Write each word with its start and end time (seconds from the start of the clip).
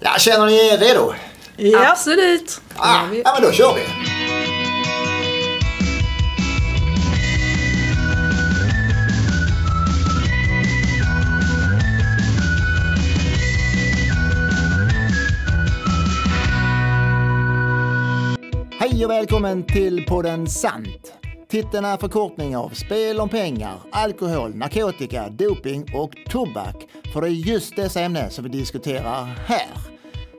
Ja, 0.00 0.10
känner 0.18 0.46
ni 0.46 0.56
er 0.56 0.78
redo? 0.78 1.14
Ja. 1.56 1.90
Absolut. 1.90 2.60
Ah, 2.76 3.00
ja, 3.24 3.32
men 3.34 3.42
då 3.42 3.52
kör 3.52 3.74
vi. 3.74 3.82
Hej 18.80 19.04
och 19.04 19.10
välkommen 19.10 19.62
till 19.62 20.04
podden 20.08 20.46
Sant. 20.46 21.12
Titeln 21.50 21.84
är 21.84 21.96
förkortning 21.96 22.56
av 22.56 22.68
spel 22.68 23.20
om 23.20 23.28
pengar, 23.28 23.74
alkohol, 23.92 24.54
narkotika, 24.54 25.28
doping 25.28 25.86
och 25.94 26.12
tobak. 26.30 26.76
För 27.12 27.20
det 27.20 27.28
är 27.28 27.30
just 27.30 27.76
dessa 27.76 28.00
ämnen 28.00 28.30
som 28.30 28.44
vi 28.44 28.50
diskuterar 28.50 29.24
här. 29.46 29.87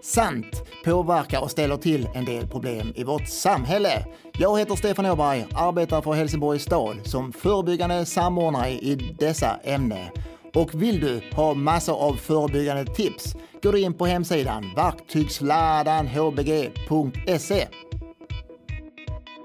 Sant 0.03 0.63
påverkar 0.85 1.41
och 1.41 1.51
ställer 1.51 1.77
till 1.77 2.09
en 2.13 2.25
del 2.25 2.47
problem 2.47 2.93
i 2.95 3.03
vårt 3.03 3.27
samhälle. 3.27 4.05
Jag 4.33 4.59
heter 4.59 4.75
Stefan 4.75 5.05
Åberg, 5.05 5.45
arbetar 5.55 6.01
för 6.01 6.13
Helsingborgs 6.13 6.63
stad 6.63 6.97
som 7.03 7.33
förebyggande 7.33 8.05
samordnare 8.05 8.69
i 8.69 9.15
dessa 9.19 9.59
ämnen. 9.63 10.09
Och 10.55 10.83
vill 10.83 10.99
du 10.99 11.21
ha 11.35 11.53
massor 11.53 11.95
av 11.95 12.13
förebyggande 12.13 12.85
tips, 12.85 13.35
gå 13.63 13.77
in 13.77 13.93
på 13.93 14.05
hemsidan 14.05 14.73
verktygsladanhbg.se. 14.75 17.67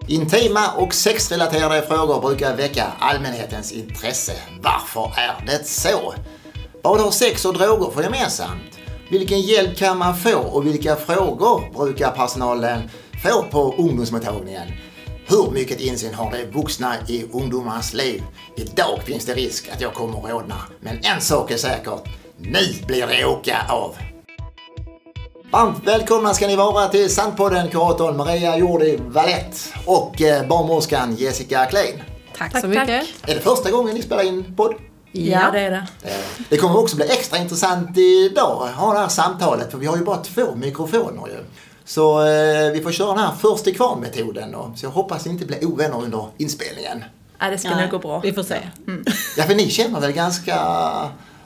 Intima 0.08 0.72
och 0.76 0.94
sexrelaterade 0.94 1.82
frågor 1.82 2.20
brukar 2.20 2.56
väcka 2.56 2.84
allmänhetens 2.98 3.72
intresse. 3.72 4.32
Varför 4.62 5.12
är 5.16 5.46
det 5.46 5.66
så? 5.66 6.14
Vad 6.82 7.00
har 7.00 7.10
sex 7.10 7.44
och 7.44 7.54
droger 7.54 7.90
för 7.90 8.02
gemensamt? 8.02 8.83
Vilken 9.10 9.40
hjälp 9.40 9.76
kan 9.76 9.98
man 9.98 10.16
få 10.16 10.38
och 10.38 10.66
vilka 10.66 10.96
frågor 10.96 11.62
brukar 11.84 12.10
personalen 12.10 12.90
få 13.22 13.42
på 13.42 13.74
ungdomsmottagningen? 13.78 14.68
Hur 15.26 15.50
mycket 15.50 15.80
insyn 15.80 16.14
har 16.14 16.30
de 16.30 16.44
vuxna 16.60 16.94
i 17.08 17.24
ungdomars 17.32 17.94
liv? 17.94 18.22
Idag 18.56 19.00
finns 19.04 19.26
det 19.26 19.34
risk 19.34 19.68
att 19.68 19.80
jag 19.80 19.94
kommer 19.94 20.18
att 20.18 20.30
rodna. 20.30 20.56
Men 20.80 20.98
en 21.02 21.20
sak 21.20 21.50
är 21.50 21.56
säkert. 21.56 22.08
Nu 22.38 22.86
blir 22.86 23.06
det 23.06 23.24
åka 23.24 23.56
av! 23.68 23.96
Varmt 25.50 25.86
välkomna 25.86 26.34
ska 26.34 26.46
ni 26.46 26.56
vara 26.56 26.88
till 26.88 27.10
Sandpodden, 27.10 27.70
kuratorn 27.70 28.16
Maria 28.16 28.58
Jordi 28.58 28.98
Valett 29.06 29.72
och 29.86 30.22
eh, 30.22 30.46
barnmorskan 30.48 31.14
Jessica 31.16 31.64
Klein. 31.66 32.02
Tack, 32.38 32.52
Tack, 32.52 32.60
så 32.62 32.68
mycket. 32.68 32.86
tack. 32.86 33.30
Är 33.30 33.34
det 33.34 33.40
första 33.40 33.70
gången 33.70 33.94
ni 33.94 34.02
spelar 34.02 34.22
in 34.22 34.54
podd? 34.56 34.74
Ja, 35.16 35.50
det 35.52 35.60
är 35.60 35.70
det. 35.70 35.86
Det 36.48 36.56
kommer 36.56 36.78
också 36.78 36.96
bli 36.96 37.04
extra 37.04 37.38
intressant 37.38 37.98
idag 37.98 38.68
att 38.68 38.74
ha 38.74 38.92
det 38.92 38.98
här 38.98 39.08
samtalet 39.08 39.70
för 39.70 39.78
vi 39.78 39.86
har 39.86 39.96
ju 39.96 40.04
bara 40.04 40.16
två 40.16 40.54
mikrofoner 40.54 41.26
ju. 41.26 41.44
Så 41.84 42.26
eh, 42.26 42.72
vi 42.72 42.80
får 42.82 42.92
köra 42.92 43.08
den 43.08 43.18
här 43.18 43.32
först 43.38 43.64
till 43.64 43.76
kvarn-metoden 43.76 44.52
då. 44.52 44.72
Så 44.76 44.86
jag 44.86 44.90
hoppas 44.90 45.24
ni 45.24 45.30
inte 45.32 45.46
blir 45.46 45.64
ovänner 45.64 46.02
under 46.02 46.28
inspelningen. 46.36 47.04
Ja, 47.38 47.50
det 47.50 47.58
ska 47.58 47.76
nog 47.76 47.90
gå 47.90 47.98
bra. 47.98 48.20
Vi 48.20 48.32
får 48.32 48.42
se. 48.42 48.56
Ja, 49.36 49.44
för 49.44 49.54
ni 49.54 49.70
känner 49.70 50.00
väl 50.00 50.12
ganska 50.12 50.56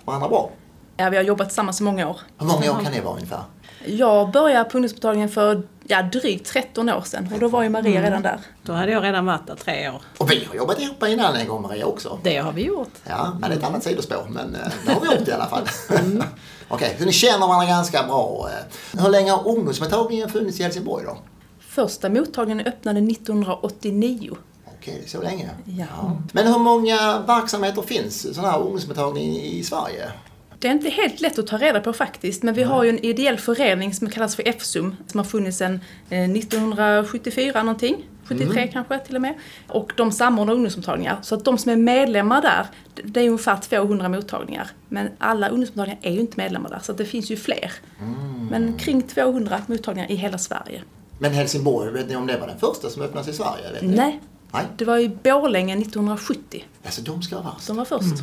varandra 0.04 0.28
bra? 0.28 0.50
Ja, 0.96 1.10
vi 1.10 1.16
har 1.16 1.24
jobbat 1.24 1.48
tillsammans 1.48 1.80
i 1.80 1.84
många 1.84 2.08
år. 2.08 2.20
Hur 2.38 2.46
många 2.46 2.72
år 2.72 2.84
kan 2.84 2.92
det 2.92 3.00
vara 3.00 3.14
ungefär? 3.14 3.42
Jag 3.86 4.30
började 4.30 4.70
på 4.70 4.78
ungdomsmottagningen 4.78 5.28
för 5.28 5.62
ja, 5.86 6.02
drygt 6.02 6.46
13 6.46 6.88
år 6.88 7.00
sedan 7.00 7.28
och 7.34 7.40
då 7.40 7.48
var 7.48 7.62
ju 7.62 7.68
Maria 7.68 8.02
redan 8.02 8.22
där. 8.22 8.40
Då 8.62 8.72
hade 8.72 8.92
jag 8.92 9.02
redan 9.04 9.26
varit 9.26 9.46
där 9.46 9.54
tre 9.54 9.88
år. 9.90 10.02
Och 10.18 10.30
vi 10.30 10.44
har 10.44 10.54
jobbat 10.54 10.80
ihop 10.80 11.02
innan 11.08 11.34
en 11.36 11.48
gång 11.48 11.62
Maria 11.62 11.86
också. 11.86 12.18
Det 12.22 12.36
har 12.36 12.52
vi 12.52 12.62
gjort. 12.64 12.92
Ja, 13.08 13.36
men 13.40 13.50
det 13.50 13.56
är 13.56 13.58
ett 13.58 13.64
annat 13.64 13.82
sidospår. 13.84 14.26
Men 14.30 14.54
eh, 14.54 14.60
det 14.86 14.92
har 14.92 15.00
vi 15.00 15.06
gjort 15.18 15.28
i 15.28 15.32
alla 15.32 15.46
fall. 15.46 15.68
Okej, 16.68 16.96
så 16.98 17.04
ni 17.04 17.12
känner 17.12 17.46
varandra 17.46 17.66
ganska 17.66 18.02
bra. 18.02 18.48
eh. 18.52 19.00
Hur 19.02 19.08
länge 19.10 19.30
har 19.30 19.48
ungdomsmottagningen 19.48 20.28
funnits 20.28 20.60
i 20.60 20.62
Helsingborg 20.62 21.04
då? 21.04 21.18
Första 21.60 22.08
mottagningen 22.08 22.66
öppnade 22.66 23.00
1989. 23.00 24.36
Okej, 24.78 25.04
så 25.06 25.22
länge. 25.22 25.50
Ja. 25.64 26.16
Men 26.32 26.46
hur 26.46 26.58
många 26.58 27.20
verksamheter 27.26 27.82
finns 27.82 28.34
sådana 28.34 28.52
här 28.52 28.58
ungdomsmottagning 28.60 29.36
i 29.40 29.62
Sverige? 29.64 30.12
Det 30.60 30.68
är 30.68 30.72
inte 30.72 30.88
helt 30.88 31.20
lätt 31.20 31.38
att 31.38 31.46
ta 31.46 31.58
reda 31.58 31.80
på 31.80 31.92
faktiskt, 31.92 32.42
men 32.42 32.54
vi 32.54 32.62
har 32.62 32.84
ju 32.84 32.90
en 32.90 32.98
ideell 33.04 33.36
förening 33.38 33.94
som 33.94 34.10
kallas 34.10 34.36
för 34.36 34.48
FSUM 34.48 34.96
som 35.06 35.18
har 35.18 35.24
funnits 35.24 35.58
sedan 35.58 35.80
eh, 36.10 36.30
1974 36.30 37.62
någonting. 37.62 38.04
73 38.24 38.68
kanske 38.72 38.98
till 38.98 39.14
och 39.14 39.20
med. 39.22 39.34
Och 39.68 39.92
de 39.96 40.12
samordnar 40.12 40.54
ungdomsmottagningar. 40.54 41.18
Så 41.22 41.34
att 41.34 41.44
de 41.44 41.58
som 41.58 41.72
är 41.72 41.76
medlemmar 41.76 42.42
där, 42.42 42.66
det- 43.04 43.20
är 43.20 43.26
ungefär 43.28 43.56
200 43.56 44.08
mottagningar. 44.08 44.70
Men 44.88 45.08
alla 45.18 45.48
ungdomsmottagningar 45.48 45.98
är 46.02 46.12
ju 46.12 46.20
inte 46.20 46.34
medlemmar 46.36 46.70
där, 46.70 46.78
så 46.82 46.92
att 46.92 46.98
det 46.98 47.04
finns 47.04 47.30
ju 47.30 47.36
fler. 47.36 47.72
Men 48.50 48.78
kring 48.78 49.02
200 49.02 49.60
mottagningar 49.66 50.10
i 50.10 50.14
hela 50.14 50.38
Sverige. 50.38 50.82
Men 51.18 51.32
Helsingborg, 51.32 51.92
vet 51.92 52.08
ni 52.08 52.16
om 52.16 52.26
det 52.26 52.38
var 52.38 52.46
den 52.46 52.58
första 52.58 52.90
som 52.90 53.02
öppnades 53.02 53.28
i 53.28 53.32
Sverige? 53.32 53.72
Vet 53.72 53.82
ni? 53.82 53.96
Nej, 53.96 54.20
Nej, 54.52 54.64
det 54.76 54.84
var 54.84 54.98
i 54.98 55.08
Borlänge 55.08 55.76
1970. 55.76 56.64
alltså 56.84 57.02
de 57.02 57.22
ska 57.22 57.36
vara 57.40 57.54
värst. 57.54 57.66
De 57.66 57.76
var 57.76 57.84
först. 57.84 58.14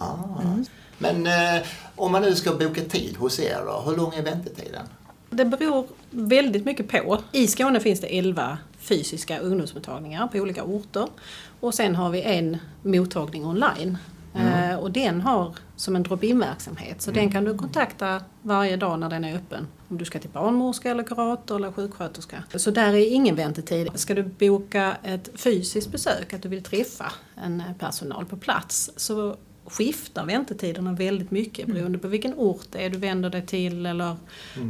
Ah. 0.00 0.14
Men 1.02 1.26
eh, 1.26 1.62
om 1.96 2.12
man 2.12 2.22
nu 2.22 2.34
ska 2.34 2.52
boka 2.52 2.80
tid 2.80 3.16
hos 3.16 3.40
er 3.40 3.62
då, 3.66 3.82
hur 3.86 3.96
lång 3.96 4.14
är 4.14 4.22
väntetiden? 4.22 4.86
Det 5.30 5.44
beror 5.44 5.86
väldigt 6.10 6.64
mycket 6.64 6.88
på. 6.88 7.18
I 7.32 7.46
Skåne 7.46 7.80
finns 7.80 8.00
det 8.00 8.18
11 8.18 8.58
fysiska 8.78 9.38
ungdomsmottagningar 9.38 10.26
på 10.26 10.38
olika 10.38 10.64
orter. 10.64 11.08
Och 11.60 11.74
sen 11.74 11.94
har 11.94 12.10
vi 12.10 12.22
en 12.22 12.58
mottagning 12.82 13.46
online. 13.46 13.98
Eh, 14.34 14.78
och 14.78 14.90
den 14.90 15.20
har 15.20 15.54
som 15.76 15.96
en 15.96 16.02
drop-in 16.02 16.38
verksamhet. 16.38 17.02
Så 17.02 17.10
den 17.10 17.32
kan 17.32 17.44
du 17.44 17.58
kontakta 17.58 18.20
varje 18.42 18.76
dag 18.76 18.98
när 18.98 19.10
den 19.10 19.24
är 19.24 19.36
öppen. 19.36 19.66
Om 19.88 19.98
du 19.98 20.04
ska 20.04 20.18
till 20.18 20.30
barnmorska 20.30 20.90
eller 20.90 21.02
kurator 21.02 21.56
eller 21.56 21.72
sjuksköterska. 21.72 22.42
Så 22.54 22.70
där 22.70 22.92
är 22.92 23.12
ingen 23.12 23.36
väntetid. 23.36 23.88
Ska 23.94 24.14
du 24.14 24.22
boka 24.22 24.96
ett 25.02 25.30
fysiskt 25.34 25.92
besök, 25.92 26.32
att 26.32 26.42
du 26.42 26.48
vill 26.48 26.62
träffa 26.62 27.12
en 27.44 27.62
personal 27.78 28.24
på 28.24 28.36
plats, 28.36 28.90
så 28.96 29.36
skiftar 29.66 30.24
väntetiderna 30.26 30.92
väldigt 30.92 31.30
mycket 31.30 31.66
beroende 31.66 31.98
på 31.98 32.08
vilken 32.08 32.34
ort 32.34 32.66
det 32.72 32.78
är 32.84 32.90
du 32.90 32.98
vänder 32.98 33.30
dig 33.30 33.46
till 33.46 33.86
eller 33.86 34.16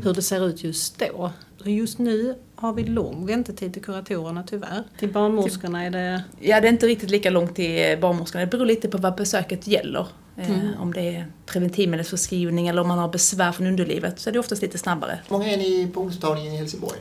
hur 0.04 0.14
det 0.14 0.22
ser 0.22 0.46
ut 0.46 0.64
just 0.64 0.98
då. 0.98 1.32
Just 1.64 1.98
nu 1.98 2.34
har 2.54 2.72
vi 2.72 2.84
lång 2.84 3.26
väntetid 3.26 3.72
till 3.72 3.82
kuratorerna 3.82 4.42
tyvärr. 4.42 4.82
Till 4.98 5.12
barnmorskorna 5.12 5.84
är 5.84 5.90
det 5.90 6.22
Ja, 6.40 6.60
det 6.60 6.68
är 6.68 6.72
inte 6.72 6.86
riktigt 6.86 7.10
lika 7.10 7.30
långt 7.30 7.54
till 7.56 7.98
barnmorskan. 8.00 8.40
Det 8.40 8.46
beror 8.46 8.66
lite 8.66 8.88
på 8.88 8.98
vad 8.98 9.14
besöket 9.16 9.66
gäller. 9.66 10.06
Eh, 10.36 10.50
Om 10.80 10.92
det 10.92 11.00
är 11.00 11.26
preventivmedelsförskrivning 11.46 12.68
eller 12.68 12.82
om 12.82 12.88
man 12.88 12.98
har 12.98 13.08
besvär 13.08 13.52
från 13.52 13.66
underlivet 13.66 14.20
så 14.20 14.30
är 14.30 14.32
det 14.34 14.38
oftast 14.38 14.62
lite 14.62 14.78
snabbare. 14.78 15.18
Hur 15.28 15.36
många 15.36 15.52
är 15.52 15.56
ni 15.56 15.90
på 15.94 16.00
ungdomsmottagningen 16.00 16.52
i 16.54 16.56
Helsingborg? 16.56 16.98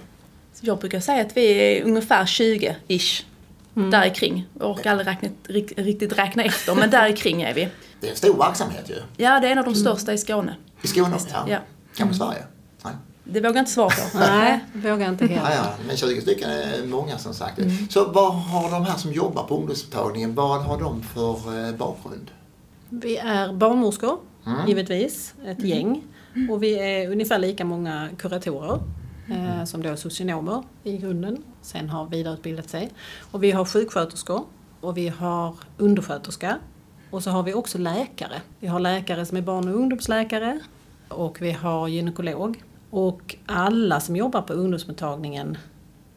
Jag 0.61 0.79
brukar 0.79 0.99
säga 0.99 1.21
att 1.25 1.37
vi 1.37 1.51
är 1.77 1.83
ungefär 1.83 2.25
20-ish. 2.25 3.23
Där 3.73 4.15
kring. 4.15 4.47
Jag 4.59 4.69
orkar 4.71 4.91
aldrig 4.91 5.07
räkna, 5.07 5.29
rikt- 5.47 5.73
riktigt 5.77 6.17
räkna 6.17 6.43
efter, 6.43 6.75
men 6.75 6.89
där 6.89 7.15
kring 7.15 7.41
är 7.41 7.53
vi. 7.53 7.67
Det 7.99 8.07
är 8.07 8.11
en 8.11 8.17
stor 8.17 8.37
verksamhet 8.37 8.89
ju. 8.89 8.95
Ja, 9.17 9.39
det 9.39 9.47
är 9.47 9.51
en 9.51 9.57
av 9.57 9.65
de 9.65 9.75
största 9.75 10.13
i 10.13 10.17
Skåne. 10.17 10.55
I 10.81 10.87
Skåne? 10.87 11.17
Ja. 11.31 11.45
Ja. 11.49 11.57
Kanske 11.95 12.15
Sverige? 12.17 12.43
Nej. 12.83 12.93
Det 13.23 13.39
vågar 13.39 13.49
jag 13.55 13.61
inte 13.61 13.71
svara 13.71 13.89
på. 14.11 14.17
Nej, 14.19 14.59
vågar 14.73 15.09
inte 15.09 15.25
Ja, 15.25 15.29
heller. 15.39 15.55
ja, 15.55 15.73
men 15.87 15.97
20 15.97 16.21
stycken 16.21 16.49
är 16.49 16.87
många 16.87 17.17
som 17.17 17.33
sagt. 17.33 17.59
Så 17.89 18.05
vad 18.11 18.33
har 18.35 18.71
de 18.71 18.85
här 18.85 18.97
som 18.97 19.11
jobbar 19.13 19.43
på 19.43 19.57
ungdomsmottagningen, 19.57 20.35
vad 20.35 20.61
har 20.61 20.79
de 20.79 21.03
för 21.03 21.65
eh, 21.67 21.75
bakgrund? 21.75 22.31
Vi 22.89 23.17
är 23.17 23.53
barnmorskor, 23.53 24.17
givetvis, 24.67 25.33
ett 25.45 25.63
gäng. 25.63 26.03
Och 26.49 26.63
vi 26.63 26.79
är 26.79 27.11
ungefär 27.11 27.39
lika 27.39 27.65
många 27.65 28.09
kuratorer 28.17 28.79
eh, 29.31 29.63
som 29.63 29.83
då 29.83 29.89
är 29.89 29.95
socionomer 29.95 30.63
i 30.83 30.97
grunden. 30.97 31.43
Sen 31.61 31.89
har 31.89 32.05
vidareutbildat 32.05 32.69
sig. 32.69 32.89
Och 33.31 33.43
vi 33.43 33.51
har 33.51 33.65
sjuksköterskor 33.65 34.45
och 34.81 34.97
vi 34.97 35.07
har 35.07 35.55
undersköterska. 35.77 36.59
Och 37.09 37.23
så 37.23 37.29
har 37.29 37.43
vi 37.43 37.53
också 37.53 37.77
läkare. 37.77 38.41
Vi 38.59 38.67
har 38.67 38.79
läkare 38.79 39.25
som 39.25 39.37
är 39.37 39.41
barn 39.41 39.67
och 39.67 39.75
ungdomsläkare 39.75 40.59
och 41.07 41.41
vi 41.41 41.51
har 41.51 41.87
gynekolog. 41.87 42.63
Och 42.89 43.35
alla 43.45 43.99
som 43.99 44.15
jobbar 44.15 44.41
på 44.41 44.53
ungdomsmottagningen 44.53 45.57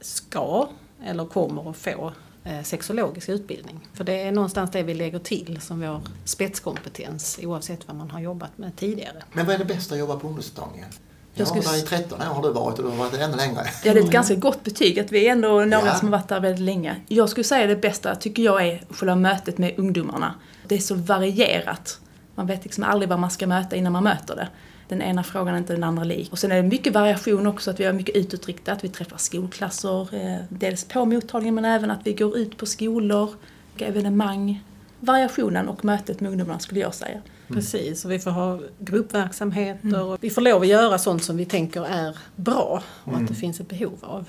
ska 0.00 0.68
eller 1.04 1.24
kommer 1.24 1.70
att 1.70 1.76
få 1.76 2.12
eh, 2.44 2.62
sexologisk 2.62 3.28
utbildning. 3.28 3.88
För 3.92 4.04
det 4.04 4.22
är 4.22 4.32
någonstans 4.32 4.70
det 4.70 4.82
vi 4.82 4.94
lägger 4.94 5.18
till 5.18 5.60
som 5.60 5.80
vår 5.80 6.00
spetskompetens 6.24 7.40
oavsett 7.42 7.88
vad 7.88 7.96
man 7.96 8.10
har 8.10 8.20
jobbat 8.20 8.58
med 8.58 8.76
tidigare. 8.76 9.22
Men 9.32 9.46
vad 9.46 9.54
är 9.54 9.58
det 9.58 9.64
bästa 9.64 9.94
att 9.94 10.00
jobba 10.00 10.16
på 10.16 10.26
ungdomsmottagningen? 10.26 10.88
Jag 11.34 11.48
skulle 11.48 11.62
där 11.62 11.78
i 11.78 11.82
13 11.82 12.20
år 12.20 12.24
har 12.24 12.42
du 12.42 12.52
varit 12.52 12.78
och 12.78 12.84
du 12.84 12.90
har 12.90 12.96
varit 12.96 13.14
ännu 13.20 13.36
längre. 13.36 13.60
Ja, 13.84 13.92
det 13.94 14.00
är 14.00 14.04
ett 14.04 14.10
ganska 14.10 14.34
gott 14.34 14.64
betyg 14.64 14.98
att 15.00 15.12
vi 15.12 15.26
är 15.28 15.32
ändå 15.32 15.48
några 15.48 15.86
Ja. 15.86 15.94
som 15.94 16.08
har 16.12 16.18
varit 16.18 16.28
där 16.28 16.40
väldigt 16.40 16.64
länge. 16.64 16.96
Jag 17.08 17.28
skulle 17.28 17.44
säga 17.44 17.66
det 17.66 17.76
bästa 17.76 18.14
tycker 18.14 18.42
jag 18.42 18.66
är 18.66 18.82
själva 18.90 19.16
mötet 19.16 19.58
med 19.58 19.74
ungdomarna. 19.78 20.34
Det 20.68 20.74
är 20.74 20.78
så 20.78 20.94
varierat. 20.94 22.00
Man 22.34 22.46
vet 22.46 22.64
liksom 22.64 22.84
aldrig 22.84 23.08
vad 23.08 23.18
man 23.18 23.30
ska 23.30 23.46
möta 23.46 23.76
innan 23.76 23.92
man 23.92 24.04
möter 24.04 24.36
det. 24.36 24.48
Den 24.88 25.02
ena 25.02 25.22
frågan 25.24 25.54
är 25.54 25.58
inte 25.58 25.72
den 25.72 25.84
andra 25.84 26.04
lik. 26.04 26.32
Och 26.32 26.38
sen 26.38 26.52
är 26.52 26.56
det 26.56 26.62
mycket 26.62 26.92
variation 26.92 27.46
också, 27.46 27.70
att 27.70 27.80
vi 27.80 27.84
har 27.84 27.92
mycket 27.92 28.16
utåtriktat. 28.16 28.84
Vi 28.84 28.88
träffar 28.88 29.16
skolklasser, 29.18 30.14
eh, 30.14 30.36
dels 30.48 30.84
på 30.84 31.04
mottagningen 31.04 31.54
men 31.54 31.64
även 31.64 31.90
att 31.90 32.00
vi 32.04 32.12
går 32.12 32.36
ut 32.38 32.56
på 32.56 32.66
skolor, 32.66 33.30
evenemang. 33.78 34.62
Variationen 35.04 35.68
och 35.68 35.84
mötet 35.84 36.20
med 36.20 36.30
ungdomarna 36.30 36.58
skulle 36.58 36.80
jag 36.80 36.94
säga. 36.94 37.22
Precis, 37.48 38.04
och 38.04 38.10
vi 38.10 38.18
får 38.18 38.30
ha 38.30 38.60
gruppverksamheter 38.78 40.02
och 40.02 40.18
vi 40.20 40.30
får 40.30 40.42
lov 40.42 40.62
att 40.62 40.68
göra 40.68 40.98
sånt 40.98 41.24
som 41.24 41.36
vi 41.36 41.44
tänker 41.44 41.86
är 41.86 42.18
bra 42.36 42.82
och 43.04 43.16
att 43.16 43.28
det 43.28 43.34
finns 43.34 43.60
ett 43.60 43.68
behov 43.68 43.98
av. 44.00 44.28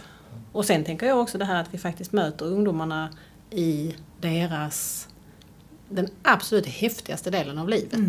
Och 0.51 0.65
sen 0.65 0.83
tänker 0.83 1.07
jag 1.07 1.19
också 1.19 1.37
det 1.37 1.45
här 1.45 1.61
att 1.61 1.73
vi 1.73 1.77
faktiskt 1.77 2.11
möter 2.11 2.45
ungdomarna 2.45 3.09
i 3.49 3.95
deras, 4.21 5.07
den 5.89 6.07
absolut 6.23 6.65
häftigaste 6.65 7.29
delen 7.29 7.57
av 7.57 7.69
livet. 7.69 7.99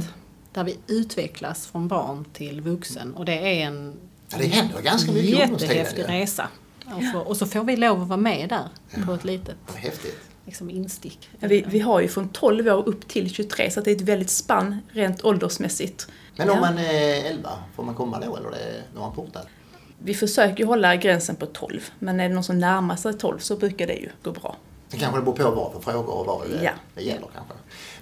Där 0.52 0.64
vi 0.64 0.78
utvecklas 0.86 1.66
från 1.66 1.88
barn 1.88 2.24
till 2.32 2.60
vuxen 2.60 3.14
och 3.14 3.24
det 3.24 3.60
är 3.62 3.66
en 3.66 3.94
Ja, 4.28 4.38
det 4.38 4.46
händer 4.46 4.82
ganska 4.82 5.12
mycket 5.12 5.38
jättehäftig 5.38 6.08
resa. 6.08 6.48
Och, 6.86 7.12
få, 7.12 7.18
och 7.18 7.36
så 7.36 7.46
får 7.46 7.64
vi 7.64 7.76
lov 7.76 8.02
att 8.02 8.08
vara 8.08 8.20
med 8.20 8.48
där 8.48 8.68
på 9.04 9.12
ett 9.12 9.24
litet 9.24 9.56
Häftigt. 9.74 10.20
Liksom, 10.46 10.70
instick. 10.70 11.28
Vi, 11.40 11.64
vi 11.68 11.78
har 11.80 12.00
ju 12.00 12.08
från 12.08 12.28
12 12.28 12.68
år 12.68 12.88
upp 12.88 13.08
till 13.08 13.30
23 13.30 13.70
så 13.70 13.80
det 13.80 13.90
är 13.90 13.94
ett 13.96 14.00
väldigt 14.00 14.30
spann 14.30 14.76
rent 14.92 15.24
åldersmässigt. 15.24 16.06
Men 16.36 16.50
om 16.50 16.54
Ja. 16.54 16.60
man 16.60 16.78
är 16.78 17.24
11, 17.30 17.50
får 17.76 17.82
man 17.82 17.94
komma 17.94 18.20
då 18.26 18.36
eller 18.36 18.48
är 18.48 18.52
det 18.52 18.82
när 18.94 19.00
man 19.00 19.14
portad? 19.14 19.42
Vi 19.98 20.14
försöker 20.14 20.58
ju 20.58 20.64
hålla 20.64 20.96
gränsen 20.96 21.36
på 21.36 21.46
12 21.46 21.80
men 21.98 22.20
är 22.20 22.28
det 22.28 22.34
någon 22.34 22.44
som 22.44 22.58
närmar 22.58 22.96
sig 22.96 23.14
12 23.18 23.38
så 23.38 23.56
brukar 23.56 23.86
det 23.86 23.94
ju 23.94 24.08
gå 24.22 24.30
bra. 24.32 24.56
Det 24.90 24.96
kanske 24.96 25.18
det 25.18 25.24
beror 25.24 25.36
på 25.36 25.50
vad 25.50 25.72
för 25.72 25.92
frågor 25.92 26.14
och 26.18 26.26
vad 26.26 26.40
det, 26.50 26.64
Ja. 26.64 26.70
det 26.94 27.02
gäller 27.02 27.26
kanske. 27.34 27.54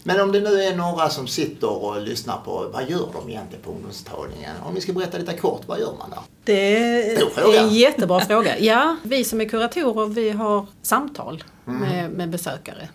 Men 0.02 0.20
om 0.20 0.32
det 0.32 0.40
nu 0.40 0.62
är 0.62 0.76
några 0.76 1.08
som 1.08 1.26
sitter 1.26 1.70
och 1.84 2.02
lyssnar 2.02 2.36
på 2.44 2.70
vad 2.72 2.90
gör 2.90 3.08
de 3.22 3.30
egentligen 3.30 3.64
på 3.64 3.70
ungdomstagningen? 3.70 4.50
Om 4.66 4.74
ni 4.74 4.80
ska 4.80 4.92
berätta 4.92 5.18
lite 5.18 5.36
kort, 5.36 5.62
vad 5.66 5.80
gör 5.80 5.92
man 5.98 6.10
där? 6.10 6.18
Det 6.44 6.76
är 6.76 7.58
en 7.64 7.74
jättebra 7.74 8.20
fråga. 8.20 8.58
Ja, 8.58 8.96
vi 9.02 9.24
som 9.24 9.40
är 9.40 9.44
kuratorer 9.48 10.06
vi 10.06 10.30
har 10.30 10.66
samtal 10.82 11.44
med, 11.64 12.10
med 12.10 12.30
besökare. 12.30 12.88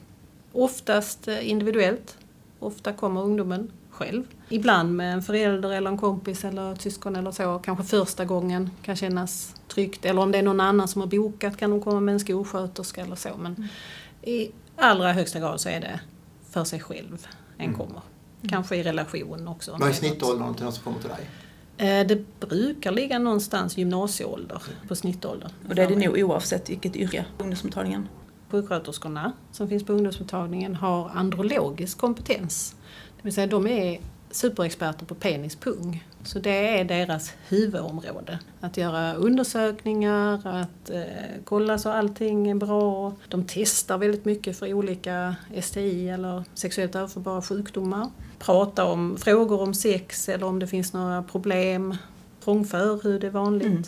Oftast 0.52 1.28
eh, 1.28 1.50
individuellt. 1.50 2.18
Ofta 2.60 2.94
kommer 2.94 3.22
ungdomen 3.22 3.72
själv. 3.90 4.24
Ibland 4.50 4.96
med 4.96 5.14
en 5.14 5.22
förälder 5.24 5.70
eller 5.72 5.92
en 5.92 5.98
kompis 5.98 6.46
eller 6.46 6.74
ett 6.74 6.82
syskon 6.82 7.16
eller 7.16 7.32
så. 7.32 7.60
Kanske 7.60 7.84
första 7.84 8.26
gången 8.26 8.70
kan 8.84 8.96
kännas 8.96 9.56
tryggt. 9.68 10.06
Eller 10.06 10.22
om 10.22 10.32
det 10.32 10.38
är 10.38 10.44
någon 10.44 10.60
annan 10.60 10.88
som 10.88 11.02
har 11.02 11.08
bokat 11.08 11.58
kan 11.58 11.70
de 11.72 11.82
komma 11.82 12.00
med 12.00 12.14
en 12.14 12.20
skolsköterska 12.20 13.02
eller 13.02 13.16
så. 13.16 13.30
Men 13.38 13.68
i 14.22 14.52
allra 14.76 15.14
högsta 15.14 15.40
grad 15.40 15.62
så 15.62 15.70
är 15.70 15.80
det 15.82 16.00
för 16.50 16.64
sig 16.64 16.80
själv 16.80 17.28
en 17.58 17.74
kommer. 17.74 18.02
Kanske 18.50 18.76
i 18.76 18.84
relation 18.84 19.48
också. 19.48 19.78
Vad 19.80 19.90
är 19.90 19.94
snittåldern 19.94 20.54
till 20.54 20.66
de 20.66 20.72
som 20.72 20.84
kommer 20.84 21.00
till 21.00 21.10
dig? 21.10 21.30
Eh, 22.02 22.08
Det 22.08 22.40
brukar 22.50 22.92
ligga 22.92 23.20
någonstans 23.20 23.78
gymnasieålder 23.78 24.62
på 24.88 24.96
snittåldern. 24.96 25.52
Och 25.70 25.76
det 25.76 25.84
är 25.84 25.88
det 25.88 25.96
nog 26.08 26.18
oavsett 26.18 26.70
vilket 26.70 26.96
yrke, 26.96 27.26
ungdomsmottagningen. 27.38 28.08
Sjuksköterskorna 28.52 29.32
som 29.52 29.70
finns 29.70 29.86
på 29.86 29.94
ungdomsmottagningen 29.94 30.76
har 30.76 31.10
andrologisk 31.10 31.98
kompetens. 31.98 32.76
Det 33.18 33.24
vill 33.24 33.34
säga 33.34 33.48
de 33.48 33.68
är 33.68 34.00
superexperter 34.32 35.06
på 35.06 35.16
penispung. 35.16 36.04
Så 36.24 36.40
det 36.40 36.80
är 36.80 36.84
deras 36.86 37.34
huvudområde. 37.48 38.40
Att 38.60 38.78
göra 38.78 39.14
undersökningar, 39.14 40.48
att 40.48 40.90
eh, 40.90 41.04
kolla 41.44 41.78
så 41.78 41.90
allting 41.90 42.50
är 42.50 42.56
bra. 42.56 43.14
De 43.28 43.46
testar 43.48 43.98
väldigt 43.98 44.26
mycket 44.26 44.60
för 44.60 44.74
olika 44.74 45.36
STI 45.62 46.10
eller 46.10 46.44
sexuellt 46.54 46.96
överförbara 46.96 47.42
sjukdomar. 47.42 48.10
Prata 48.40 48.86
om 48.86 49.18
frågor 49.18 49.62
om 49.62 49.74
sex 49.74 50.30
eller 50.30 50.46
om 50.46 50.60
det 50.60 50.68
finns 50.68 50.94
några 50.94 51.24
problem. 51.24 51.96
Trångför 52.44 53.00
hur 53.04 53.20
det 53.20 53.28
är 53.28 53.32
vanligt. 53.32 53.68
Mm. 53.68 53.84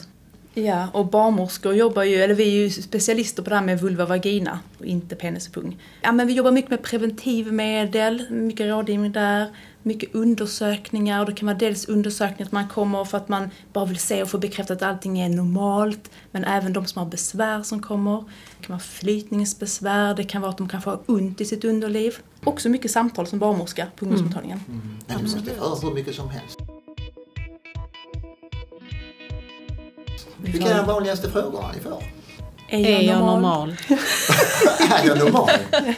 Ja, 0.53 0.88
och 0.94 1.06
barnmorskor 1.06 1.74
jobbar 1.74 2.03
ju, 2.03 2.15
eller 2.15 2.33
vi 2.33 2.44
är 2.44 2.63
ju 2.63 2.69
specialister 2.69 3.44
på 3.44 3.50
det 3.50 3.56
här 3.56 3.63
med 3.63 3.81
vulva 3.81 4.06
vagina 4.06 4.59
och 4.80 4.86
inte 4.86 5.15
penis 5.15 5.48
och 5.48 5.53
pung. 5.53 5.77
Ja, 6.01 6.12
men 6.12 6.27
vi 6.27 6.33
jobbar 6.33 6.51
mycket 6.51 6.71
med 6.71 6.83
preventivmedel, 6.83 8.25
mycket 8.30 8.68
rådgivning 8.68 9.12
där, 9.12 9.56
mycket 9.83 10.15
undersökningar. 10.15 11.19
Och 11.19 11.25
det 11.25 11.33
kan 11.33 11.45
vara 11.45 11.57
dels 11.57 11.86
undersökningar 11.86 12.45
att 12.45 12.51
man 12.51 12.68
kommer 12.68 13.06
för 13.06 13.18
att 13.18 13.30
man 13.30 13.50
bara 13.74 13.86
vill 13.86 13.98
se 13.98 14.24
och 14.24 14.30
få 14.30 14.38
bekräftat 14.38 14.77
att 14.77 14.89
allting 14.89 15.19
är 15.19 15.30
normalt. 15.30 16.12
Men 16.31 16.44
även 16.44 16.74
de 16.74 16.86
som 16.86 17.00
har 17.04 17.09
besvär 17.09 17.63
som 17.63 17.81
kommer. 17.81 18.24
Det 18.59 18.65
kan 18.65 18.74
vara 18.74 18.80
flytningsbesvär, 18.80 20.13
det 20.13 20.24
kan 20.24 20.42
vara 20.42 20.51
att 20.51 20.57
de 20.57 20.69
kan 20.69 20.81
få 20.81 21.00
ont 21.06 21.42
i 21.42 21.45
sitt 21.45 21.63
underliv. 21.63 22.18
Också 22.44 22.69
mycket 22.69 22.92
samtal 22.92 23.27
som 23.27 23.39
barnmorska 23.39 23.88
på 23.95 24.06
ungdomsmottagningen. 24.06 24.59
Men 24.68 25.18
det 25.18 25.24
måste 25.24 25.59
vara 25.59 25.75
hur 25.75 25.94
mycket 25.94 26.15
som 26.15 26.30
helst. 26.30 26.70
Vilka 30.42 30.70
är 30.70 30.78
de 30.78 30.86
vanligaste 30.86 31.30
frågorna 31.30 31.72
ni 31.72 31.80
får? 31.80 32.04
Är 32.68 33.02
jag 33.02 33.20
normal? 33.20 33.70
är 35.02 35.08
jag 35.08 35.18
normal? 35.18 35.50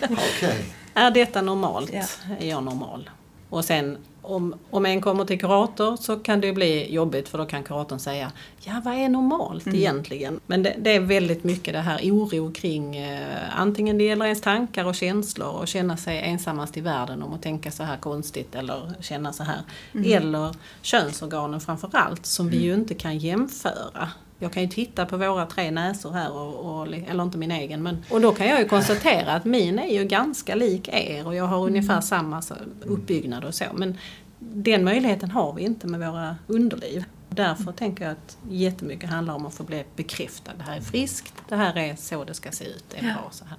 Okej. 0.10 0.66
Är 0.94 1.12
detta 1.12 1.42
normalt? 1.42 1.94
Ja. 1.94 2.04
Är 2.40 2.50
jag 2.50 2.64
normal? 2.64 3.10
Och 3.50 3.66
sen 3.66 3.98
om, 4.22 4.56
om 4.70 4.86
en 4.86 5.02
kommer 5.02 5.26
till 5.26 5.40
kurator 5.40 5.98
så 5.98 6.16
kan 6.16 6.42
det 6.42 6.54
bli 6.54 6.94
jobbigt 6.94 7.30
för 7.30 7.38
då 7.38 7.46
kan 7.46 7.64
kuratorn 7.64 8.00
säga 8.00 8.32
Ja, 8.60 8.82
vad 8.86 8.94
är 8.94 9.10
normalt 9.10 9.68
egentligen? 9.68 10.40
Men 10.48 10.64
det, 10.64 10.76
det 10.78 10.96
är 10.96 11.00
väldigt 11.00 11.44
mycket 11.44 11.74
det 11.74 11.80
här 11.80 12.00
oro 12.04 12.52
kring 12.52 12.96
eh, 12.96 13.60
antingen 13.60 13.98
det 13.98 14.04
gäller 14.04 14.26
ens 14.26 14.42
tankar 14.42 14.86
och 14.86 14.96
känslor 14.96 15.50
och 15.50 15.68
känna 15.68 15.98
sig 15.98 16.20
ensammast 16.20 16.78
i 16.78 16.82
världen 16.82 17.24
om 17.24 17.34
att 17.34 17.42
tänka 17.42 17.72
så 17.72 17.84
här 17.84 17.98
konstigt 17.98 18.56
eller 18.56 18.94
känna 19.00 19.34
så 19.34 19.44
här. 19.44 19.62
Eller 20.06 20.56
könsorganen 20.82 21.62
framför 21.62 21.90
allt 21.94 22.26
som 22.26 22.50
vi 22.50 22.58
ju 22.58 22.74
inte 22.74 22.94
kan 22.94 23.18
jämföra. 23.18 24.10
Jag 24.44 24.54
kan 24.54 24.64
ju 24.64 24.70
titta 24.70 25.06
på 25.06 25.18
våra 25.18 25.46
tre 25.46 25.72
näsor 25.72 26.12
här, 26.12 26.32
och, 26.32 26.56
och, 26.80 26.88
eller 26.88 27.24
inte 27.24 27.38
min 27.38 27.52
egen, 27.52 27.84
men, 27.84 28.06
och 28.10 28.22
då 28.22 28.32
kan 28.32 28.48
jag 28.48 28.60
ju 28.60 28.68
konstatera 28.68 29.34
att 29.34 29.46
min 29.46 29.80
är 29.80 29.94
ju 29.94 30.04
ganska 30.06 30.56
lik 30.56 30.88
er 30.92 31.28
och 31.28 31.36
jag 31.36 31.44
har 31.46 31.58
ungefär 31.66 32.02
samma 32.02 32.42
så- 32.42 32.56
uppbyggnad 32.86 33.44
och 33.44 33.56
så. 33.56 33.66
Men 33.74 33.98
den 34.40 34.84
möjligheten 34.84 35.32
har 35.32 35.54
vi 35.54 35.62
inte 35.64 35.88
med 35.88 36.00
våra 36.12 36.36
underliv. 36.48 37.04
Därför 37.30 37.72
tänker 37.72 38.04
jag 38.04 38.12
att 38.12 38.38
jättemycket 38.50 39.10
handlar 39.10 39.34
om 39.34 39.46
att 39.46 39.54
få 39.54 39.64
bli 39.64 39.84
bekräftad. 39.96 40.52
Det 40.58 40.64
här 40.64 40.78
är 40.78 40.82
friskt, 40.82 41.34
det 41.50 41.56
här 41.56 41.78
är 41.78 41.96
så 41.96 42.24
det 42.24 42.34
ska 42.34 42.52
se 42.52 42.66
ut, 42.66 42.84
det 42.90 42.98
är 42.98 43.08
Ja. 43.08 43.14
bra 43.14 43.28
så 43.32 43.46
här. 43.46 43.58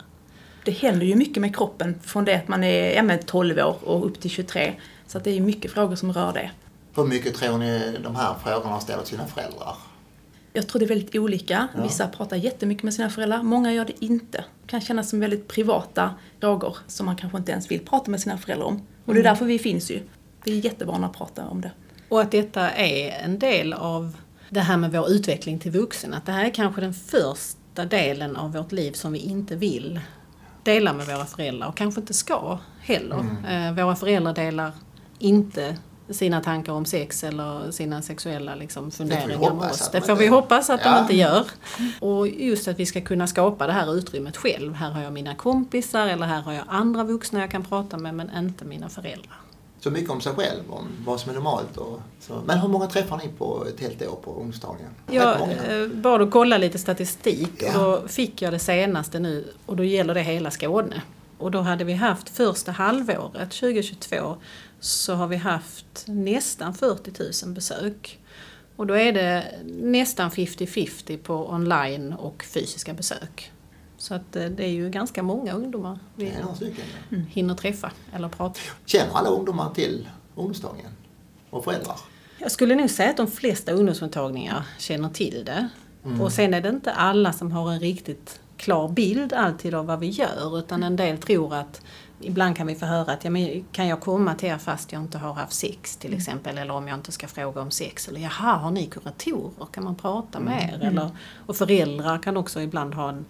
Det 0.64 0.70
händer 0.70 1.06
ju 1.06 1.14
mycket 1.14 1.40
med 1.40 1.56
kroppen 1.56 1.98
från 2.02 2.24
det 2.24 2.34
att 2.36 2.48
man 2.48 2.64
är 2.64 2.94
ja, 2.94 3.02
men 3.02 3.18
12 3.18 3.58
år 3.58 3.76
och 3.84 4.06
upp 4.06 4.20
till 4.20 4.30
23. 4.30 4.74
Så 5.06 5.18
att 5.18 5.24
det 5.24 5.30
är 5.30 5.34
ju 5.34 5.40
mycket 5.40 5.70
frågor 5.72 5.96
som 5.96 6.12
rör 6.12 6.32
det. 6.32 6.50
Hur 6.96 7.04
mycket 7.04 7.34
tror 7.34 7.58
ni 7.58 7.96
de 8.04 8.16
här 8.16 8.34
frågorna 8.44 8.80
ställer 8.80 9.02
till 9.02 9.10
sina 9.10 9.26
föräldrar? 9.26 9.76
Jag 10.56 10.66
tror 10.66 10.78
det 10.78 10.84
är 10.84 10.88
väldigt 10.88 11.16
olika. 11.16 11.68
Ja. 11.74 11.82
Vissa 11.82 12.08
pratar 12.08 12.36
jättemycket 12.36 12.84
med 12.84 12.94
sina 12.94 13.10
föräldrar, 13.10 13.42
många 13.42 13.72
gör 13.72 13.84
det 13.84 14.04
inte. 14.04 14.44
Det 14.62 14.66
kan 14.66 14.80
kännas 14.80 15.10
som 15.10 15.20
väldigt 15.20 15.48
privata 15.48 16.14
frågor 16.40 16.76
som 16.86 17.06
man 17.06 17.16
kanske 17.16 17.38
inte 17.38 17.52
ens 17.52 17.70
vill 17.70 17.80
prata 17.80 18.10
med 18.10 18.20
sina 18.20 18.38
föräldrar 18.38 18.66
om. 18.66 18.82
Och 19.04 19.14
det 19.14 19.20
är 19.20 19.24
därför 19.24 19.44
vi 19.44 19.58
finns 19.58 19.90
ju. 19.90 20.02
Vi 20.44 20.58
är 20.58 20.64
jättevana 20.64 21.06
att 21.06 21.16
prata 21.16 21.46
om 21.46 21.60
det. 21.60 21.70
Och 22.08 22.20
att 22.20 22.30
detta 22.30 22.70
är 22.70 23.24
en 23.24 23.38
del 23.38 23.72
av 23.72 24.16
det 24.50 24.60
här 24.60 24.76
med 24.76 24.92
vår 24.92 25.10
utveckling 25.10 25.58
till 25.58 25.70
vuxen. 25.70 26.14
Att 26.14 26.26
det 26.26 26.32
här 26.32 26.44
är 26.44 26.50
kanske 26.50 26.80
den 26.80 26.94
första 26.94 27.84
delen 27.84 28.36
av 28.36 28.52
vårt 28.52 28.72
liv 28.72 28.92
som 28.92 29.12
vi 29.12 29.18
inte 29.18 29.56
vill 29.56 30.00
dela 30.62 30.92
med 30.92 31.06
våra 31.06 31.26
föräldrar 31.26 31.68
och 31.68 31.76
kanske 31.76 32.00
inte 32.00 32.14
ska 32.14 32.58
heller. 32.80 33.18
Eh, 33.48 33.84
våra 33.84 33.96
föräldrar 33.96 34.34
delar 34.34 34.72
inte 35.18 35.76
sina 36.10 36.40
tankar 36.40 36.72
om 36.72 36.84
sex 36.84 37.24
eller 37.24 37.70
sina 37.70 38.02
sexuella 38.02 38.54
liksom, 38.54 38.90
funderingar 38.90 39.26
med 39.28 39.36
hoppas 39.36 39.80
oss. 39.80 39.90
Det 39.90 39.98
de 40.00 40.06
får 40.06 40.16
vi 40.16 40.26
hoppas 40.26 40.70
att 40.70 40.80
Ja. 40.84 40.90
de 40.94 41.00
inte 41.02 41.16
gör. 41.16 41.46
Och 42.00 42.28
just 42.28 42.68
att 42.68 42.78
vi 42.78 42.86
ska 42.86 43.00
kunna 43.00 43.26
skapa 43.26 43.66
det 43.66 43.72
här 43.72 43.94
utrymmet 43.94 44.36
själv. 44.36 44.74
Här 44.74 44.90
har 44.90 45.02
jag 45.02 45.12
mina 45.12 45.34
kompisar 45.34 46.06
eller 46.06 46.26
här 46.26 46.40
har 46.42 46.52
jag 46.52 46.64
andra 46.68 47.04
vuxna 47.04 47.40
jag 47.40 47.50
kan 47.50 47.64
prata 47.64 47.96
med 47.98 48.14
men 48.14 48.30
inte 48.36 48.64
mina 48.64 48.88
föräldrar. 48.88 49.36
Så 49.80 49.90
mycket 49.90 50.10
om 50.10 50.20
sig 50.20 50.32
själv, 50.32 50.62
om 50.70 50.84
vad 51.06 51.20
som 51.20 51.30
är 51.30 51.34
normalt. 51.34 51.76
Och 51.76 52.00
så. 52.20 52.42
Men 52.46 52.58
hur 52.58 52.68
många 52.68 52.86
träffar 52.86 53.16
ni 53.16 53.28
på 53.38 53.66
ett 53.68 53.80
helt 53.80 54.02
år 54.02 54.16
på 54.24 54.30
ungdomstagningen? 54.34 54.92
Rätt 55.06 55.14
Jag 55.14 55.80
eh, 55.82 55.88
bad 55.88 56.22
att 56.22 56.30
kolla 56.30 56.58
lite 56.58 56.78
statistik 56.78 57.50
Ja. 57.62 57.78
och 57.86 58.02
då 58.02 58.08
fick 58.08 58.42
jag 58.42 58.52
det 58.52 58.58
senaste 58.58 59.18
nu 59.18 59.44
och 59.66 59.76
då 59.76 59.84
gäller 59.84 60.14
det 60.14 60.22
hela 60.22 60.50
Skåne. 60.50 61.02
Och 61.38 61.50
då 61.50 61.60
hade 61.60 61.84
vi 61.84 61.92
haft 61.92 62.28
första 62.28 62.72
halvåret 62.72 63.50
2022 63.50 64.36
så 64.80 65.14
har 65.14 65.26
vi 65.26 65.36
haft 65.36 66.04
nästan 66.06 66.74
40 66.74 67.44
000 67.44 67.54
besök. 67.54 68.20
Och 68.76 68.86
då 68.86 68.94
är 68.94 69.12
det 69.12 69.44
nästan 69.64 70.30
50-50 70.30 71.16
på 71.16 71.50
online 71.50 72.12
och 72.12 72.44
fysiska 72.44 72.94
besök. 72.94 73.52
Så 73.98 74.14
att 74.14 74.36
eh, 74.36 74.46
det 74.46 74.64
är 74.64 74.70
ju 74.70 74.90
ganska 74.90 75.22
många 75.22 75.52
ungdomar 75.52 75.98
vi 76.16 76.32
några 76.42 76.54
stycken. 76.54 76.84
hinner 77.30 77.54
träffa 77.54 77.92
eller 78.12 78.28
prata 78.28 78.60
Känner 78.86 79.14
alla 79.14 79.28
ungdomar 79.28 79.70
till 79.74 80.08
ungdomstagningen? 80.34 80.90
Och 81.50 81.64
föräldrar? 81.64 81.96
Jag 82.38 82.50
skulle 82.50 82.74
nog 82.74 82.90
säga 82.90 83.10
att 83.10 83.16
de 83.16 83.30
flesta 83.30 83.72
ungdomsmottagningar 83.72 84.66
känner 84.78 85.08
till 85.08 85.44
det. 85.44 85.68
Och 86.20 86.32
sen 86.32 86.54
är 86.54 86.60
det 86.60 86.68
inte 86.68 86.92
alla 86.92 87.32
som 87.32 87.52
har 87.52 87.72
en 87.72 87.80
riktigt 87.80 88.40
klar 88.56 88.88
bild 88.88 89.32
alltid 89.32 89.74
av 89.74 89.86
vad 89.86 90.00
vi 90.00 90.08
gör 90.08 90.58
utan 90.58 90.82
en 90.82 90.96
del 90.96 91.18
tror 91.18 91.54
att 91.54 91.82
Ibland 92.20 92.56
kan 92.56 92.66
vi 92.66 92.74
få 92.74 92.86
höra 92.86 93.12
att 93.12 93.24
ja, 93.24 93.30
men 93.30 93.64
kan 93.72 93.88
jag 93.88 94.00
komma 94.00 94.34
till 94.34 94.48
er 94.48 94.58
fast 94.58 94.92
jag 94.92 95.02
inte 95.02 95.18
har 95.18 95.34
haft 95.34 95.52
sex 95.52 95.96
till 95.96 96.14
exempel 96.14 96.58
eller 96.58 96.74
om 96.74 96.88
jag 96.88 96.98
inte 96.98 97.12
ska 97.12 97.28
fråga 97.28 97.60
om 97.60 97.70
sex. 97.70 98.08
Eller 98.08 98.20
jaha, 98.20 98.56
har 98.56 98.70
ni 98.70 98.86
kuratorer? 98.86 99.66
Kan 99.72 99.84
man 99.84 99.94
prata 99.94 100.40
med 100.40 100.74
er? 100.74 100.86
Eller, 100.86 101.10
och 101.46 101.56
föräldrar 101.56 102.18
kan 102.18 102.36
också 102.36 102.60
ibland 102.60 102.94
ha 102.94 103.08
en, 103.08 103.24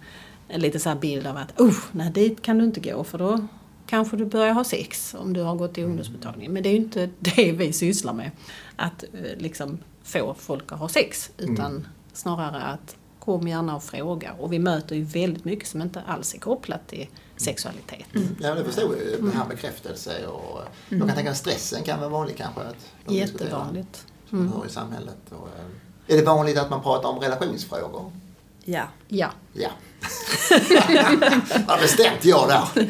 en 0.47 0.61
lite 0.61 0.79
så 0.79 0.95
bild 0.95 1.27
av 1.27 1.37
att 1.37 1.59
oh, 1.59 1.77
nej 1.91 2.11
dit 2.11 2.41
kan 2.41 2.57
du 2.57 2.65
inte 2.65 2.79
gå 2.79 3.03
för 3.03 3.17
då 3.17 3.47
kanske 3.87 4.17
du 4.17 4.25
börjar 4.25 4.53
ha 4.53 4.63
sex 4.63 5.15
om 5.19 5.33
du 5.33 5.41
har 5.41 5.55
gått 5.55 5.73
till 5.73 5.83
ungdomsmottagningen. 5.83 6.53
Men 6.53 6.63
det 6.63 6.69
är 6.69 6.73
ju 6.73 6.77
inte 6.77 7.09
det 7.19 7.51
vi 7.51 7.73
sysslar 7.73 8.13
med. 8.13 8.31
Att 8.75 9.03
eh, 9.03 9.37
liksom 9.37 9.77
få 10.03 10.35
folk 10.39 10.71
att 10.71 10.79
ha 10.79 10.89
sex. 10.89 11.31
Utan 11.37 11.87
snarare 12.13 12.61
att 12.63 12.95
kom 13.25 13.47
gärna 13.47 13.75
och 13.75 13.83
fråga. 13.83 14.33
Och 14.39 14.53
vi 14.53 14.59
möter 14.59 14.95
ju 14.95 15.03
väldigt 15.03 15.45
mycket 15.45 15.67
som 15.67 15.81
inte 15.81 16.01
alls 16.01 16.33
är 16.33 16.39
kopplat 16.39 16.87
till 16.87 17.07
sexualitet. 17.37 18.05
Ja, 18.39 18.55
det 18.55 18.63
förstod 18.63 18.91
jag. 18.91 19.23
Det 19.23 19.37
här 19.37 19.45
bekräftelse 19.49 20.27
och... 20.27 20.61
Jag 20.89 20.99
kan 20.99 21.15
tänka 21.15 21.31
att 21.31 21.37
stressen 21.37 21.83
kan 21.83 21.99
vara 21.99 22.09
vanlig 22.09 22.37
kanske. 22.37 22.61
Att 22.61 23.11
Jättevanligt. 23.13 24.05
Som 24.29 24.39
mm. 24.39 24.53
hör 24.53 24.65
i 24.65 24.69
samhället. 24.69 25.17
Och, 25.29 25.47
eh, 25.47 26.13
är 26.15 26.17
det 26.17 26.25
vanligt 26.25 26.57
att 26.57 26.69
man 26.69 26.83
pratar 26.83 27.09
om 27.09 27.19
relationsfrågor? 27.19 28.11
Ja. 28.65 28.83
Ja. 29.07 29.31
Ja. 29.53 29.69
Vad 31.67 31.79
bestämt 31.79 32.25
jag 32.25 32.47
där. 32.49 32.89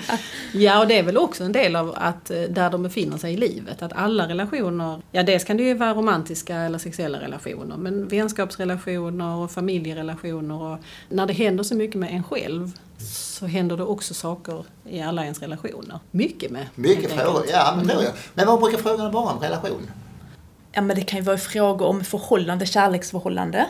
Ja, 0.54 0.80
och 0.80 0.88
det 0.88 1.00
är 1.00 1.04
väl 1.04 1.18
också 1.18 1.44
en 1.44 1.52
del 1.52 1.76
av 1.76 1.94
att 1.98 2.32
eh, 2.32 2.42
där 2.42 2.70
de 2.70 2.84
befinner 2.84 3.18
sig 3.18 3.34
i 3.34 3.38
livet. 3.38 3.82
Att 3.82 3.94
alla 3.94 4.28
relationer, 4.28 5.02
ja 5.12 5.24
dels 5.24 5.44
kan 5.44 5.58
det 5.58 5.64
ju 5.64 5.74
vara 5.74 5.94
romantiska 5.94 6.56
eller 6.56 6.78
sexuella 6.78 7.20
relationer, 7.20 7.78
men 7.78 8.08
vänskapsrelationer 8.08 9.36
och 9.36 9.52
familjerelationer 9.52 10.62
och 10.62 10.78
när 11.10 11.26
det 11.26 11.34
händer 11.34 11.64
så 11.64 11.76
mycket 11.76 11.96
med 11.96 12.12
en 12.12 12.24
själv 12.24 12.72
så 12.98 13.46
händer 13.46 13.78
det 13.78 13.84
också 13.84 14.14
saker 14.14 14.66
i 14.90 15.02
alla 15.02 15.24
ens 15.24 15.42
relationer. 15.42 16.00
Mycket 16.12 16.52
med. 16.52 16.68
Mycket 16.76 17.12
frågor, 17.12 17.46
ja 17.52 17.74
men 17.78 17.90
jag. 17.90 18.14
Men 18.34 18.48
vad 18.48 18.60
brukar 18.60 18.78
frågorna 18.78 19.10
vara 19.10 19.34
om 19.34 19.40
relation? 19.40 19.90
Ja 20.78 20.82
men 20.82 20.96
det 20.96 21.02
kan 21.02 21.20
ju 21.20 21.26
vara 21.26 21.38
frågor 21.38 21.86
om 21.88 22.04
förhållande, 22.04 22.66
kärleksförhållande. 22.66 23.66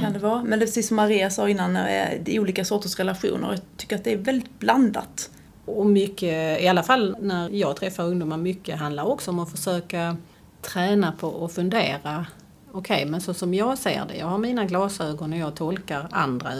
Kan 0.00 0.12
det 0.12 0.18
vara. 0.18 0.42
Men 0.42 0.58
det 0.58 0.64
är 0.64 0.66
precis 0.66 0.88
som 0.88 0.96
Maria 0.96 1.30
sa 1.30 1.48
innan, 1.48 1.76
eh, 1.76 2.08
det 2.22 2.36
är 2.36 2.40
olika 2.40 2.64
sorters 2.64 2.98
relationer. 2.98 3.50
Jag 3.50 3.60
tycker 3.76 3.96
att 3.96 4.04
det 4.04 4.12
är 4.12 4.16
väldigt 4.16 4.58
blandat. 4.58 5.30
Och 5.64 5.86
mycket, 5.86 6.60
i 6.62 6.68
alla 6.68 6.82
fall 6.82 7.16
när 7.20 7.50
jag 7.50 7.76
träffar 7.76 8.04
ungdomar, 8.04 8.36
mycket 8.36 8.78
handlar 8.78 9.04
också 9.04 9.30
om 9.30 9.38
att 9.38 9.50
försöka 9.50 10.16
träna 10.62 11.12
på 11.12 11.44
att 11.44 11.52
fundera. 11.52 12.26
Okej, 12.72 13.06
men 13.06 13.20
så 13.20 13.34
som 13.34 13.54
jag 13.54 13.78
ser 13.78 14.04
det, 14.08 14.16
jag 14.16 14.26
har 14.26 14.38
mina 14.38 14.64
glasögon 14.64 15.32
och 15.32 15.38
jag 15.38 15.54
tolkar 15.54 16.08
andra 16.10 16.50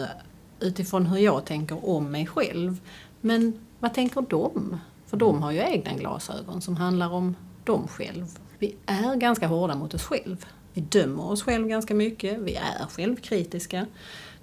utifrån 0.59 1.05
hur 1.05 1.17
jag 1.17 1.45
tänker 1.45 1.89
om 1.89 2.11
mig 2.11 2.25
själv. 2.25 2.77
Men 3.21 3.59
vad 3.79 3.93
tänker 3.93 4.21
de? 4.21 4.79
För 5.07 5.17
de 5.17 5.41
har 5.43 5.51
ju 5.51 5.59
egna 5.59 5.93
glasögon 5.93 6.61
som 6.61 6.77
handlar 6.77 7.13
om 7.13 7.35
dem 7.63 7.87
själv. 7.87 8.25
Vi 8.59 8.75
är 8.85 9.15
ganska 9.15 9.47
hårda 9.47 9.75
mot 9.75 9.93
oss 9.93 10.03
själva. 10.03 10.47
Vi 10.73 10.81
dömer 10.81 11.31
oss 11.31 11.43
själva 11.43 11.67
ganska 11.67 11.93
mycket, 11.93 12.39
vi 12.39 12.55
är 12.55 12.87
självkritiska. 12.89 13.85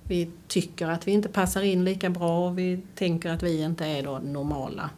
Vi 0.03 0.31
tycker 0.49 0.89
att 0.89 1.09
vi 1.09 1.13
inte 1.13 1.29
passar 1.29 1.63
in 1.63 1.85
lika 1.85 2.11
bra 2.11 2.49
och 2.49 2.59
vi 2.59 2.81
tänker 2.95 3.31
att 3.31 3.43
vi 3.43 3.63
inte 3.63 3.87
är 3.87 4.03
då 4.03 4.19
normala. 4.19 4.91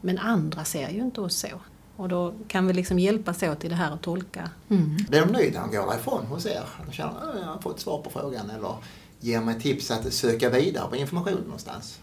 Men 0.00 0.18
andra 0.18 0.64
ser 0.64 0.90
ju 0.90 1.00
inte 1.00 1.20
oss 1.20 1.36
så. 1.36 1.48
Och 1.96 2.08
då 2.08 2.34
kan 2.48 2.66
vi 2.66 2.72
liksom 2.72 2.98
hjälpas 2.98 3.42
åt 3.42 3.64
i 3.64 3.68
det 3.68 3.74
här 3.74 3.92
att 3.92 4.02
tolka. 4.02 4.50
Mm. 4.68 4.96
Blir 5.08 5.20
de 5.20 5.32
nöjda 5.32 5.60
när 5.60 5.72
de 5.72 5.76
går 5.76 5.94
ifrån 5.94 6.26
hos 6.26 6.46
er? 6.46 6.62
De 6.86 6.92
känner 6.92 7.10
att 7.10 7.40
jag 7.40 7.46
har 7.46 7.60
fått 7.60 7.80
svar 7.80 8.02
på 8.02 8.10
frågan 8.10 8.50
eller 8.50 8.74
ger 9.20 9.40
mig 9.40 9.60
tips 9.60 9.90
att 9.90 10.12
söka 10.12 10.50
vidare 10.50 10.88
på 10.88 10.96
information 10.96 11.40
någonstans? 11.44 12.00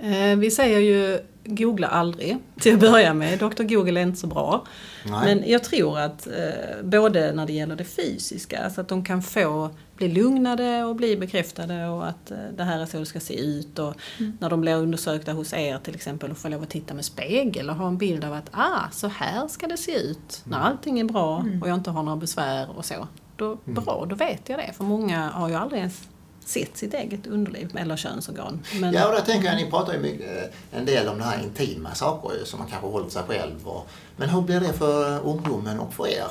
Eh, 0.00 0.36
Vi 0.38 0.50
säger 0.50 0.78
ju 0.78 1.18
googla 1.44 1.88
aldrig 1.88 2.38
till 2.60 2.74
att 2.74 2.80
börja 2.80 3.14
med. 3.14 3.38
Dr 3.38 3.62
Google 3.62 4.00
är 4.00 4.02
inte 4.02 4.18
så 4.20 4.26
bra. 4.26 4.64
Nej. 5.06 5.20
Men 5.36 5.50
jag 5.50 5.64
tror 5.64 5.98
att 5.98 6.26
eh, 6.26 6.82
både 6.82 7.32
när 7.32 7.46
det 7.46 7.52
gäller 7.52 7.76
det 7.76 7.84
fysiska, 7.84 8.64
alltså 8.64 8.80
att 8.80 8.88
de 8.88 9.04
kan 9.04 9.22
få 9.22 9.70
bli 9.96 10.08
lugnade 10.08 10.84
och 10.84 10.96
bli 10.96 11.16
bekräftade 11.16 11.88
och 11.88 12.08
att 12.08 12.30
eh, 12.30 12.36
det 12.56 12.64
här 12.64 12.78
är 12.80 12.86
så 12.86 12.98
det 12.98 13.06
ska 13.06 13.20
se 13.20 13.40
ut. 13.40 13.78
Och 13.78 13.94
när 14.40 14.50
de 14.50 14.60
blir 14.60 14.76
undersökta 14.76 15.32
hos 15.32 15.52
er 15.52 15.78
till 15.78 15.94
exempel 15.94 16.30
och 16.30 16.38
får 16.38 16.48
lov 16.48 16.62
att 16.62 16.70
titta 16.70 16.94
med 16.94 17.04
spegel 17.04 17.70
och 17.70 17.76
ha 17.76 17.88
en 17.88 17.98
bild 17.98 18.24
av 18.24 18.32
att 18.32 18.48
ah, 18.52 18.90
så 18.92 19.08
här 19.08 19.48
ska 19.48 19.66
det 19.66 19.76
se 19.76 19.92
ut 19.98 20.42
när 20.44 20.58
allting 20.58 21.00
är 21.00 21.04
bra 21.04 21.44
och 21.62 21.68
jag 21.68 21.74
inte 21.74 21.90
har 21.90 22.02
några 22.02 22.16
besvär 22.16 22.68
och 22.76 22.84
så. 22.84 23.08
Då, 23.36 23.58
Bra, 23.64 24.06
då 24.08 24.16
vet 24.16 24.48
jag 24.48 24.58
det. 24.58 24.72
För 24.76 24.84
många 24.84 25.28
har 25.28 25.48
ju 25.48 25.54
aldrig 25.54 25.78
ens 25.80 26.08
sett 26.50 26.76
sitt 26.76 26.94
eget 26.94 27.26
underliv 27.26 27.76
eller 27.76 27.96
könsorgan. 27.96 28.60
Men, 28.80 28.92
Ja, 28.94 29.06
och 29.08 29.12
där 29.14 29.20
tänker 29.20 29.48
jag, 29.48 29.56
ni 29.56 29.70
pratar 29.70 29.92
ju 29.92 29.98
mycket, 29.98 30.52
eh, 30.72 30.78
en 30.78 30.84
del 30.86 31.08
om 31.08 31.18
det 31.18 31.24
här 31.24 31.42
intima 31.42 31.94
saker 31.94 32.30
som 32.44 32.58
man 32.58 32.68
kanske 32.68 32.86
håller 32.88 33.08
sig 33.08 33.22
själv. 33.28 33.68
Och, 33.68 33.88
men 34.16 34.28
hur 34.28 34.40
blir 34.40 34.60
det 34.60 34.72
för 34.72 35.20
ungdomen 35.26 35.80
och 35.80 35.94
för 35.94 36.08
er? 36.08 36.26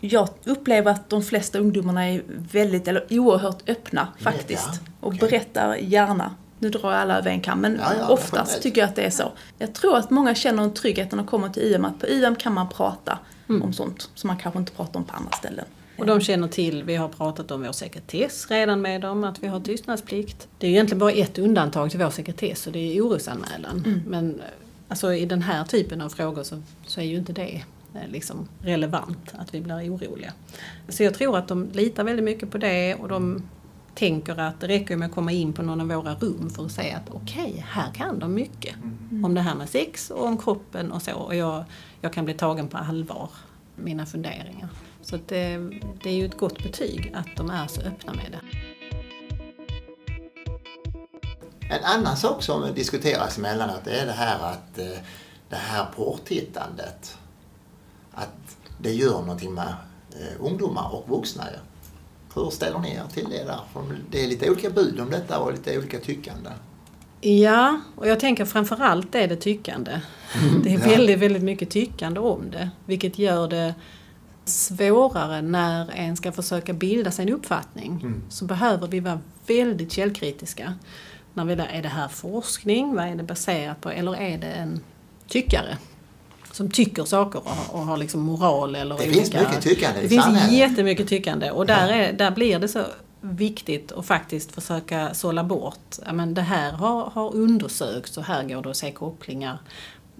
Jag 0.00 0.28
upplever 0.44 0.90
att 0.90 1.10
de 1.10 1.22
flesta 1.22 1.58
ungdomarna 1.58 2.08
är 2.08 2.22
väldigt, 2.52 2.88
eller 2.88 3.06
oerhört 3.10 3.68
öppna 3.68 4.08
faktiskt. 4.20 4.68
Ja, 4.72 4.78
Och 5.00 5.08
okej. 5.14 5.18
berättar 5.28 5.74
gärna. 5.76 6.34
Nu 6.58 6.70
drar 6.70 6.92
jag 6.92 7.00
alla 7.00 7.18
över 7.18 7.30
en 7.30 7.40
kam, 7.40 7.60
men 7.60 7.78
Ja, 7.82 7.92
ja, 7.98 8.08
oftast 8.08 8.62
tycker 8.62 8.80
jag 8.80 8.88
att 8.88 8.96
det 8.96 9.02
är 9.02 9.10
så. 9.10 9.32
Jag 9.58 9.74
tror 9.74 9.96
att 9.96 10.10
många 10.10 10.34
känner 10.34 10.62
en 10.62 10.74
trygghet 10.74 11.12
när 11.12 11.16
de 11.18 11.26
kommer 11.26 11.48
till 11.48 11.62
IM, 11.62 11.84
att 11.84 11.98
på 12.00 12.06
IM 12.06 12.36
kan 12.36 12.54
man 12.54 12.68
prata 12.68 13.18
om 13.62 13.72
sånt 13.72 14.10
som 14.14 14.28
man 14.28 14.36
kanske 14.38 14.58
inte 14.58 14.72
pratar 14.72 14.98
om 15.00 15.04
på 15.04 15.16
andra 15.16 15.32
ställen. 15.32 15.64
Och 16.00 16.06
de 16.06 16.20
känner 16.20 16.48
till, 16.48 16.82
vi 16.82 16.96
har 16.96 17.08
pratat 17.08 17.50
om 17.50 17.62
vår 17.62 17.72
sekretess 17.72 18.50
redan 18.50 18.80
med 18.80 19.00
dem, 19.00 19.24
att 19.24 19.42
vi 19.42 19.46
har 19.46 19.60
tystnadsplikt. 19.60 20.48
Det 20.58 20.66
är 20.66 20.70
egentligen 20.70 20.98
bara 20.98 21.12
ett 21.12 21.38
undantag 21.38 21.90
till 21.90 22.00
vår 22.00 22.10
sekretess 22.10 22.66
och 22.66 22.72
det 22.72 22.96
är 22.96 23.00
orosanmälan. 23.00 24.02
Men 24.06 24.40
eh, 24.40 24.46
alltså, 24.88 25.14
i 25.14 25.26
den 25.26 25.42
här 25.42 25.64
typen 25.64 26.00
av 26.00 26.08
frågor 26.08 26.42
så, 26.42 26.62
så 26.86 27.00
är 27.00 27.04
ju 27.04 27.16
inte 27.16 27.32
det 27.32 27.64
eh, 27.94 28.08
liksom 28.12 28.48
relevant, 28.60 29.34
att 29.38 29.54
vi 29.54 29.60
blir 29.60 29.94
oroliga. 29.94 30.32
Så 30.88 31.02
jag 31.02 31.14
tror 31.14 31.38
att 31.38 31.48
de 31.48 31.68
litar 31.72 32.04
väldigt 32.04 32.24
mycket 32.24 32.50
på 32.50 32.58
det 32.58 32.94
och 32.94 33.08
de 33.08 33.42
tänker 33.94 34.40
att 34.40 34.60
det 34.60 34.68
räcker 34.68 34.96
med 34.96 35.06
att 35.06 35.14
komma 35.14 35.32
in 35.32 35.52
på 35.52 35.62
någon 35.62 35.80
av 35.80 35.88
våra 35.88 36.14
rum 36.14 36.50
för 36.50 36.64
att 36.64 36.72
säga 36.72 36.96
att 36.96 37.10
okej, 37.10 37.64
här 37.68 37.92
kan 37.94 38.18
de 38.18 38.34
mycket. 38.34 38.74
Om 39.24 39.34
det 39.34 39.40
här 39.40 39.54
med 39.54 39.68
sex 39.68 40.10
och 40.10 40.26
om 40.26 40.38
kroppen 40.38 40.92
och 40.92 41.02
så. 41.02 41.14
Och 41.14 41.34
jag, 41.34 41.64
jag 42.00 42.12
kan 42.12 42.24
bli 42.24 42.34
tagen 42.34 42.68
på 42.68 42.78
allvar, 42.78 43.30
mina 43.76 44.06
funderingar. 44.06 44.68
Så 45.02 45.18
det, 45.26 45.58
det 46.02 46.10
är 46.10 46.14
ju 46.14 46.24
ett 46.24 46.38
gott 46.38 46.62
betyg 46.62 47.12
att 47.14 47.36
de 47.36 47.50
är 47.50 47.66
så 47.66 47.80
öppna 47.80 48.12
med 48.12 48.32
det. 48.32 48.40
En 51.74 51.84
annan 51.84 52.16
sak 52.16 52.42
som 52.42 52.74
diskuteras 52.74 53.38
emellanåt 53.38 53.86
är 53.86 54.06
det 54.06 54.12
här 54.12 54.38
att 54.52 54.78
eh, 54.78 54.98
det 55.48 55.56
här 55.56 55.86
porrtittandet, 55.96 57.18
att 58.12 58.56
det 58.78 58.92
gör 58.92 59.20
någonting 59.20 59.54
med 59.54 59.74
eh, 60.12 60.44
ungdomar 60.46 60.94
och 60.94 61.08
vuxna. 61.08 61.44
Hur 62.34 62.50
ställer 62.50 62.78
ni 62.78 62.94
er 62.94 63.04
till 63.14 63.26
det 63.30 63.44
där? 63.44 63.60
För 63.72 63.82
det 64.10 64.24
är 64.24 64.28
lite 64.28 64.50
olika 64.50 64.70
bud 64.70 65.00
om 65.00 65.10
detta 65.10 65.38
och 65.38 65.52
lite 65.52 65.78
olika 65.78 65.98
tyckande. 65.98 66.50
Ja, 67.20 67.80
och 67.96 68.08
jag 68.08 68.20
tänker 68.20 68.44
framförallt 68.44 69.14
är 69.14 69.28
det 69.28 69.36
tyckande. 69.36 70.00
Det 70.62 70.74
är 70.74 70.78
väldigt, 70.78 71.18
väldigt 71.18 71.42
mycket 71.42 71.70
tyckande 71.70 72.20
om 72.20 72.50
det. 72.50 72.70
Vilket 72.86 73.18
gör 73.18 73.48
det 73.48 73.74
svårare 74.50 75.42
när 75.42 75.90
en 75.94 76.16
ska 76.16 76.32
försöka 76.32 76.72
bilda 76.72 77.10
sig 77.10 77.22
en 77.28 77.32
uppfattning. 77.34 78.14
Så 78.28 78.44
behöver 78.44 78.86
vi 78.88 79.00
vara 79.00 79.20
väldigt 79.46 79.92
källkritiska. 79.92 80.74
När 81.34 81.44
vi 81.44 81.54
där, 81.54 81.66
är 81.72 81.82
det 81.82 81.88
här 81.88 82.08
forskning? 82.08 82.94
Vad 82.94 83.04
är 83.06 83.14
det 83.14 83.22
baserat 83.22 83.80
på? 83.80 83.90
Eller 83.90 84.16
är 84.16 84.38
det 84.38 84.46
en 84.46 84.80
tyckare? 85.28 85.78
Som 86.52 86.70
tycker 86.70 87.04
saker 87.04 87.38
och, 87.38 87.50
har- 87.50 87.74
och 87.80 87.86
har 87.86 87.96
liksom 87.96 88.20
moral 88.20 88.74
eller 88.74 88.96
Det 88.98 89.02
olika... 89.04 89.12
finns 89.20 89.32
mycket 89.34 89.62
tyckande 89.62 90.00
i 90.00 90.02
Det 90.02 90.08
finns 90.08 90.24
samhället. 90.24 90.52
jättemycket 90.52 91.08
tyckande 91.08 91.50
och 91.50 91.66
där, 91.66 91.88
är, 91.88 92.12
där 92.12 92.30
blir 92.30 92.58
det 92.58 92.68
så 92.68 92.84
viktigt 93.20 93.92
att 93.92 94.06
faktiskt 94.06 94.52
försöka 94.52 95.14
sålla 95.14 95.44
bort. 95.44 95.96
Men 96.12 96.34
det 96.34 96.42
här 96.42 96.72
har, 96.72 97.10
har 97.10 97.34
undersökts 97.34 98.16
och 98.16 98.24
här 98.24 98.44
går 98.44 98.62
det 98.62 98.70
att 98.70 98.76
se 98.76 98.92
kopplingar. 98.92 99.58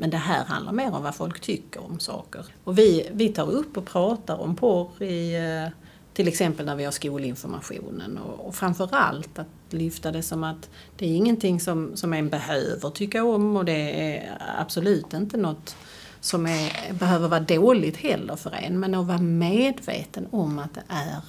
Men 0.01 0.11
det 0.11 0.17
här 0.17 0.45
handlar 0.45 0.73
mer 0.73 0.95
om 0.95 1.03
vad 1.03 1.15
folk 1.15 1.41
tycker 1.41 1.85
om 1.85 1.99
saker. 1.99 2.45
Och 2.65 2.79
vi, 2.79 3.09
vi 3.13 3.29
tar 3.29 3.51
upp 3.51 3.77
och 3.77 3.85
pratar 3.87 4.41
om 4.41 4.57
porr 4.57 5.03
i 5.03 5.35
eh, 5.35 5.73
till 6.13 6.29
exempel 6.29 6.67
när 6.67 6.77
vi 6.77 6.85
har 6.85 6.93
skolinformationen 6.93 8.19
och, 8.19 8.47
och 8.47 8.55
framförallt 8.55 9.39
att 9.39 9.47
lyfta 9.71 10.13
det 10.13 10.23
som 10.23 10.45
att 10.45 10.71
det 10.97 11.07
är 11.07 11.17
ingenting 11.17 11.61
som, 11.61 11.97
som 11.97 12.13
en 12.13 12.29
behöver 12.29 12.91
tycka 12.91 13.25
om 13.25 13.57
och 13.57 13.65
det 13.65 14.13
är 14.15 14.39
absolut 14.59 15.15
inte 15.15 15.37
något 15.37 15.77
som 16.21 16.47
är, 16.47 16.93
behöver 16.93 17.29
vara 17.29 17.41
dåligt 17.41 17.97
heller 17.97 18.37
för 18.37 18.51
en. 18.51 18.81
Men 18.81 18.95
att 18.95 19.07
vara 19.07 19.19
medveten 19.19 20.27
om 20.31 20.59
att 20.59 20.75
det 20.75 20.85
är 20.89 21.21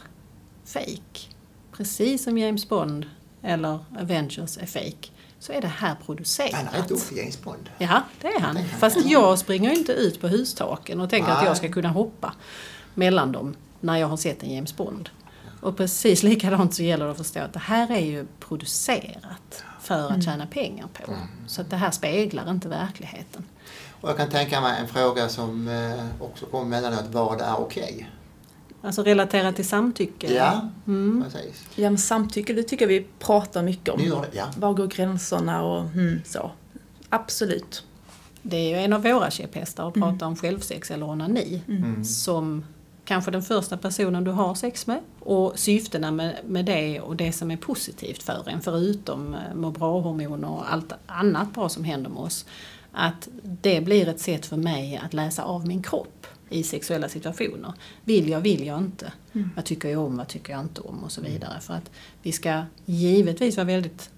fake. 0.65 1.19
Precis 1.71 2.23
som 2.23 2.37
James 2.37 2.69
Bond 2.69 3.05
eller 3.41 3.79
Avengers 3.99 4.57
är 4.57 4.65
fake 4.65 5.07
så 5.41 5.53
är 5.53 5.61
det 5.61 5.67
här 5.67 5.95
producerat. 6.05 6.53
Han 6.53 6.67
är 6.67 6.81
rätt 6.81 6.91
upp 6.91 7.11
James 7.11 7.41
Bond. 7.41 7.69
Ja, 7.77 8.03
det 8.21 8.27
är 8.27 8.39
han. 8.39 8.57
Fast 8.79 9.05
jag 9.05 9.39
springer 9.39 9.69
ju 9.69 9.75
inte 9.75 9.91
ut 9.91 10.21
på 10.21 10.27
hustaken 10.27 10.99
och 11.01 11.09
tänker 11.09 11.31
att 11.31 11.37
Nej. 11.37 11.47
jag 11.47 11.57
ska 11.57 11.69
kunna 11.71 11.89
hoppa 11.89 12.33
mellan 12.93 13.31
dem 13.31 13.55
när 13.79 13.97
jag 13.97 14.07
har 14.07 14.17
sett 14.17 14.43
en 14.43 14.53
James 14.53 14.75
Bond. 14.75 15.09
Och 15.61 15.77
precis 15.77 16.23
likadant 16.23 16.73
så 16.73 16.83
gäller 16.83 17.05
det 17.05 17.11
att 17.11 17.17
förstå 17.17 17.39
att 17.39 17.53
det 17.53 17.59
här 17.59 17.91
är 17.91 17.99
ju 17.99 18.27
producerat 18.39 19.63
för 19.81 20.11
att 20.11 20.23
tjäna 20.23 20.47
pengar 20.47 20.87
på. 20.93 21.13
Så 21.47 21.61
att 21.61 21.69
det 21.69 21.75
här 21.75 21.91
speglar 21.91 22.49
inte 22.49 22.69
verkligheten. 22.69 23.45
Och 24.01 24.09
jag 24.09 24.17
kan 24.17 24.29
tänka 24.29 24.61
mig 24.61 24.79
en 24.79 24.87
fråga 24.87 25.29
som 25.29 25.67
eh, 25.67 26.23
också 26.23 26.45
kommer 26.45 26.65
emellanåt. 26.65 27.05
Vad 27.11 27.41
är 27.41 27.59
okej? 27.59 28.09
Alltså 28.81 29.03
relaterat 29.03 29.55
till 29.55 29.67
samtycke. 29.67 30.33
Ja, 30.33 30.69
precis. 31.23 31.65
Ja, 31.75 31.89
men 31.89 31.97
samtycke, 31.97 32.53
det 32.53 32.63
tycker 32.63 32.85
jag 32.85 32.89
vi 32.89 33.07
pratar 33.19 33.63
mycket 33.63 33.89
om. 33.89 33.99
Det, 33.99 34.37
ja. 34.37 34.51
Var 34.57 34.73
går 34.73 34.87
gränserna 34.87 35.63
och 35.63 35.81
mm, 35.81 36.21
så. 36.25 36.51
Absolut. 37.09 37.83
det 38.41 38.57
är 38.57 38.69
ju 38.69 38.75
en 38.75 38.93
av 38.93 39.03
våra 39.03 39.31
käpphästar 39.31 39.87
att 39.87 39.93
prata 39.93 40.25
om 40.27 40.35
självsex 40.35 40.91
eller 40.91 41.09
onani. 41.09 41.61
Som 42.03 42.63
kanske 43.05 43.31
den 43.31 43.43
första 43.43 43.77
personen 43.77 44.23
du 44.23 44.31
har 44.31 44.55
sex 44.55 44.87
med. 44.87 44.99
Och 45.19 45.59
syftena 45.59 46.11
med, 46.11 46.35
med 46.47 46.65
det 46.65 47.01
och 47.01 47.15
det 47.15 47.31
som 47.31 47.51
är 47.51 47.57
positivt 47.57 48.23
för 48.23 48.49
en, 48.49 48.61
förutom 48.61 49.33
eh, 49.33 49.39
må 49.55 49.71
bra-hormoner 49.71 50.49
och 50.49 50.73
allt 50.73 50.93
annat 51.05 51.53
bra 51.53 51.69
som 51.69 51.83
händer 51.83 52.09
med 52.09 52.19
oss. 52.19 52.45
Att 52.91 53.29
det 53.43 53.81
blir 53.81 54.07
ett 54.07 54.19
sätt 54.19 54.45
för 54.45 54.57
mig 54.57 55.01
att 55.05 55.13
läsa 55.13 55.43
av 55.43 55.67
min 55.67 55.83
kropp 55.83 56.27
i 56.51 56.63
sexuella 56.63 57.09
situationer. 57.09 57.73
Vill 58.03 58.29
jag, 58.29 58.41
vill 58.41 58.65
jag 58.65 58.77
inte? 58.77 59.11
Vad 59.55 59.65
tycker 59.65 59.89
jag 59.89 60.05
om, 60.05 60.17
vad 60.17 60.27
tycker 60.27 60.53
jag 60.53 60.61
inte 60.61 60.81
om 60.81 61.03
och 61.03 61.11
så 61.11 61.21
vidare. 61.21 61.59
För 61.59 61.73
att 61.73 61.91
vi 62.21 62.31
ska 62.31 62.63
givetvis 62.85 63.57
vara 63.57 63.67
väldigt 63.67 64.09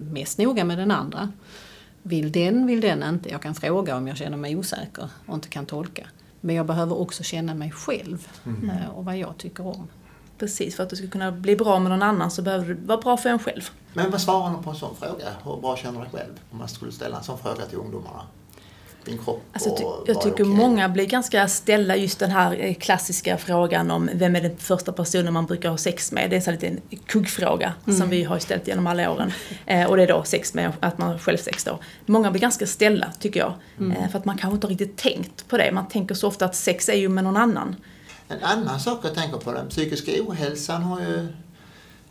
mest 0.00 0.38
noga 0.38 0.64
med 0.64 0.78
den 0.78 0.90
andra. 0.90 1.32
Vill 2.02 2.32
den, 2.32 2.66
vill 2.66 2.80
den 2.80 3.02
inte. 3.02 3.28
Jag 3.28 3.42
kan 3.42 3.54
fråga 3.54 3.96
om 3.96 4.08
jag 4.08 4.16
känner 4.16 4.36
mig 4.36 4.56
osäker 4.56 5.08
och 5.26 5.34
inte 5.34 5.48
kan 5.48 5.66
tolka. 5.66 6.06
Men 6.40 6.56
jag 6.56 6.66
behöver 6.66 6.98
också 6.98 7.22
känna 7.22 7.54
mig 7.54 7.70
själv 7.70 8.28
eh, 8.44 8.90
och 8.90 9.04
vad 9.04 9.18
jag 9.18 9.36
tycker 9.38 9.66
om. 9.66 9.88
Precis, 10.38 10.76
för 10.76 10.82
att 10.82 10.90
du 10.90 10.96
ska 10.96 11.06
kunna 11.06 11.32
bli 11.32 11.56
bra 11.56 11.78
med 11.78 11.90
någon 11.90 12.02
annan 12.02 12.30
så 12.30 12.42
behöver 12.42 12.66
du 12.66 12.74
vara 12.74 13.00
bra 13.00 13.16
för 13.16 13.28
en 13.28 13.38
själv. 13.38 13.70
Men 13.92 14.10
vad 14.10 14.20
svarar 14.20 14.52
de 14.52 14.62
på 14.62 14.70
en 14.70 14.76
sån 14.76 14.96
fråga? 14.96 15.26
Hur 15.44 15.60
bra 15.60 15.76
känner 15.76 15.98
du 15.98 16.04
dig 16.04 16.12
själv? 16.12 16.40
Om 16.50 16.58
man 16.58 16.68
skulle 16.68 16.92
ställa 16.92 17.18
en 17.18 17.24
sån 17.24 17.38
fråga 17.38 17.66
till 17.66 17.78
ungdomarna. 17.78 18.22
Din 19.04 19.18
kropp 19.18 19.42
Alltså, 19.52 20.02
jag, 20.06 20.20
tycker 20.20 20.30
okej? 20.30 20.44
många 20.46 20.88
blir 20.88 21.06
ganska 21.06 21.48
ställa 21.48 21.96
just 21.96 22.18
den 22.18 22.30
här 22.30 22.56
eh, 22.60 22.74
klassiska 22.74 23.38
frågan 23.38 23.90
om 23.90 24.10
vem 24.14 24.36
är 24.36 24.40
den 24.40 24.56
första 24.56 24.92
personen 24.92 25.32
man 25.32 25.46
brukar 25.46 25.70
ha 25.70 25.76
sex 25.76 26.12
med. 26.12 26.30
Det 26.30 26.36
är 26.36 26.40
så 26.40 26.50
lite 26.50 26.66
en 26.66 26.80
kuggfråga 27.06 27.74
som 27.98 28.08
vi 28.08 28.24
har 28.24 28.38
ställt 28.38 28.68
genom 28.68 28.86
alla 28.86 29.10
åren. 29.10 29.32
Eh, 29.66 29.86
och 29.86 29.96
det 29.96 30.02
är 30.02 30.06
då 30.08 30.22
sex 30.24 30.54
med, 30.54 30.72
att 30.80 30.98
man 30.98 31.08
har 31.08 31.18
självsex 31.18 31.64
då. 31.64 31.78
Många 32.06 32.30
blir 32.30 32.40
ganska 32.40 32.66
ställa 32.66 33.12
tycker 33.18 33.40
jag. 33.40 33.52
Eh, 33.96 34.10
för 34.10 34.18
att 34.18 34.24
man 34.24 34.38
kanske 34.38 34.54
inte 34.54 34.66
har 34.66 34.70
riktigt 34.70 34.96
tänkt 34.96 35.48
på 35.48 35.56
det. 35.56 35.72
Man 35.72 35.88
tänker 35.88 36.14
så 36.14 36.28
ofta 36.28 36.44
att 36.44 36.56
sex 36.56 36.88
är 36.88 36.94
ju 36.96 37.08
med 37.08 37.24
någon 37.24 37.36
annan. 37.36 37.76
En 38.28 38.42
annan 38.42 38.80
sak 38.80 39.00
jag 39.02 39.14
tänker 39.14 39.38
på, 39.38 39.52
den 39.52 39.68
psykiska 39.68 40.12
ohälsan 40.26 40.82
har 40.82 41.00
ju 41.00 41.28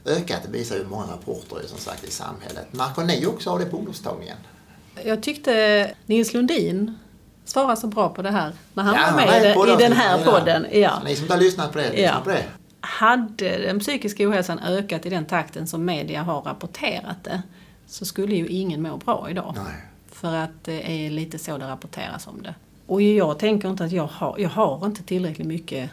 ökat. 0.06 0.40
Det 0.46 0.58
visar 0.58 0.76
ju 0.76 0.86
många 0.86 1.04
rapporter 1.04 1.68
som 1.68 1.78
sagt 1.78 2.04
i 2.04 2.12
samhället. 2.12 2.68
Märker 2.72 3.02
ni 3.04 3.26
också 3.26 3.50
av 3.50 3.60
det 3.60 3.66
på 3.66 3.78
ungdomstagningen? 3.78 4.38
Jag 5.06 5.24
tyckte 5.24 5.92
Nils 6.06 6.34
Lundin 6.34 6.98
svarade 7.46 7.78
så 7.78 7.88
bra 7.88 8.10
på 8.10 8.22
det 8.22 8.32
här 8.32 8.54
när 8.74 8.84
han 8.84 8.94
var 8.94 9.00
han 9.02 9.16
med 9.16 9.28
är 9.30 9.70
i, 9.70 9.74
i 9.74 9.76
den 9.76 9.94
här 9.94 10.24
podden. 10.26 10.66
Ja. 10.72 11.02
Ni 11.06 11.16
som 11.16 11.24
inte 11.24 11.34
har 11.34 11.42
lyssnat 11.42 11.72
på 11.72 11.78
det, 11.78 11.90
lyssna 11.92 12.02
Ja. 12.04 12.22
på 12.24 12.30
det. 12.30 12.44
Hade 12.82 13.58
den 13.58 13.80
psykiska 13.80 14.30
ohälsan 14.30 14.60
ökat 14.60 15.06
i 15.06 15.10
den 15.10 15.26
takten 15.26 15.68
som 15.68 15.86
media 15.86 16.24
har 16.24 16.42
rapporterat 16.42 17.24
det 17.24 17.42
så 17.88 18.06
skulle 18.06 18.36
ju 18.36 18.48
ingen 18.48 18.82
må 18.82 18.98
bra 18.98 19.28
idag. 19.30 19.54
Nej. 19.56 19.74
För 20.12 20.36
att 20.36 20.64
det 20.64 21.06
är 21.06 21.10
lite 21.10 21.40
så 21.40 21.58
det 21.58 21.68
rapporteras 21.68 22.28
om 22.28 22.42
det. 22.44 22.56
Och 22.88 23.02
jag 23.02 23.40
tänker 23.40 23.70
inte 23.70 23.84
att 23.84 23.92
jag 23.92 24.08
har, 24.08 24.36
jag 24.40 24.50
har 24.50 24.86
inte 24.86 25.04
tillräckligt 25.04 25.48
mycket 25.48 25.90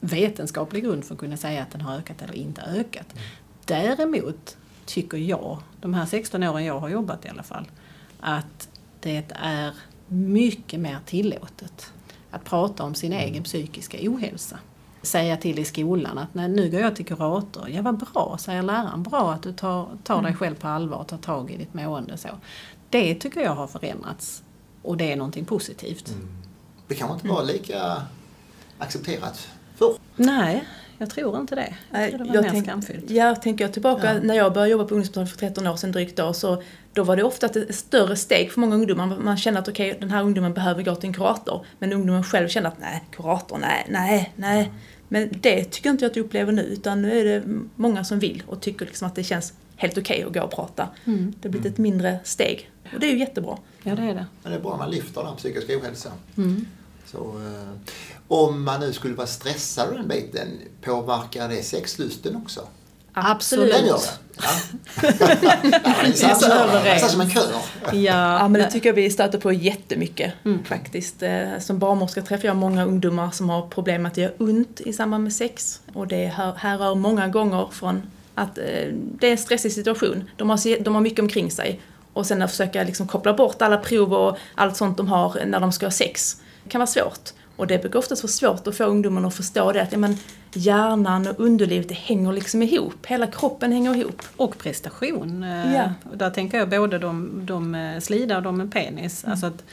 vetenskaplig 0.00 0.84
grund 0.84 1.04
för 1.04 1.14
att 1.14 1.20
kunna 1.20 1.36
säga 1.36 1.62
att 1.62 1.70
den 1.70 1.80
har 1.80 1.96
ökat 1.96 2.22
eller 2.22 2.34
inte 2.34 2.62
ökat. 2.62 3.06
Däremot 3.64 4.56
tycker 4.86 5.18
jag, 5.18 5.58
de 5.80 5.94
här 5.94 6.06
16 6.06 6.42
åren 6.42 6.64
jag 6.64 6.80
har 6.80 6.88
jobbat 6.88 7.24
i 7.24 7.28
alla 7.28 7.42
fall, 7.42 7.66
att 8.20 8.68
det 9.00 9.32
är 9.34 9.74
mycket 10.08 10.80
mer 10.80 10.98
tillåtet 11.06 11.92
att 12.30 12.44
prata 12.44 12.84
om 12.84 12.94
sin 12.94 13.12
egen 13.12 13.42
psykiska 13.42 13.98
ohälsa. 14.00 14.58
Säga 15.02 15.36
till 15.36 15.58
i 15.58 15.64
skolan 15.64 16.18
att 16.18 16.34
Nej, 16.34 16.48
nu 16.48 16.70
går 16.70 16.80
jag 16.80 16.96
till 16.96 17.04
kurator. 17.04 17.68
Ja, 17.68 17.82
vad 17.82 17.98
bra, 17.98 18.36
säger 18.40 18.62
läraren. 18.62 19.02
Bra 19.02 19.32
att 19.32 19.42
du 19.42 19.52
tar, 19.52 19.88
tar 20.04 20.22
dig 20.22 20.34
själv 20.34 20.54
på 20.54 20.68
allvar 20.68 20.98
och 20.98 21.06
tar 21.06 21.18
tag 21.18 21.50
i 21.50 21.56
ditt 21.56 21.74
mående. 21.74 22.16
Så. 22.16 22.28
Det 22.90 23.14
tycker 23.14 23.40
jag 23.40 23.54
har 23.54 23.66
förändrats 23.66 24.42
och 24.82 24.96
det 24.96 25.12
är 25.12 25.16
någonting 25.16 25.44
positivt. 25.44 26.14
Det 26.88 26.94
kan 26.94 27.12
inte 27.12 27.28
vara 27.28 27.42
lika 27.42 28.02
accepterat 28.78 29.48
förr. 29.76 29.96
Nej, 30.16 30.64
jag 30.98 31.10
tror 31.10 31.40
inte 31.40 31.54
det. 31.54 31.74
Jag 31.92 32.08
tror 32.08 32.18
det 32.18 32.24
var 32.24 32.34
jag 32.34 32.44
mer 32.44 32.50
tänk- 32.50 32.64
skamfyllt. 32.66 33.10
Ja, 33.10 33.34
tänker 33.34 33.64
jag 33.64 33.72
tillbaka 33.72 34.14
när 34.22 34.34
jag 34.34 34.52
började 34.52 34.70
jobba 34.70 34.84
på 34.84 34.94
ungdomsmottagning 34.94 35.26
för 35.30 35.38
13 35.38 35.66
år 35.66 35.76
sedan 35.76 35.92
drygt 35.92 36.16
då, 36.16 36.32
så 36.32 36.62
då 36.92 37.04
var 37.04 37.16
det 37.16 37.22
ofta 37.22 37.46
ett 37.46 37.74
större 37.74 38.16
steg 38.16 38.52
för 38.52 38.60
många 38.60 38.74
ungdomar. 38.74 39.18
Man 39.20 39.36
kände 39.36 39.60
att 39.60 39.68
okej, 39.68 39.96
den 40.00 40.10
här 40.10 40.22
ungdomen 40.22 40.54
behöver 40.54 40.82
gå 40.82 40.94
till 40.94 41.08
en 41.08 41.14
kurator. 41.14 41.66
Men 41.78 41.92
ungdomen 41.92 42.24
själv 42.24 42.48
kände 42.48 42.68
att 42.68 42.80
nej, 42.80 43.04
kurator, 43.12 43.58
nej, 43.58 43.86
nej, 43.88 44.32
nej. 44.36 44.72
Men 45.08 45.28
det 45.40 45.64
tycker 45.64 45.90
inte 45.90 46.04
jag 46.04 46.10
att 46.10 46.16
jag 46.16 46.24
upplever 46.24 46.52
nu, 46.52 46.62
utan 46.62 47.02
nu 47.02 47.20
är 47.20 47.24
det 47.24 47.42
många 47.76 48.04
som 48.04 48.18
vill 48.18 48.42
och 48.46 48.60
tycker 48.60 48.86
liksom 48.86 49.08
att 49.08 49.14
det 49.14 49.24
känns 49.24 49.52
helt 49.76 49.98
okej 49.98 50.22
att 50.22 50.32
gå 50.34 50.40
och 50.42 50.50
prata. 50.50 50.88
Det 51.04 51.12
har 51.42 51.50
blivit 51.50 51.72
ett 51.72 51.78
mindre 51.78 52.18
steg. 52.24 52.70
Och 52.94 53.00
det 53.00 53.06
är 53.06 53.12
ju 53.12 53.18
jättebra. 53.18 53.58
Ja, 53.82 53.94
det 53.94 54.02
är 54.02 54.14
det. 54.14 54.26
Men 54.42 54.52
det 54.52 54.58
är 54.58 54.62
bra 54.62 54.76
man 54.76 54.90
lyfter 54.90 55.24
den 55.24 55.36
psykiska 55.36 55.78
ohälsan. 55.78 56.12
Så, 57.06 57.18
eh, 57.18 57.68
om 58.28 58.64
man 58.64 58.80
nu 58.80 58.92
skulle 58.92 59.14
vara 59.14 59.26
stressad 59.26 59.88
av 59.88 59.94
den 59.94 60.08
biten, 60.08 60.48
påverkar 60.82 61.48
det 61.48 61.62
sexlusten 61.62 62.36
också? 62.36 62.60
Absolut. 63.12 63.72
Den 63.72 63.86
gör 63.86 63.98
det? 63.98 64.10
Ja. 64.36 64.50
det 66.02 66.22
är 66.22 66.34
så 66.34 66.40
så. 66.40 66.52
överens. 66.52 67.12
Som 67.12 67.20
en 67.20 67.30
kör. 67.30 67.42
Ja, 67.92 67.94
Ja, 67.94 68.48
men 68.48 68.60
det 68.60 68.70
tycker 68.70 68.88
jag 68.88 68.94
vi 68.94 69.10
stöter 69.10 69.38
på 69.38 69.52
jättemycket 69.52 70.32
faktiskt. 70.64 71.22
Eh, 71.22 71.58
Som 71.60 71.78
barnmorska 71.78 72.22
träffar 72.22 72.46
jag 72.48 72.56
många 72.56 72.84
ungdomar 72.84 73.30
som 73.30 73.48
har 73.48 73.68
problem 73.68 74.02
med 74.02 74.08
att 74.08 74.14
det 74.14 74.20
gör 74.20 74.34
ont 74.38 74.80
i 74.80 74.92
samband 74.92 75.24
med 75.24 75.32
sex. 75.32 75.80
Och 75.94 76.06
det 76.06 76.26
här, 76.26 76.52
här 76.56 76.78
rör 76.78 76.94
många 76.94 77.28
gånger 77.28 77.68
från 77.72 78.02
att 78.34 78.58
eh, 78.58 78.64
det 78.92 79.26
är 79.26 79.32
en 79.32 79.38
stressig 79.38 79.72
situation. 79.72 80.30
De 80.36 80.50
har, 80.50 80.82
de 80.82 80.94
har 80.94 81.00
mycket 81.00 81.18
omkring 81.18 81.50
sig. 81.50 81.80
Och 82.12 82.26
sen 82.26 82.42
att 82.42 82.50
försöka 82.50 82.82
liksom 82.82 83.06
koppla 83.06 83.32
bort 83.32 83.62
alla 83.62 83.76
prov 83.76 84.14
och 84.14 84.38
allt 84.54 84.76
sånt 84.76 84.96
de 84.96 85.08
har 85.08 85.44
när 85.46 85.60
de 85.60 85.72
ska 85.72 85.86
ha 85.86 85.90
sex. 85.90 86.36
Det 86.64 86.70
kan 86.70 86.78
vara 86.78 86.86
svårt. 86.86 87.32
Och 87.58 87.66
det 87.66 87.78
brukar 87.78 87.98
oftast 87.98 88.22
vara 88.22 88.30
svårt 88.30 88.66
att 88.66 88.76
få 88.76 88.84
ungdomarna 88.84 89.28
att 89.28 89.34
förstå 89.34 89.72
det 89.72 89.82
att 89.82 89.92
ja, 89.92 89.98
men, 89.98 90.16
hjärnan 90.52 91.26
och 91.26 91.40
underlivet 91.40 91.88
det 91.88 91.94
hänger 91.94 92.32
liksom 92.32 92.62
ihop. 92.62 93.06
Hela 93.06 93.26
kroppen 93.26 93.72
hänger 93.72 93.96
ihop. 93.96 94.22
Och 94.36 94.58
prestation. 94.58 95.42
eh, 95.42 95.74
Ja. 95.74 95.92
Och 96.10 96.18
där 96.18 96.30
tänker 96.30 96.58
jag 96.58 96.68
både 96.70 96.98
de, 96.98 97.40
de 97.46 97.70
med 97.70 98.02
slida 98.02 98.36
och 98.36 98.42
de 98.42 98.56
med 98.56 98.72
penis. 98.72 99.24
Alltså 99.24 99.46
att 99.46 99.64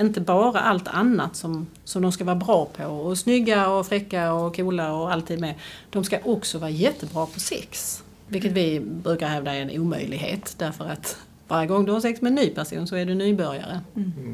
inte 0.00 0.20
bara 0.20 0.60
allt 0.60 0.88
annat 0.88 1.36
som, 1.36 1.66
som 1.84 2.02
de 2.02 2.12
ska 2.12 2.24
vara 2.24 2.36
bra 2.36 2.64
på. 2.76 2.84
Och 2.84 3.18
snygga 3.18 3.68
och 3.68 3.86
fräcka 3.86 4.32
och 4.32 4.56
coola 4.56 4.92
och 4.92 5.12
alltid 5.12 5.40
med. 5.40 5.54
De 5.90 6.04
ska 6.04 6.18
också 6.24 6.58
vara 6.58 6.70
jättebra 6.70 7.26
på 7.26 7.40
sex. 7.40 8.02
Vilket 8.28 8.52
vi 8.52 8.80
brukar 8.80 9.28
hävda 9.28 9.54
är 9.54 9.62
en 9.62 9.80
omöjlighet. 9.80 10.54
Därför 10.58 10.84
att 10.84 11.16
varje 11.48 11.66
gång 11.66 11.84
du 11.84 11.92
har 11.92 12.00
sex 12.00 12.20
med 12.22 12.30
en 12.30 12.34
ny 12.34 12.48
person 12.50 12.86
så 12.86 12.96
är 12.96 13.06
du 13.06 13.14
nybörjare 13.14 13.80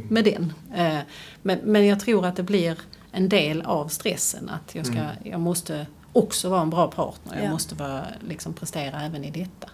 med 0.09 0.25
den. 0.25 0.53
Eh, 0.75 0.99
Men, 1.42 1.59
men 1.64 1.87
jag 1.87 2.01
tror 2.01 2.27
att 2.27 2.37
det 2.37 2.42
blir 2.42 2.77
en 3.12 3.29
del 3.29 3.62
av 3.62 3.88
stressen. 3.88 4.49
Att 4.51 4.75
jag, 4.75 4.87
ska, 4.87 4.99
jag 5.25 5.40
måste 5.40 5.87
också 6.12 6.49
vara 6.49 6.61
en 6.62 6.70
bra 6.70 6.90
partner. 6.90 7.37
Jag 7.37 7.44
Ja. 7.44 7.51
måste 7.51 7.75
vara, 7.75 8.05
liksom, 8.29 8.53
prestera 8.53 9.03
även 9.03 9.25
i 9.25 9.31
detta. 9.31 9.70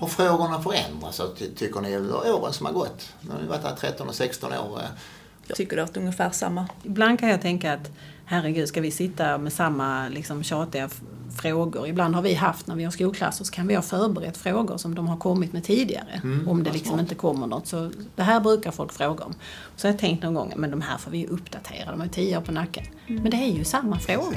Har 0.00 0.08
frågorna 0.08 0.62
förändrats, 0.62 1.16
så 1.16 1.28
ty- 1.28 1.54
tycker 1.54 1.80
ni, 1.80 1.96
under 1.96 2.34
åren 2.34 2.52
som 2.52 2.66
har 2.66 2.72
gått? 2.72 3.12
Nu 3.20 3.30
har 3.32 3.38
ni 3.40 3.46
varit 3.46 3.62
här 3.62 3.74
13 3.76 4.08
och 4.08 4.14
16 4.14 4.52
år. 4.52 4.78
eh. 4.80 4.86
Jag 5.46 5.56
tycker 5.56 5.76
det 5.76 5.82
är 5.96 5.98
ungefär 6.00 6.30
samma. 6.30 6.68
Ibland 6.82 7.20
kan 7.20 7.28
jag 7.28 7.42
tänka 7.42 7.72
att 7.72 7.90
herregud, 8.26 8.68
ska 8.68 8.80
vi 8.80 8.90
sitta 8.90 9.38
med 9.38 9.52
samma 9.52 10.08
liksom, 10.08 10.42
tjatiga 10.42 10.88
frågor? 11.40 11.86
Ibland 11.88 12.14
har 12.14 12.22
vi 12.22 12.34
haft, 12.34 12.66
när 12.66 12.74
vi 12.76 12.84
har 12.84 12.90
skolklasser, 12.90 13.44
så 13.44 13.52
kan 13.52 13.66
vi 13.66 13.74
ha 13.74 13.82
förberett 13.82 14.36
frågor 14.36 14.76
som 14.76 14.94
de 14.94 15.08
har 15.08 15.16
kommit 15.16 15.52
med 15.52 15.64
tidigare. 15.64 16.20
om 16.46 16.62
det 16.64 16.72
liksom 16.72 16.88
smart. 16.90 17.00
inte 17.00 17.14
kommer 17.14 17.46
något. 17.46 17.66
Så 17.66 17.90
det 18.16 18.22
här 18.22 18.40
brukar 18.40 18.70
folk 18.70 18.92
fråga 18.92 19.24
om. 19.24 19.34
Så 19.76 19.86
har 19.88 19.92
jag 19.92 20.00
tänkt 20.00 20.22
någon 20.22 20.34
gång, 20.34 20.52
men 20.56 20.70
de 20.70 20.80
här 20.80 20.98
får 20.98 21.10
vi 21.10 21.18
ju 21.18 21.26
uppdatera, 21.26 21.90
de 21.90 22.00
har 22.00 22.06
ju 22.06 22.12
tio 22.12 22.36
år 22.38 22.42
på 22.42 22.52
nacken. 22.52 22.84
Men 23.06 23.30
det 23.30 23.36
är 23.36 23.52
ju 23.52 23.64
samma 23.64 23.98
frågor. 23.98 24.36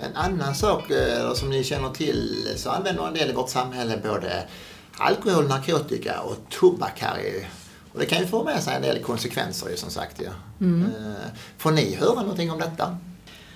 En 0.00 0.14
annan 0.16 0.54
sak 0.54 0.90
eh, 0.90 1.32
som 1.34 1.50
ni 1.50 1.64
känner 1.64 1.90
till 1.90 2.48
så 2.56 2.70
använder 2.70 3.06
en 3.08 3.14
del 3.14 3.30
i 3.30 3.32
vårt 3.32 3.48
samhälle 3.50 4.00
både 4.02 4.42
alkohol, 4.98 5.48
narkotika 5.48 6.20
och 6.20 6.36
tobak 6.50 7.00
här. 7.00 7.18
i- 7.18 7.46
Och 7.94 8.00
det 8.00 8.06
kan 8.06 8.18
ju 8.18 8.26
få 8.26 8.44
med 8.44 8.62
sig 8.62 8.76
en 8.76 8.82
del 8.82 8.98
konsekvenser 9.02 9.68
ju 9.70 9.76
som 9.76 9.90
sagt. 9.90 10.20
Ja. 10.24 10.30
Eh, 10.66 10.76
Får 11.58 11.70
ni 11.70 11.94
höra 11.94 12.20
någonting 12.20 12.50
om 12.50 12.58
detta? 12.58 12.96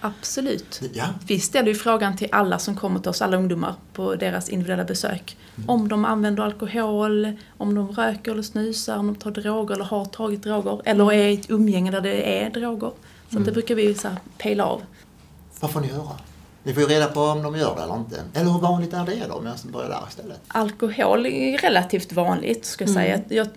Absolut. 0.01 0.81
Ja. 0.95 1.05
Vi 1.27 1.41
ställer 1.41 1.69
ju 1.69 1.75
frågan 1.75 2.17
till 2.17 2.29
alla 2.33 2.59
som 2.59 2.77
kommer 2.77 3.01
till 3.01 3.09
oss, 3.11 3.23
alla 3.23 3.37
ungdomar, 3.37 3.75
på 3.93 4.15
deras 4.15 4.49
individuella 4.49 4.85
besök. 4.85 5.37
Om 5.67 5.89
de 5.89 6.05
använder 6.05 6.43
alkohol, 6.43 7.33
om 7.57 7.75
de 7.75 7.89
röker 7.93 8.33
eller 8.33 8.43
snusar, 8.43 8.97
om 8.97 9.07
de 9.07 9.17
tar 9.17 9.31
droger 9.31 9.75
eller 9.75 9.85
har 9.85 10.05
tagit 10.05 10.43
droger. 10.43 10.81
Eller 10.85 11.13
är 11.13 11.29
i 11.29 11.35
ett 11.35 11.51
umgänge 11.51 11.91
där 11.91 12.01
det 12.01 12.43
är 12.43 12.51
droger. 12.51 12.93
Så 13.33 13.39
att 13.39 13.45
det 13.45 13.53
brukar 13.53 13.75
vi 13.75 13.95
så 13.95 14.09
här 14.09 14.17
pejla 14.39 14.65
av. 14.65 14.83
Vad 15.61 15.71
får 15.71 15.81
ni 15.81 15.89
höra? 15.89 16.19
Ni 16.69 16.75
får 16.75 16.83
ju 16.83 16.89
reda 16.89 17.07
på 17.07 17.21
om 17.21 17.43
de 17.43 17.57
gör 17.57 17.77
det 17.77 17.83
eller 17.83 17.97
inte. 17.97 18.23
Eller 18.35 18.51
hur 18.51 18.61
vanligt 18.61 18.93
är 18.93 19.07
det 19.07 19.27
då? 19.29 19.35
Om 19.35 19.47
jag 19.47 19.73
börjar 19.73 19.89
där 19.89 20.05
istället. 20.09 20.41
Alkohol 20.49 21.27
är 21.27 21.59
relativt 21.59 22.13
vanligt, 22.13 22.65
ska 22.65 22.85
jag 22.85 22.95
säga. 22.95 23.21
Jag, 23.29 23.49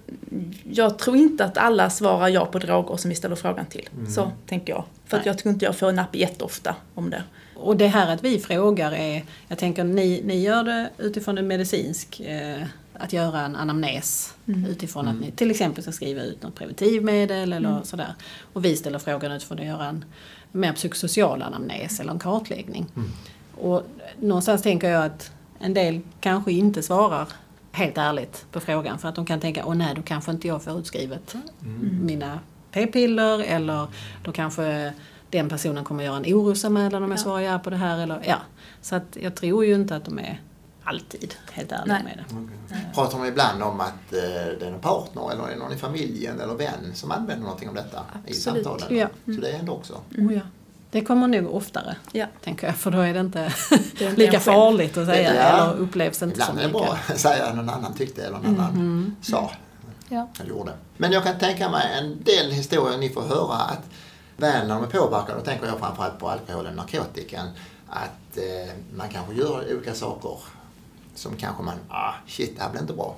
jag 0.64 1.00
tror 1.00 1.18
inte 1.18 1.46
att 1.46 1.58
alla 1.58 1.90
svarar 1.90 2.28
ja 2.28 2.46
på 2.46 2.60
droger 2.60 2.98
som 2.98 3.10
vi 3.10 3.16
ställer 3.16 3.36
frågan 3.36 3.66
till. 3.66 3.90
Så 4.10 4.32
tänker 4.48 4.74
jag. 4.74 4.84
För 5.06 5.18
att 5.18 5.26
jag 5.26 5.38
tycker 5.38 5.50
inte 5.50 5.66
jag 5.66 5.76
får 5.76 5.92
napp 5.92 6.16
jätteofta 6.16 6.76
om 6.96 7.10
det. 7.10 7.24
Och 7.56 7.78
det 7.78 7.88
här 7.88 8.14
att 8.14 8.24
vi 8.24 8.40
frågar 8.40 8.92
är, 8.92 9.24
jag 9.48 9.58
tänker 9.58 9.84
ni, 9.84 10.22
ni 10.26 10.42
gör 10.42 10.64
det 10.64 10.90
utifrån 10.98 11.38
en 11.38 11.48
medicinsk 11.48 12.20
eh, 12.20 12.64
att 12.94 13.14
göra 13.14 13.42
en 13.42 13.56
anamnes 13.56 14.34
utifrån 14.70 15.08
att 15.08 15.20
ni 15.20 15.32
till 15.32 15.52
exempel 15.52 15.84
ska 15.84 15.92
skriva 15.92 16.22
ut 16.22 16.44
något 16.44 16.56
preventivmedel 16.56 17.54
eller 17.54 17.82
sådär. 17.84 18.14
Och 18.54 18.66
vi 18.66 18.76
ställer 18.76 19.00
frågan 19.00 19.32
utifrån 19.32 19.60
att 19.60 19.66
göra 19.66 19.86
en 19.86 20.06
mer 20.52 20.74
psykosocial 20.74 21.42
anamnes 21.42 22.00
eller 22.00 22.12
en 22.12 22.20
kartläggning. 22.20 22.86
Och 23.58 23.84
någonstans 24.20 24.62
tänker 24.62 24.90
jag 24.90 25.06
att 25.06 25.32
en 25.60 25.74
del 25.74 26.02
kanske 26.20 26.52
inte 26.52 26.84
svarar 26.84 27.28
helt 27.72 27.98
ärligt 27.98 28.46
på 28.52 28.60
frågan 28.60 29.00
för 29.00 29.10
att 29.10 29.16
de 29.16 29.26
kan 29.26 29.40
tänka, 29.40 29.66
åh 29.66 29.76
nej, 29.76 29.96
då 29.96 30.02
kanske 30.02 30.32
inte 30.32 30.48
jag 30.48 30.64
får 30.64 30.80
utskrivet 30.80 31.36
mina 32.02 32.40
p-piller 32.72 33.40
eller 33.40 33.88
då 34.24 34.32
kanske 34.32 34.94
den 35.30 35.50
personen 35.50 35.84
kommer 35.84 36.04
göra 36.04 36.18
en 36.18 36.34
orosanmälan 36.34 37.04
om 37.04 37.12
jag 37.12 37.20
svarar 37.20 37.42
ja 37.42 37.60
på 37.60 37.70
det 37.70 37.76
här. 37.76 38.00
Eller, 38.00 38.22
ja. 38.28 38.38
Så 38.82 38.96
att 38.96 39.18
jag 39.22 39.36
tror 39.36 39.66
ju 39.66 39.74
inte 39.74 39.96
att 39.96 40.06
de 40.06 40.20
är 40.20 40.42
alltid 40.84 41.36
helt 41.52 41.72
ärliga 41.72 41.94
Nej. 41.94 42.04
med 42.04 42.24
det. 42.30 42.78
Pratar 42.94 43.18
de 43.20 43.26
ibland 43.28 43.64
om 43.64 43.80
att 43.80 44.14
eh, 44.14 44.20
det 44.60 44.66
är 44.66 44.72
en 44.72 44.80
partner 44.80 45.32
eller 45.32 45.48
är 45.48 45.56
någon 45.56 45.74
i 45.74 45.78
familjen 45.78 46.40
eller 46.42 46.54
vän 46.54 46.92
som 46.94 47.12
använder 47.12 47.44
någonting 47.44 47.70
om 47.70 47.76
detta 47.76 47.98
i 48.28 48.32
Absolut. 48.32 48.66
samtalen? 48.66 48.98
Ja. 48.98 49.08
Så 49.26 49.42
det 49.42 49.52
händer 49.52 49.74
också? 49.74 49.94
Oh, 50.18 50.34
ja. 50.34 50.42
Det 50.92 51.02
kommer 51.06 51.28
nog 51.28 51.56
oftare, 51.56 51.96
Ja. 52.12 52.26
tänker 52.44 52.68
jag, 52.68 52.76
för 52.76 52.92
då 52.92 53.00
är 53.00 53.14
det 53.14 53.20
inte 53.20 53.40
Det 53.98 54.06
är 54.06 54.10
inte 54.10 54.22
lika 54.22 54.40
farligt 54.40 54.98
att 54.98 55.08
säga 55.08 55.36
Ja. 55.36 55.42
eller 55.42 55.78
upplevs 55.80 56.22
inte 56.22 56.34
Ibland 56.34 56.50
som 56.50 56.58
är 56.58 56.62
det 56.62 56.68
lika. 56.68 56.80
bra 56.80 56.98
att 57.08 57.20
säga 57.20 57.46
att 57.46 57.56
någon 57.56 57.70
annan 57.70 57.94
tyckte 57.94 58.24
eller 58.26 58.38
någon 58.38 58.60
annan 58.60 59.16
sa 59.22 59.52
Ja. 60.10 60.28
eller 60.40 60.50
gjorde. 60.50 60.72
Men 60.98 61.12
jag 61.12 61.24
kan 61.24 61.40
tänka 61.40 61.70
mig 61.70 61.92
en 62.00 62.24
del 62.24 62.52
historier 62.52 62.98
ni 62.98 63.10
får 63.10 63.22
höra 63.22 63.54
att 63.56 63.82
väl 64.38 64.68
när 64.68 64.76
de 64.76 64.84
är 64.84 64.88
påverkade, 64.88 65.40
då 65.40 65.46
tänker 65.46 65.66
jag 65.68 65.80
framförallt 65.80 66.20
på 66.20 66.30
alkoholen 66.30 66.80
och 66.80 66.94
narkotikan, 66.94 67.48
att 67.90 68.38
eh, 68.38 68.74
man 68.96 69.10
kanske 69.10 69.34
gör 69.34 69.76
olika 69.76 69.94
saker 69.94 70.38
som 71.16 71.36
kanske 71.36 71.64
man, 71.64 71.76
ah 71.90 72.14
shit, 72.28 72.56
det 72.56 72.64
här 72.64 72.72
blir 72.72 72.82
inte 72.82 72.94
bra. 72.94 73.16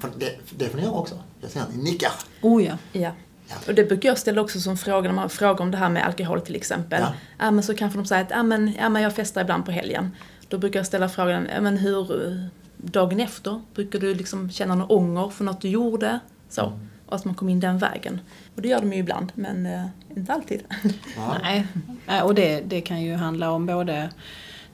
För 0.00 0.10
det, 0.18 0.38
det 0.50 0.68
får 0.68 0.78
ni 0.78 0.84
göra 0.84 0.94
också. 0.94 1.18
Jag 1.40 1.50
ser 1.50 1.60
att 1.60 1.74
ni 1.74 1.82
nickar. 1.82 2.12
Oh 2.42 2.64
ja. 2.64 2.78
Ja. 2.92 3.10
Ja. 3.48 3.54
Och 3.68 3.74
det 3.74 3.84
brukar 3.84 4.08
jag 4.08 4.18
ställa 4.18 4.40
också 4.40 4.60
som 4.60 4.76
fråga 4.76 5.08
när 5.08 5.16
man 5.16 5.30
frågar 5.30 5.60
om 5.60 5.70
det 5.70 5.76
här 5.76 5.88
med 5.88 6.06
alkohol 6.06 6.40
till 6.40 6.56
exempel. 6.56 7.00
Ja. 7.00 7.12
Ja. 7.38 7.50
men 7.50 7.62
så 7.62 7.74
kanske 7.74 7.98
de 7.98 8.06
säger 8.06 8.22
att 8.22 8.30
ja, 8.30 8.42
men, 8.42 8.72
ja, 8.78 8.88
men 8.88 9.02
jag 9.02 9.14
festar 9.14 9.40
ibland 9.40 9.64
på 9.64 9.70
helgen. 9.70 10.10
Då 10.48 10.58
brukar 10.58 10.78
jag 10.78 10.86
ställa 10.86 11.08
frågan, 11.08 11.48
ja, 11.54 11.60
men 11.60 11.78
hur, 11.78 12.48
dagen 12.76 13.20
efter, 13.20 13.60
brukar 13.74 13.98
du 13.98 14.14
liksom 14.14 14.50
känna 14.50 14.74
någon 14.74 14.90
ånger 14.90 15.28
för 15.28 15.44
något 15.44 15.60
du 15.60 15.68
gjorde? 15.68 16.20
Så. 16.48 16.78
Och 17.06 17.16
att 17.16 17.24
man 17.24 17.34
kom 17.34 17.48
in 17.48 17.60
den 17.60 17.78
vägen. 17.78 18.20
Och 18.54 18.62
det 18.62 18.68
gör 18.68 18.80
de 18.80 18.92
ju 18.92 18.98
ibland, 18.98 19.32
men 19.34 19.66
eh, 19.66 19.86
inte 20.16 20.32
alltid. 20.32 20.62
Ja. 21.16 21.36
Nej, 21.42 21.66
och 22.22 22.34
det, 22.34 22.60
det 22.60 22.80
kan 22.80 23.02
ju 23.02 23.14
handla 23.14 23.50
om 23.50 23.66
både, 23.66 24.10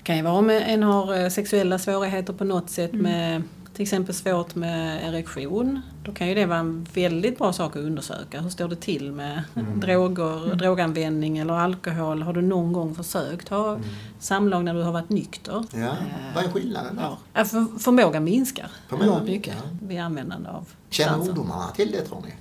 kan 0.09 0.17
ju 0.17 0.23
vara 0.23 0.35
om 0.35 0.51
en 0.51 0.83
har 0.83 1.23
eh, 1.23 1.29
sexuella 1.29 1.79
svårigheter 1.79 2.33
på 2.33 2.45
något 2.45 2.71
sätt 2.71 2.93
med 2.93 3.43
till 3.75 3.83
exempel 3.83 4.15
svårt 4.15 4.55
med 4.55 5.09
erektion. 5.09 5.81
Då 6.05 6.13
kan 6.13 6.29
ju 6.29 6.35
det 6.35 6.47
vara 6.47 6.59
en 6.59 6.87
väldigt 6.95 7.39
bra 7.39 7.53
sak 7.53 7.77
att 7.77 7.83
undersöka. 7.83 8.41
Hur 8.41 8.51
står 8.51 8.69
det 8.69 8.77
till 8.77 9.13
med 9.13 9.43
droger, 9.75 10.55
droganvändning 10.55 11.39
eller 11.39 11.55
alkohol? 11.55 12.23
Har 12.23 12.33
du 12.33 12.43
någon 12.43 12.73
gång 12.73 12.95
försökt 12.95 13.49
ha 13.49 13.79
samlag 14.19 14.65
när 14.65 14.75
du 14.75 14.83
har 14.83 14.93
varit 14.93 15.09
nykter? 15.09 15.65
Ja. 15.73 15.79
Eh, 15.79 15.95
Vad 16.35 16.45
är 16.45 16.49
skillnaden 16.49 16.97
där? 16.97 17.03
Ja, 17.03 17.19
Ja, 17.35 17.45
för, 17.45 17.79
förmågan 17.79 18.25
minskar 18.25 18.71
enormt 18.91 19.25
mycket 19.25 19.55
minskar. 19.55 19.87
vid 19.89 20.01
användande 20.01 20.49
av 20.49 20.69
Känner 20.91 21.21
ungdomarna 21.21 21.67
till 21.77 21.91
det 21.93 22.01
tror 22.01 22.23
ni? 22.27 22.35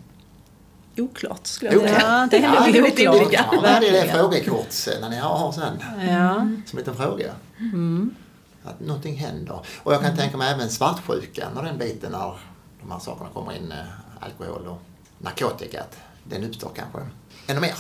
Oklart 1.02 1.48
skulle 1.48 1.72
jag 1.72 1.82
säga. 1.82 2.00
Ja, 2.02 2.28
det 2.32 2.38
är 2.38 2.42
Ja, 2.42 2.68
lite 2.68 3.10
olika. 3.10 3.46
Ja, 3.52 3.62
det 3.80 3.88
är 3.88 3.92
det 3.92 5.00
när 5.02 5.10
ni 5.10 5.16
har, 5.18 5.52
sen. 5.52 5.84
Ja. 6.10 6.34
Som 6.36 6.50
en 6.72 6.78
liten 6.78 6.96
fråga. 6.96 7.32
Mm. 7.60 8.16
Att 8.64 8.80
någonting 8.80 9.16
händer. 9.18 9.60
Och 9.84 9.94
jag 9.94 10.02
kan 10.02 10.18
tänka 10.18 10.38
mig 10.38 10.54
även 10.54 10.70
svartsjukan 10.70 11.58
och 11.58 11.64
den 11.64 11.78
biten 11.78 12.12
när 12.12 12.34
de 12.82 12.92
här 12.92 13.00
sakerna 13.00 13.30
kommer 13.34 13.56
in, 13.58 13.72
eh, 13.72 13.78
alkohol 14.20 14.68
och 14.68 14.82
narkotika, 15.18 15.82
att 15.82 15.98
den 16.24 16.44
uppstår 16.44 16.72
kanske 16.76 17.00
ännu 17.48 17.60
mer. 17.60 17.74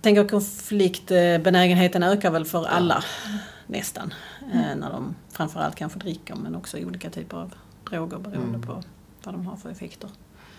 tänker 0.00 0.28
konfliktbenägenheten 0.28 2.02
ökar 2.02 2.30
väl 2.30 2.44
för 2.44 2.64
alla 2.66 3.04
nästan. 3.66 4.14
Eh, 4.52 4.76
När 4.76 4.90
de 4.90 5.14
framförallt 5.32 5.74
kanske 5.74 5.98
dricker 5.98 6.34
men 6.34 6.54
också 6.54 6.78
olika 6.78 7.10
typer 7.10 7.36
av 7.36 7.54
droger 7.90 8.18
beroende 8.18 8.66
på 8.66 8.82
vad 9.24 9.34
de 9.34 9.46
har 9.46 9.56
för 9.56 9.70
effekter. 9.70 10.10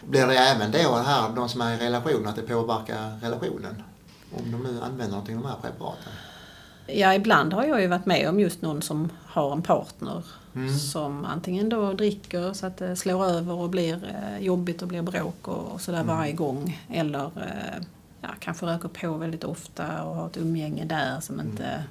Blir 0.07 0.27
det 0.27 0.37
även 0.37 0.71
då 0.71 0.77
det 0.77 1.03
här, 1.03 1.29
de 1.35 1.49
som 1.49 1.61
är 1.61 1.73
i 1.73 1.77
relation, 1.77 2.27
att 2.27 2.35
det 2.35 2.41
påverkar 2.41 3.19
relationen? 3.21 3.83
Om 4.37 4.51
de 4.51 4.63
nu 4.63 4.81
använder 4.81 5.07
någonting 5.07 5.37
av 5.37 5.41
de 5.41 5.49
här 5.49 5.57
preparaten? 5.61 6.11
Ja, 6.87 7.13
ibland 7.13 7.53
har 7.53 7.63
jag 7.63 7.81
ju 7.81 7.87
varit 7.87 8.05
med 8.05 8.29
om 8.29 8.39
just 8.39 8.61
någon 8.61 8.81
som 8.81 9.09
har 9.25 9.51
en 9.51 9.61
partner 9.61 10.23
som 10.91 11.25
antingen 11.25 11.69
då 11.69 11.93
dricker 11.93 12.53
så 12.53 12.65
att 12.65 12.77
det 12.77 12.95
slår 12.95 13.25
över 13.25 13.53
och 13.53 13.69
blir 13.69 13.93
eh, 14.03 14.45
jobbigt 14.45 14.81
och 14.81 14.87
blir 14.87 15.01
bråk 15.01 15.47
och, 15.47 15.71
och 15.71 15.81
sådär 15.81 16.03
varje 16.03 16.33
gång. 16.33 16.81
Eller 16.89 17.25
eh, 17.25 17.83
ja, 18.21 18.29
kanske 18.39 18.65
röker 18.65 18.87
på 18.87 19.13
väldigt 19.13 19.43
ofta 19.43 20.03
och 20.03 20.15
har 20.15 20.27
ett 20.27 20.37
umgänge 20.37 20.85
där 20.85 21.19
som 21.19 21.39
inte 21.39 21.83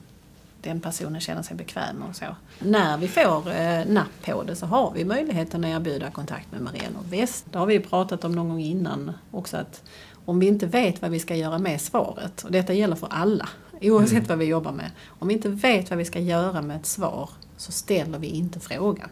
den 0.64 0.80
personen 0.80 1.20
känner 1.20 1.42
sig 1.42 1.56
bekväm 1.56 2.02
och 2.02 2.16
så. 2.16 2.24
När 2.58 2.98
vi 2.98 3.08
får 3.08 3.52
eh, 3.52 3.86
napp 3.86 4.24
på 4.24 4.42
det 4.42 4.56
så 4.56 4.66
har 4.66 4.90
vi 4.90 5.04
möjligheten 5.04 5.64
att 5.64 5.70
erbjuda 5.70 6.10
kontakt 6.10 6.52
med 6.52 6.60
Maren 6.60 6.96
och 6.96 7.12
Väst. 7.12 7.46
Det 7.50 7.58
har 7.58 7.66
vi 7.66 7.80
pratat 7.80 8.24
om 8.24 8.32
någon 8.32 8.48
gång 8.48 8.60
innan 8.60 9.12
också 9.30 9.56
att 9.56 9.82
om 10.24 10.38
vi 10.38 10.46
inte 10.46 10.66
vet 10.66 11.02
vad 11.02 11.10
vi 11.10 11.18
ska 11.18 11.34
göra 11.34 11.58
med 11.58 11.80
svaret, 11.80 12.42
och 12.42 12.52
detta 12.52 12.72
gäller 12.72 12.96
för 12.96 13.08
alla, 13.10 13.48
oavsett 13.80 14.28
vad 14.28 14.38
vi 14.38 14.44
jobbar 14.44 14.72
med. 14.72 14.90
Om 15.06 15.28
vi 15.28 15.34
inte 15.34 15.48
vet 15.48 15.90
vad 15.90 15.98
vi 15.98 16.04
ska 16.04 16.18
göra 16.18 16.62
med 16.62 16.76
ett 16.76 16.86
svar 16.86 17.30
så 17.56 17.72
ställer 17.72 18.18
vi 18.18 18.26
inte 18.26 18.60
frågan. 18.60 19.08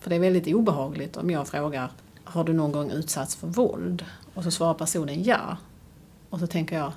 För 0.00 0.10
det 0.10 0.16
är 0.16 0.20
väldigt 0.20 0.54
obehagligt 0.54 1.16
om 1.16 1.30
jag 1.30 1.48
frågar 1.48 1.90
Har 2.24 2.44
du 2.44 2.52
någon 2.52 2.72
gång 2.72 2.90
utsatts 2.90 3.36
för 3.36 3.46
våld? 3.46 4.04
Och 4.34 4.44
så 4.44 4.50
svarar 4.50 4.74
personen 4.74 5.22
ja. 5.22 5.56
Och 6.30 6.40
så 6.40 6.46
tänker 6.46 6.76
jag 6.76 6.92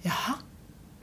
Jaha, 0.00 0.34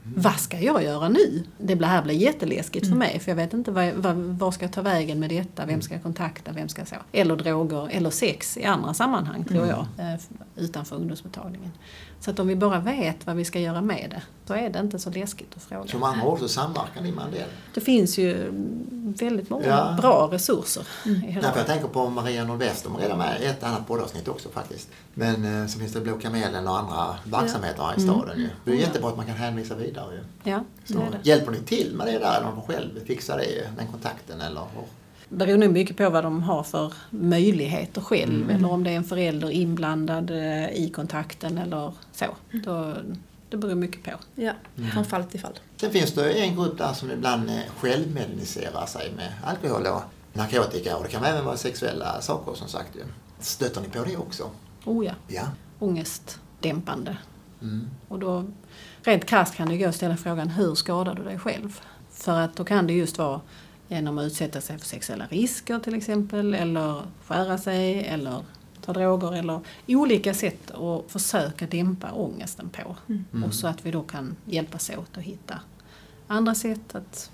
vad 0.04 0.40
ska 0.40 0.60
jag 0.60 0.82
göra 0.82 1.08
nu? 1.08 1.42
Det 1.58 1.84
här 1.84 2.02
blir 2.02 2.14
jätteläskigt 2.14 2.88
för 2.88 2.96
mig 2.96 3.18
för 3.18 3.30
jag 3.30 3.36
vet 3.36 3.52
inte 3.52 3.70
vad, 3.70 3.92
vad, 3.94 4.16
vad 4.16 4.54
ska 4.54 4.64
jag 4.64 4.72
ta 4.72 4.82
vägen 4.82 5.20
med 5.20 5.30
detta, 5.30 5.66
vem 5.66 5.82
ska 5.82 5.94
jag 5.94 6.02
kontakta, 6.02 6.52
vem 6.52 6.68
ska 6.68 6.80
jag 6.80 6.88
så? 6.88 6.96
Eller 7.12 7.36
droger, 7.36 7.88
eller 7.90 8.10
sex 8.10 8.56
i 8.56 8.64
andra 8.64 8.94
sammanhang 8.94 9.44
tror 9.44 9.66
jag, 9.66 9.86
eh, 9.98 10.20
utanför 10.56 10.96
ungdomsmottagningen. 10.96 11.70
Så 12.24 12.30
att 12.30 12.38
om 12.38 12.46
vi 12.46 12.56
bara 12.56 12.78
vet 12.80 13.26
vad 13.26 13.36
vi 13.36 13.44
ska 13.44 13.60
göra 13.60 13.80
med 13.80 14.06
det, 14.10 14.22
så 14.46 14.54
är 14.54 14.70
det 14.70 14.78
inte 14.78 14.98
så 14.98 15.10
läskigt 15.10 15.56
att 15.56 15.62
fråga. 15.62 15.88
Som 15.88 16.02
andra 16.02 16.26
ord 16.26 16.38
så 16.38 16.48
samverkar 16.48 17.00
ni 17.02 17.12
med 17.12 17.24
en 17.24 17.30
del. 17.30 17.48
Det 17.74 17.80
finns 17.80 18.18
ju 18.18 18.48
väldigt 19.18 19.50
många 19.50 19.66
Ja. 19.66 19.96
bra 20.00 20.28
resurser 20.32 20.86
i 21.04 21.14
hela 21.14 21.40
Därför 21.46 21.58
jag 21.58 21.66
tänker 21.66 21.88
på 21.88 22.08
Maria 22.10 22.44
Nordwest, 22.44 22.84
de 22.84 22.96
är 22.96 23.00
redan 23.00 23.18
med 23.18 23.42
i 23.42 23.44
ett 23.46 23.62
annat 23.62 23.86
poddavsnitt 23.86 24.28
också 24.28 24.48
faktiskt. 24.48 24.88
Men 25.14 25.62
eh, 25.62 25.66
så 25.66 25.78
finns 25.78 25.92
det 25.92 26.00
Blå 26.00 26.18
Kamelen 26.18 26.68
och 26.68 26.78
andra 26.78 27.16
verksamheter 27.24 27.82
här 27.82 27.96
i 27.98 28.00
staden 28.00 28.38
ju. 28.38 28.48
Det 28.64 28.70
är 28.70 28.76
jättebra 28.76 29.10
att 29.10 29.16
man 29.16 29.26
kan 29.26 29.36
hänvisa 29.36 29.74
vidare 29.74 30.14
ju. 30.14 30.50
Ja, 30.50 30.64
det 30.86 30.92
Så 30.92 30.98
det. 30.98 31.28
hjälper 31.28 31.52
ni 31.52 31.58
till 31.58 31.94
med 31.94 32.06
det 32.06 32.18
där 32.18 32.36
eller 32.40 32.46
de 32.50 32.62
själv 32.62 33.04
fixar 33.06 33.38
det, 33.38 33.70
den 33.76 33.86
kontakten 33.86 34.40
eller? 34.40 34.60
hur? 34.60 34.82
Det 35.34 35.38
beror 35.46 35.58
nog 35.58 35.72
mycket 35.72 35.96
på 35.96 36.10
vad 36.10 36.24
de 36.24 36.42
har 36.42 36.62
för 36.62 36.92
möjligheter 37.10 38.00
själv 38.00 38.50
eller 38.50 38.70
om 38.70 38.84
det 38.84 38.90
är 38.90 38.96
en 38.96 39.04
förälder 39.04 39.50
inblandad 39.50 40.30
eh, 40.30 40.68
i 40.70 40.90
kontakten 40.94 41.58
eller 41.58 41.92
så. 42.12 42.26
Då, 42.64 42.94
det 43.50 43.56
beror 43.56 43.74
mycket 43.74 44.02
på. 44.02 44.10
Ja, 44.34 44.52
från 44.92 45.04
fall 45.04 45.24
till 45.24 45.40
fall. 45.40 45.52
Sen 45.76 45.90
finns 45.90 46.12
det 46.12 46.32
en 46.32 46.54
grupp 46.56 46.78
där 46.78 46.92
som 46.92 47.10
ibland 47.10 47.50
eh, 47.50 47.56
självmedicinerar 47.78 48.86
sig 48.86 49.12
med 49.16 49.32
alkohol 49.44 49.86
och 49.86 50.02
narkotika 50.32 50.96
och 50.96 51.02
det 51.04 51.08
kan 51.10 51.24
även 51.24 51.44
vara 51.44 51.56
sexuella 51.56 52.20
saker 52.20 52.54
som 52.54 52.68
sagt. 52.68 52.96
Stöter 53.38 53.80
ni 53.80 53.88
på 53.88 54.04
det 54.04 54.16
också? 54.16 54.50
Oh 54.84 55.06
ja, 55.06 55.12
Ja. 55.28 55.42
ångestdämpande. 55.78 57.16
Mm. 57.62 57.90
Och 58.08 58.18
då, 58.18 58.44
rent 59.02 59.26
krasst 59.26 59.54
kan 59.54 59.68
det 59.68 59.76
gå 59.78 59.88
att 59.88 59.94
ställa 59.94 60.16
frågan 60.16 60.48
hur 60.48 60.74
skadar 60.74 61.14
du 61.14 61.24
dig 61.24 61.38
själv? 61.38 61.80
För 62.10 62.40
att 62.40 62.56
då 62.56 62.64
kan 62.64 62.86
det 62.86 62.92
just 62.92 63.18
vara 63.18 63.40
genom 63.88 64.18
att 64.18 64.24
utsätta 64.24 64.60
sig 64.60 64.78
för 64.78 64.86
sexuella 64.86 65.26
risker 65.26 65.78
till 65.78 65.94
exempel 65.94 66.54
eller 66.54 67.02
skära 67.26 67.58
sig 67.58 68.04
eller 68.06 68.42
ta 68.80 68.92
droger 68.92 69.34
eller 69.34 69.60
olika 69.88 70.34
sätt 70.34 70.70
att 70.70 71.10
försöka 71.12 71.66
dämpa 71.66 72.12
ångesten 72.12 72.68
på. 72.68 72.96
Och 73.46 73.54
så 73.54 73.66
att 73.66 73.86
vi 73.86 73.90
då 73.90 74.02
kan 74.02 74.36
hjälpas 74.44 74.90
åt 74.90 75.18
att 75.18 75.24
hitta 75.24 75.60
andra 76.26 76.54
sätt 76.54 76.94
att 76.94 77.30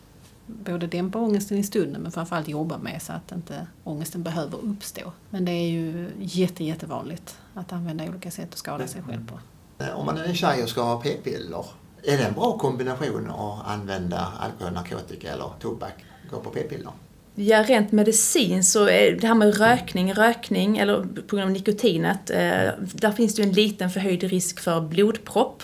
både 0.46 0.86
dämpa 0.86 1.18
ångesten 1.18 1.58
i 1.58 1.62
stunden 1.62 2.02
men 2.02 2.12
framförallt 2.12 2.48
jobba 2.48 2.78
med 2.78 3.02
så 3.02 3.12
att 3.12 3.32
inte 3.32 3.66
ångesten 3.84 4.22
behöver 4.22 4.58
uppstå. 4.64 5.12
Men 5.30 5.44
det 5.44 5.52
är 5.52 5.68
ju 5.68 6.10
jätte, 6.18 6.64
jättevanligt 6.64 7.38
att 7.54 7.72
använda 7.72 8.04
olika 8.04 8.30
sätt 8.30 8.48
att 8.52 8.58
skada 8.58 8.86
sig 8.86 9.02
själv 9.02 9.26
på. 9.28 9.40
Eh, 9.84 9.90
Om 9.98 10.06
man 10.06 10.18
är 10.18 10.24
en 10.24 10.34
tjej 10.34 10.62
och 10.62 10.68
ska 10.68 10.82
ha 10.82 11.00
p-piller, 11.00 11.64
är 12.02 12.18
det 12.18 12.24
en 12.24 12.34
bra 12.34 12.58
kombination 12.58 13.30
att 13.30 13.66
använda 13.66 14.32
alkohol, 14.40 14.72
narkotika 14.72 15.32
eller 15.32 15.50
tobak? 15.60 16.04
Gå 16.30 16.40
på 16.40 16.50
p-piller? 16.50 16.92
Ja, 17.34 17.62
rent 17.62 17.92
medicin 17.92 18.64
så 18.64 18.88
är 18.88 19.12
det 19.12 19.26
här 19.26 19.34
med 19.34 19.58
rökning, 19.58 20.14
rökning 20.14 20.78
eller 20.78 21.02
på 21.26 21.36
grund 21.36 21.42
av 21.42 21.50
nikotinet, 21.50 22.30
eh, 22.30 22.68
där 22.78 23.12
finns 23.12 23.34
det 23.34 23.42
ju 23.42 23.48
en 23.48 23.54
liten 23.54 23.90
förhöjd 23.90 24.22
risk 24.22 24.60
för 24.60 24.80
blodpropp. 24.80 25.62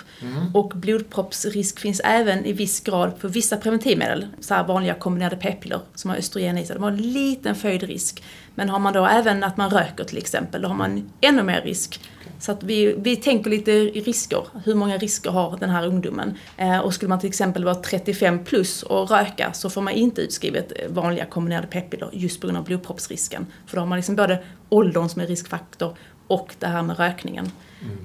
Och 0.55 0.69
blodproppsrisk 0.69 1.81
finns 1.81 2.01
även 2.05 2.45
i 2.45 2.53
viss 2.53 2.81
grad 2.81 3.21
på 3.21 3.29
vissa 3.29 3.57
preventivmedel, 3.57 4.27
så 4.41 4.55
här 4.55 4.65
vanliga 4.65 4.95
kombinerade 4.95 5.37
p-piller 5.37 5.81
som 5.95 6.11
har 6.11 6.17
östrogen 6.17 6.59
i 6.59 6.67
sig. 6.67 6.77
De 6.77 6.83
har 6.83 6.91
en 6.91 7.13
liten 7.13 7.55
förhöjd 7.55 7.83
risk. 7.83 8.23
Men 8.55 8.69
har 8.69 8.79
man 8.79 8.93
då 8.93 9.07
även 9.07 9.45
att 9.45 9.57
man 9.57 9.71
röker 9.71 10.05
till 10.05 10.19
exempel, 10.19 10.63
då 10.63 10.69
har 10.69 10.75
man 10.75 11.11
ännu 11.21 11.43
mer 11.43 11.61
risk. 11.61 12.01
Så 12.39 12.53
att 12.53 12.63
vi, 12.63 12.95
vi 12.99 13.17
tänker 13.17 13.51
lite 13.51 13.73
i 13.73 14.01
risker. 14.01 14.47
Hur 14.65 14.75
många 14.75 14.97
risker 14.99 15.31
har 15.31 15.57
den 15.61 15.71
här 15.71 15.87
ungdomen? 15.87 16.35
Eh, 16.57 16.79
och 16.79 16.95
skulle 16.95 17.09
man 17.09 17.21
till 17.21 17.29
exempel 17.29 17.65
vara 17.65 17.75
35 17.75 18.45
plus 18.45 18.83
och 18.83 19.11
röka 19.11 19.53
så 19.53 19.71
får 19.71 19.81
man 19.81 19.93
inte 19.93 20.21
utskrivet 20.21 20.73
vanliga 20.89 21.25
kombinerade 21.25 21.67
p-piller 21.67 22.11
just 22.13 22.41
på 22.41 22.47
grund 22.47 22.59
av 22.59 22.65
blodproppsrisken. 22.65 23.47
För 23.67 23.77
då 23.77 23.81
har 23.81 23.87
man 23.87 23.99
liksom 23.99 24.17
både 24.17 24.43
åldern 24.69 25.09
som 25.09 25.23
är 25.23 25.27
riskfaktor 25.27 25.97
och 26.27 26.55
det 26.59 26.67
här 26.67 26.83
med 26.83 26.99
rökningen. 26.99 27.51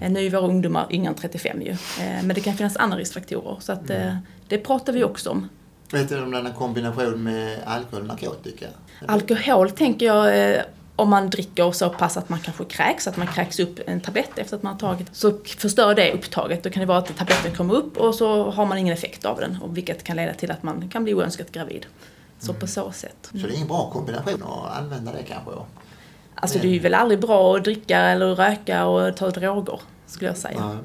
Eh, 0.01 0.11
nu 0.11 0.25
är 0.25 0.29
våra 0.29 0.47
ungdomar 0.47 0.87
yngre 0.89 1.07
än 1.07 1.15
35 1.15 1.61
ju. 1.61 1.71
Eh, 1.71 1.77
men 2.23 2.27
det 2.27 2.41
kan 2.41 2.53
finnas 2.53 2.77
andra 2.77 2.97
riskfaktorer. 2.97 3.57
Så 3.59 3.71
att, 3.71 3.89
eh, 3.89 4.15
det 4.47 4.57
pratar 4.57 4.93
vi 4.93 5.03
också 5.03 5.29
om. 5.29 5.49
Vet 5.91 6.09
du 6.09 6.21
om 6.23 6.31
den 6.31 6.45
har 6.45 6.53
kombination 6.53 7.23
med 7.23 7.59
alkohol 7.65 8.01
och 8.01 8.07
narkotika? 8.07 8.65
Alkohol 9.07 9.71
tänker 9.71 10.05
jag, 10.05 10.53
eh, 10.55 10.61
om 10.95 11.09
man 11.09 11.29
dricker 11.29 11.71
så 11.71 11.89
pass 11.89 12.17
att 12.17 12.29
man 12.29 12.39
kanske 12.39 12.65
kräks, 12.65 13.07
att 13.07 13.17
man 13.17 13.27
kräks 13.27 13.59
upp 13.59 13.79
en 13.87 14.01
tablett 14.01 14.37
efter 14.37 14.55
att 14.55 14.63
man 14.63 14.73
har 14.73 14.79
tagit, 14.79 15.15
så 15.15 15.33
förstör 15.57 15.95
det 15.95 16.13
upptaget. 16.13 16.63
Då 16.63 16.69
kan 16.69 16.79
det 16.79 16.85
vara 16.85 16.97
att 16.97 17.17
tabletten 17.17 17.55
kommer 17.55 17.73
upp 17.73 17.97
och 17.97 18.15
så 18.15 18.51
har 18.51 18.65
man 18.65 18.77
ingen 18.77 18.93
effekt 18.93 19.25
av 19.25 19.39
den, 19.39 19.57
och 19.61 19.77
vilket 19.77 20.03
kan 20.03 20.17
leda 20.17 20.33
till 20.33 20.51
att 20.51 20.63
man 20.63 20.89
kan 20.89 21.03
bli 21.03 21.13
oönskat 21.13 21.51
gravid. 21.51 21.85
Så 22.39 22.53
på 22.53 22.67
så 22.67 22.91
sätt. 22.91 23.17
Så 23.21 23.37
det 23.37 23.43
är 23.43 23.55
ingen 23.55 23.67
bra 23.67 23.89
kombination 23.89 24.43
att 24.43 24.77
använda 24.77 25.11
det 25.11 25.23
kanske? 25.23 25.51
Alltså 26.35 26.59
det 26.59 26.67
är 26.67 26.71
ju 26.71 26.79
väl 26.79 26.93
aldrig 26.93 27.19
bra 27.19 27.55
att 27.55 27.63
dricka 27.63 27.99
eller 27.99 28.35
röka 28.35 28.85
och 28.85 29.17
ta 29.17 29.29
droger, 29.29 29.81
skulle 30.07 30.29
jag 30.29 30.37
säga. 30.37 30.57
Ja. 30.57 30.75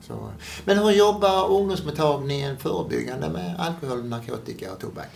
Så. 0.00 0.30
Men 0.64 0.78
hur 0.78 0.90
jobbar 0.90 1.50
ungdomsmottagningen 1.50 2.56
förebyggande 2.56 3.28
med 3.28 3.56
alkohol, 3.58 4.04
narkotika 4.04 4.72
och 4.72 4.80
tobak? 4.80 5.08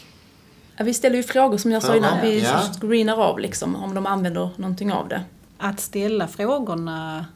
Ja, 0.80 0.84
vi 0.84 0.94
ställer 0.94 1.16
ju 1.16 1.22
frågor 1.22 1.58
som 1.58 1.72
jag 1.72 1.82
sa 1.82 1.96
innan, 1.96 2.20
vi 2.22 2.40
ja. 2.40 2.62
screenar 2.80 3.16
av 3.16 3.38
liksom 3.38 3.76
om 3.76 3.94
de 3.94 4.06
använder 4.06 4.50
någonting 4.56 4.92
av 4.92 5.08
det. 5.08 5.22
Att 5.58 5.80
ställa 5.80 6.28
frågorna 6.28 7.26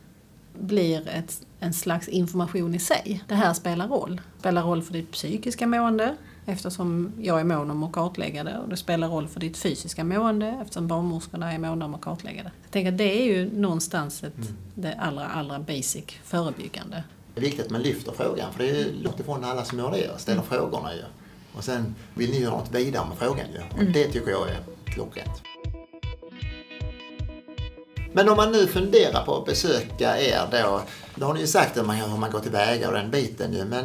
blir 0.58 1.08
ett, 1.08 1.46
en 1.60 1.74
slags 1.74 2.08
information 2.08 2.74
i 2.74 2.78
sig. 2.78 3.24
Det 3.28 3.34
här 3.34 3.54
spelar 3.54 3.88
roll. 3.88 4.16
Det 4.16 4.40
spelar 4.40 4.62
roll 4.62 4.82
för 4.82 4.92
ditt 4.92 5.12
psykiska 5.12 5.66
mående 5.66 6.14
eftersom 6.46 7.12
jag 7.20 7.40
är 7.40 7.44
mån 7.44 7.70
om 7.70 7.82
att 7.82 7.92
kartlägga 7.92 8.44
det 8.44 8.58
och 8.58 8.68
det 8.68 8.76
spelar 8.76 9.08
roll 9.08 9.28
för 9.28 9.40
ditt 9.40 9.56
fysiska 9.56 10.04
mående 10.04 10.58
eftersom 10.62 10.88
barnmorskorna 10.88 11.52
är 11.52 11.58
måna 11.58 11.84
om 11.84 11.94
att 11.94 12.00
kartlägga 12.00 12.42
det. 12.42 12.50
Jag 12.62 12.70
tänker 12.70 12.92
att 12.92 12.98
det 12.98 13.20
är 13.22 13.24
ju 13.24 13.60
någonstans 13.60 14.24
ett, 14.24 14.52
det 14.74 14.94
allra, 14.94 15.26
allra 15.26 15.58
basic 15.58 16.04
förebyggande. 16.24 17.04
Det 17.34 17.40
är 17.40 17.44
viktigt 17.44 17.64
att 17.64 17.70
man 17.70 17.82
lyfter 17.82 18.12
frågan 18.12 18.52
för 18.52 18.58
det 18.58 18.70
är 18.70 18.92
långt 19.02 19.20
ifrån 19.20 19.44
alla 19.44 19.64
som 19.64 19.78
gör 19.78 19.90
det 19.90 20.10
och 20.10 20.20
ställer 20.20 20.42
frågorna 20.42 20.94
ju. 20.94 21.02
Och 21.56 21.64
sen 21.64 21.94
vill 22.14 22.30
ni 22.30 22.40
göra 22.40 22.56
något 22.56 22.74
vidare 22.74 23.06
med 23.08 23.18
frågan 23.18 23.46
ju. 23.52 23.78
Och 23.78 23.92
det 23.92 24.04
tycker 24.08 24.30
jag 24.30 24.48
är 24.48 24.58
klockrent. 24.84 25.42
Men 28.12 28.28
om 28.28 28.36
man 28.36 28.52
nu 28.52 28.66
funderar 28.66 29.24
på 29.24 29.36
att 29.36 29.44
besöka 29.46 30.18
er 30.20 30.48
då, 30.50 30.80
då 31.14 31.26
har 31.26 31.34
ni 31.34 31.40
ju 31.40 31.46
sagt 31.46 31.76
hur 31.76 31.82
man, 31.82 31.96
hur 31.96 32.16
man 32.18 32.30
går 32.30 32.40
tillväga 32.40 32.88
och 32.88 32.94
den 32.94 33.10
biten 33.10 33.52
ju, 33.52 33.64
men 33.64 33.84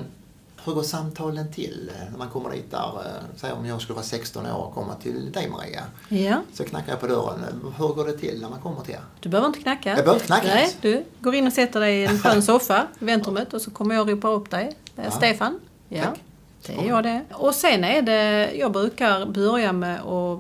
hur 0.66 0.74
går 0.74 0.84
samtalen 0.84 1.52
till 1.54 1.92
när 2.12 2.18
man 2.18 2.30
kommer 2.30 2.50
dit 2.50 2.72
där? 2.72 2.78
eh, 3.06 3.12
Säg 3.36 3.52
om 3.52 3.66
jag 3.66 3.82
skulle 3.82 3.96
vara 3.96 4.06
16 4.06 4.46
år 4.46 4.66
och 4.68 4.74
komma 4.74 4.96
till 4.96 5.32
dig 5.32 5.50
Maria. 5.50 5.84
Ja, 6.10 6.42
Så 6.54 6.64
knackar 6.64 6.92
jag 6.92 7.00
på 7.02 7.08
dörren. 7.08 7.46
Hur 7.78 7.88
går 7.88 8.06
det 8.06 8.14
till 8.18 8.42
när 8.42 8.50
man 8.50 8.60
kommer 8.62 8.82
till 8.82 8.94
er? 8.94 9.00
du 9.20 9.30
behöver 9.30 9.48
inte 9.48 9.60
knacka. 9.60 9.90
Jag 9.90 9.98
behöver 9.98 10.14
inte 10.14 10.26
knacka 10.26 10.48
Nej, 10.48 10.76
du 10.82 11.04
går 11.20 11.36
in 11.36 11.48
och 11.48 11.54
sätter 11.54 11.80
dig 11.80 12.02
i 12.02 12.06
en 12.06 12.20
skön 12.24 12.42
soffa 12.42 12.88
i 13.00 13.06
väntrummet 13.06 13.54
och 13.54 13.62
så 13.62 13.72
kommer 13.72 13.96
jag 13.96 14.02
och 14.02 14.08
ropar 14.10 14.30
upp 14.34 14.50
dig. 14.50 14.76
Ja. 14.96 15.12
Stefan. 15.12 15.60
Ja, 15.90 16.04
Tack. 16.04 16.20
Det 16.66 16.74
är 16.74 16.88
jag 16.88 17.04
det. 17.04 17.22
Och 17.34 17.56
sen 17.56 17.84
är 17.84 18.02
det, 18.02 18.52
jag 18.56 18.72
brukar 18.72 19.26
börja 19.26 19.72
med 19.74 20.02
att, 20.02 20.40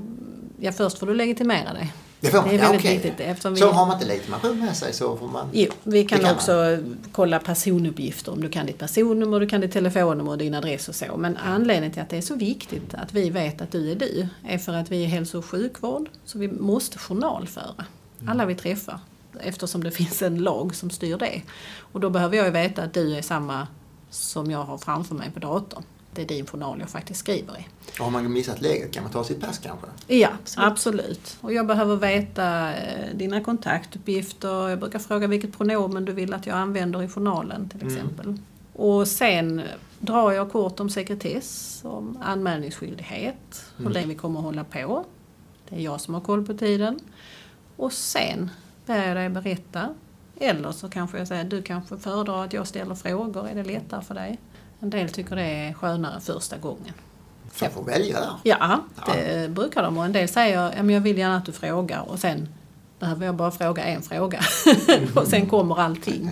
ja 0.60 0.71
först 0.71 0.97
får 0.97 1.08
du 1.08 1.13
legitimera 1.13 1.73
dig. 1.73 1.93
Det, 2.21 2.27
får 2.27 2.38
man. 2.38 2.47
Det 2.49 2.55
är 2.55 2.58
Ja, 2.60 2.63
väldigt 2.63 2.82
okej. 2.82 2.93
viktigt, 2.97 3.19
eftersom 3.19 3.53
vi- 3.53 3.60
Så 3.60 3.71
har 3.71 3.86
man 3.86 3.95
inte 3.95 4.08
legitimation 4.08 4.60
med 4.60 4.77
sig 4.77 4.93
så 4.93 5.17
får 5.17 5.27
man... 5.27 5.47
Jo, 5.53 5.71
vi 5.84 6.03
kan, 6.03 6.19
kan 6.19 6.32
också 6.36 6.77
kolla 7.12 7.39
personuppgifter. 7.39 8.32
Om 8.32 8.41
du 8.41 8.49
kan 8.49 8.65
ditt 8.65 8.77
personnummer, 8.77 9.39
du 9.39 9.47
kan 9.49 9.62
ditt 9.62 9.71
telefonnummer 9.71 10.32
och 10.32 10.38
din 10.38 10.53
adress 10.55 10.89
och 10.89 10.95
så. 10.95 11.17
Men 11.17 11.38
anledningen 11.38 11.91
till 11.93 12.01
att 12.01 12.10
det 12.10 12.17
är 12.17 12.21
så 12.21 12.36
viktigt 12.36 12.93
att 12.93 13.13
vi 13.13 13.29
vet 13.29 13.62
att 13.62 13.71
du 13.71 13.91
är 13.91 13.95
du 13.95 14.27
är 14.47 14.58
för 14.58 14.73
att 14.73 14.91
vi 14.91 15.03
är 15.03 15.08
hälso 15.08 15.38
och 15.38 15.45
sjukvård. 15.45 16.10
Så 16.25 16.39
vi 16.39 16.47
måste 16.47 16.97
journalföra 16.99 17.86
alla 18.27 18.45
vi 18.45 18.55
träffar. 18.55 18.99
Eftersom 19.39 19.84
det 19.84 19.91
finns 20.01 20.21
en 20.21 20.38
lag 20.43 20.75
som 20.75 20.89
styr 20.89 21.17
det. 21.17 21.41
Och 21.91 21.99
då 21.99 22.10
behöver 22.10 22.38
jag 22.38 22.45
ju 22.45 22.51
veta 22.51 22.82
att 22.84 22.93
du 22.93 23.15
är 23.17 23.21
samma 23.21 23.67
som 24.10 24.51
jag 24.51 24.63
har 24.63 24.77
framför 24.77 25.15
mig 25.15 25.32
på 25.32 25.39
datorn. 25.39 25.84
Det 26.19 26.23
är 26.23 26.27
din 26.27 26.45
journal 26.45 26.79
jag 26.79 26.89
faktiskt 26.89 27.19
skriver 27.19 27.58
i. 27.60 27.67
Och 27.99 28.05
har 28.05 28.12
man 28.12 28.34
missat 28.34 28.62
läget 28.62 28.91
kan 28.91 29.03
man 29.03 29.12
ta 29.12 29.23
sitt 29.23 29.41
pass 29.41 29.58
kanske? 29.58 29.88
Ja, 30.08 30.29
absolut. 30.58 31.38
Och 31.41 31.53
jag 31.53 31.67
behöver 31.67 31.95
veta 31.95 32.75
eh, 32.75 33.15
dina 33.15 33.41
kontaktuppgifter. 33.41 34.69
Jag 34.69 34.79
brukar 34.79 34.99
fråga 34.99 35.27
vilket 35.27 35.58
pronomen 35.58 36.05
du 36.05 36.13
vill 36.13 36.34
att 36.34 36.45
jag 36.45 36.58
använder 36.58 37.03
i 37.03 37.08
journalen 37.08 37.69
till 37.69 37.88
exempel. 37.88 38.38
Och 38.73 39.08
sen 39.08 39.62
drar 39.99 40.32
jag 40.32 40.51
kort 40.51 40.79
om 40.79 40.89
sekretess, 40.89 41.82
om 41.84 42.17
anmälningsskyldighet, 42.21 43.65
hur 43.77 43.89
länge 43.89 44.08
vi 44.08 44.15
kommer 44.15 44.39
att 44.39 44.45
hålla 44.45 44.63
på. 44.63 45.05
Det 45.69 45.75
är 45.75 45.79
jag 45.79 46.01
som 46.01 46.13
har 46.13 46.21
koll 46.21 46.45
på 46.45 46.53
tiden. 46.53 46.99
Och 47.75 47.93
sen 47.93 48.49
ber 48.86 49.08
jag 49.08 49.17
dig 49.17 49.29
berätta. 49.29 49.89
Eller 50.39 50.71
så 50.71 50.89
kanske 50.89 51.17
jag 51.17 51.27
säger, 51.27 51.43
du 51.43 51.62
kanske 51.62 51.97
föredrar 51.97 52.45
att 52.45 52.53
jag 52.53 52.67
ställer 52.67 52.95
frågor, 52.95 53.47
är 53.47 53.55
det 53.55 53.63
lättare 53.63 54.01
för 54.01 54.15
dig? 54.15 54.39
En 54.79 54.89
del 54.89 55.09
tycker 55.09 55.35
det 55.35 55.43
är 55.43 55.73
skönare 55.73 56.19
första 56.19 56.57
gången. 56.57 56.93
Man 57.61 57.71
får 57.71 57.83
välja 57.83 58.19
där. 58.19 58.31
Ja, 58.43 58.83
det 59.05 59.51
brukar 59.51 59.83
de. 59.83 59.97
Och 59.97 60.05
en 60.05 60.11
del 60.11 60.27
säger 60.27 60.73
ja, 60.75 60.83
men 60.83 60.89
jag 60.89 61.01
vill 61.01 61.17
gärna 61.17 61.37
att 61.37 61.45
du 61.45 61.51
frågar 61.51 62.09
och 62.09 62.19
sen 62.19 62.49
behöver 62.99 63.25
jag 63.25 63.35
bara 63.35 63.51
fråga 63.51 63.83
en 63.83 64.01
fråga. 64.01 64.39
och 65.15 65.27
sen 65.27 65.49
kommer 65.49 65.79
allting. 65.79 66.31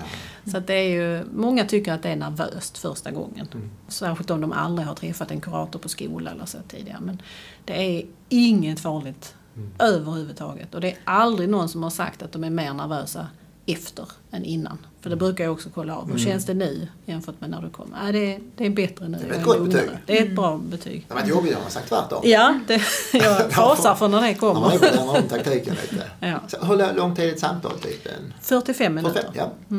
Så 0.51 0.57
att 0.57 0.67
det 0.67 0.73
är 0.73 0.89
ju, 0.89 1.25
många 1.33 1.65
tycker 1.65 1.93
att 1.93 2.03
det 2.03 2.09
är 2.09 2.15
nervöst 2.15 2.77
första 2.77 3.11
gången. 3.11 3.47
Särskilt 3.87 4.29
om 4.29 4.41
de 4.41 4.51
aldrig 4.51 4.87
har 4.87 4.95
träffat 4.95 5.31
en 5.31 5.41
kurator 5.41 5.79
på 5.79 5.89
skola 5.89 6.31
eller 6.31 6.45
så 6.45 6.57
tidigare. 6.67 6.99
Men 7.01 7.21
det 7.65 7.97
är 7.97 8.05
inget 8.29 8.79
farligt 8.79 9.35
överhuvudtaget. 9.79 10.75
Och 10.75 10.81
det 10.81 10.91
är 10.91 10.97
aldrig 11.03 11.49
någon 11.49 11.69
som 11.69 11.83
har 11.83 11.89
sagt 11.89 12.21
att 12.21 12.31
de 12.31 12.43
är 12.43 12.49
mer 12.49 12.73
nervösa 12.73 13.27
efter 13.67 14.05
än 14.31 14.43
innan. 14.43 14.77
För 15.01 15.09
det 15.09 15.15
brukar 15.15 15.43
jag 15.43 15.53
också 15.53 15.69
kolla 15.73 15.95
av. 15.95 16.11
Hur 16.11 16.17
känns 16.19 16.45
det 16.45 16.53
nu 16.53 16.87
jämfört 17.05 17.41
med 17.41 17.49
när 17.49 17.61
du 17.61 17.69
kom? 17.69 17.95
Ja, 18.05 18.11
det, 18.11 18.33
är, 18.35 18.39
det 18.55 18.65
är 18.65 18.69
bättre 18.69 19.07
nu. 19.07 19.17
är 19.17 19.33
ett 19.33 19.43
gott 19.43 19.65
betyg. 19.65 19.89
Det 20.05 20.19
är 20.19 20.23
ett 20.25 20.35
bra 20.35 20.57
betyg. 20.57 21.05
Det 21.07 21.13
har 21.13 21.21
varit 21.21 21.29
jobbigt 21.29 21.55
om 21.55 21.61
man 21.61 21.71
sagt 21.71 21.89
tvärtom. 21.89 22.21
Ja, 22.23 22.59
det, 22.67 22.81
jag 23.13 23.51
fasar 23.53 23.95
för 23.95 24.07
när 24.07 24.21
det 24.21 24.41
När 24.41 24.53
man 24.53 24.61
kommer. 24.61 24.87
är 24.87 24.97
på 24.97 25.03
om 25.03 25.23
taktiken 25.29 25.75
lite. 25.81 26.03
Ja. 26.19 26.39
Så 26.47 26.65
hur 26.65 26.93
lång 26.95 27.15
tid 27.15 27.25
är 27.29 27.33
ett 27.33 27.39
samtal? 27.39 27.79
Typ? 27.79 28.05
En 28.05 28.33
45 28.41 28.95
minuter. 28.95 29.21
45? 29.21 29.49
Ja. 29.69 29.75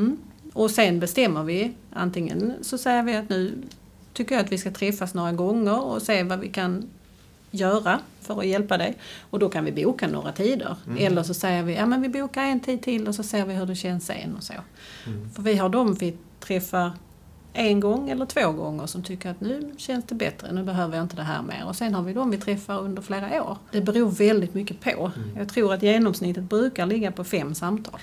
Och 0.53 0.71
sen 0.71 1.01
bestämmer 1.01 1.43
vi, 1.43 1.73
antingen 1.93 2.55
så 2.63 2.79
säger 2.79 3.03
vi 3.03 3.17
att 3.17 3.29
nu 3.29 3.63
tycker 4.13 4.35
jag 4.35 4.45
att 4.45 4.53
vi 4.53 4.59
ska 4.59 4.71
träffas 4.71 5.15
några 5.15 5.33
gånger 5.33 5.85
och 5.85 6.03
se 6.03 6.23
vad 6.23 6.39
vi 6.41 6.49
kan 6.49 6.91
göra 7.51 8.01
för 8.21 8.39
att 8.39 8.47
hjälpa 8.47 8.79
dig. 8.79 8.97
Och 9.31 9.39
då 9.39 9.49
kan 9.49 9.65
vi 9.65 9.85
boka 9.85 10.09
några 10.09 10.33
tider. 10.33 10.77
Eller 10.99 11.23
så 11.23 11.35
säger 11.35 11.63
vi, 11.63 11.75
ja 11.75 11.87
men 11.87 12.03
vi 12.03 12.09
bokar 12.09 12.43
en 12.43 12.61
tid 12.61 12.83
till 12.83 13.09
och 13.09 13.15
så 13.15 13.23
ser 13.23 13.47
vi 13.47 13.55
hur 13.55 13.67
det 13.67 13.75
känns 13.75 14.07
sen 14.07 14.37
och 14.37 14.43
så. 14.43 14.53
För 15.35 15.43
vi 15.43 15.57
har 15.57 15.69
dem 15.69 15.95
vi 15.95 16.17
träffar 16.41 16.93
en 17.53 17.81
gång 17.81 18.11
eller 18.11 18.27
två 18.27 18.53
gånger 18.53 18.87
som 18.87 19.03
tycker 19.03 19.31
att 19.31 19.41
nu 19.41 19.75
känns 19.77 20.05
det 20.05 20.15
bättre, 20.15 20.53
nu 20.53 20.63
behöver 20.63 20.97
jag 20.97 21.05
inte 21.05 21.17
det 21.17 21.23
här 21.23 21.43
mer. 21.43 21.65
Och 21.67 21.77
sen 21.77 21.95
har 21.95 22.03
vi 22.03 22.13
dem 22.13 22.31
vi 22.31 22.39
träffar 22.39 22.81
under 22.81 23.03
flera 23.03 23.43
år. 23.43 23.57
Det 23.73 23.81
beror 23.81 24.11
väldigt 24.11 24.55
mycket 24.55 24.81
på. 24.81 25.13
Jag 25.37 25.49
tror 25.49 25.75
att 25.75 25.83
genomsnittet 25.83 26.45
brukar 26.45 26.87
ligga 26.87 27.13
på 27.13 27.25
fem 27.25 27.55
samtal. 27.55 28.01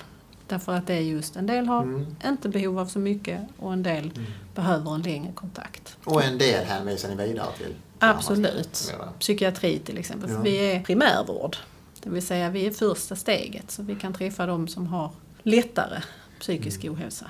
Därför 0.48 0.72
att 0.72 0.86
det 0.86 0.94
är 0.94 1.00
just, 1.00 1.36
en 1.36 1.46
del 1.46 1.66
har 1.66 2.06
inte 2.26 2.48
behov 2.48 2.78
av 2.78 2.86
så 2.86 2.98
mycket 2.98 3.40
och 3.58 3.72
en 3.72 3.82
del 3.82 4.10
behöver 4.54 4.94
en 4.94 5.02
längre 5.02 5.32
kontakt. 5.32 5.96
Och 6.04 6.24
en 6.24 6.38
del 6.38 6.64
hänvisar 6.64 7.08
ni 7.08 7.26
vidare 7.26 7.48
till? 7.58 7.74
Absolut. 7.98 8.94
Psykiatri 9.18 9.78
till 9.78 9.98
exempel. 9.98 10.28
För 10.28 10.36
Ja. 10.36 10.42
vi 10.42 10.56
är 10.56 10.82
primärvård. 10.82 11.56
Det 12.02 12.10
vill 12.10 12.26
säga 12.26 12.50
vi 12.50 12.66
är 12.66 12.70
första 12.70 13.16
steget 13.16 13.70
så 13.70 13.82
vi 13.82 13.94
kan 13.94 14.12
träffa 14.12 14.46
de 14.46 14.68
som 14.68 14.86
har 14.86 15.10
lättare 15.42 16.02
psykisk 16.40 16.84
ohälsa. 16.84 17.26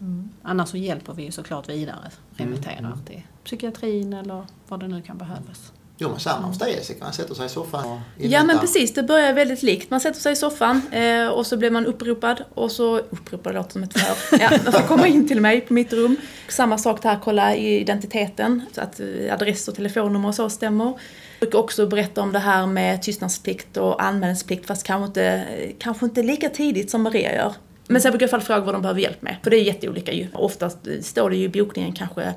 Mm. 0.00 0.28
Annars 0.42 0.68
så 0.68 0.76
hjälper 0.76 1.12
vi 1.12 1.32
såklart 1.32 1.68
vidare, 1.68 2.10
remitterar 2.36 2.98
till 3.06 3.22
psykiatrin 3.44 4.12
eller 4.12 4.46
vad 4.68 4.80
det 4.80 4.88
nu 4.88 5.02
kan 5.02 5.18
behövas. 5.18 5.72
Jo, 6.00 6.18
samma 6.18 6.46
hos 6.46 6.58
dig 6.58 6.72
Jessica. 6.72 7.04
Man 7.04 7.12
sätter 7.12 7.34
sig 7.34 7.46
i 7.46 7.48
soffan 7.48 7.92
och 7.92 7.98
Ja 8.16 8.44
men 8.44 8.58
precis, 8.58 8.94
det 8.94 9.02
börjar 9.02 9.32
väldigt 9.32 9.62
likt. 9.62 9.90
Man 9.90 10.00
sätter 10.00 10.20
sig 10.20 10.32
i 10.32 10.36
soffan 10.36 10.82
eh, 10.92 11.28
och 11.28 11.46
så 11.46 11.56
blir 11.56 11.70
man 11.70 11.86
uppropad 11.86 12.44
och 12.54 12.72
så, 12.72 12.98
uppropad 12.98 13.54
låter 13.54 13.72
som 13.72 13.82
ett 13.82 13.92
förhör, 13.92 14.16
ja, 14.40 14.58
och 14.66 14.74
så 14.74 14.80
komma 14.80 15.06
in 15.06 15.28
till 15.28 15.40
mig 15.40 15.60
på 15.60 15.72
mitt 15.72 15.92
rum. 15.92 16.16
Samma 16.48 16.78
sak 16.78 17.02
där, 17.02 17.18
kolla 17.24 17.56
identiteten, 17.56 18.62
så 18.72 18.80
att 18.80 19.00
eh, 19.00 19.34
adress 19.34 19.68
och 19.68 19.74
telefonnummer 19.74 20.28
och 20.28 20.34
så 20.34 20.50
stämmer. 20.50 20.84
Jag 20.84 20.96
brukar 21.40 21.58
också 21.58 21.86
berätta 21.86 22.20
om 22.20 22.32
det 22.32 22.38
här 22.38 22.66
med 22.66 23.02
tystnadsplikt 23.02 23.76
och 23.76 24.02
anmälningsplikt 24.02 24.66
fast 24.66 24.86
kanske 24.86 25.06
inte, 25.06 25.44
kanske 25.78 26.06
inte 26.06 26.22
lika 26.22 26.48
tidigt 26.48 26.90
som 26.90 27.02
Maria 27.02 27.34
gör. 27.34 27.54
Men 27.86 28.02
sen 28.02 28.12
brukar 28.12 28.24
jag 28.24 28.30
i 28.30 28.34
alla 28.34 28.40
fall 28.40 28.46
fråga 28.46 28.64
vad 28.64 28.74
de 28.74 28.82
behöver 28.82 29.00
hjälp 29.00 29.22
med, 29.22 29.36
för 29.42 29.50
det 29.50 29.56
är 29.56 29.62
jätteolika 29.62 30.12
ju. 30.12 30.26
Oftast 30.32 30.78
står 31.02 31.30
det 31.30 31.36
ju 31.36 31.44
i 31.44 31.48
bokningen 31.48 31.92
kanske 31.92 32.34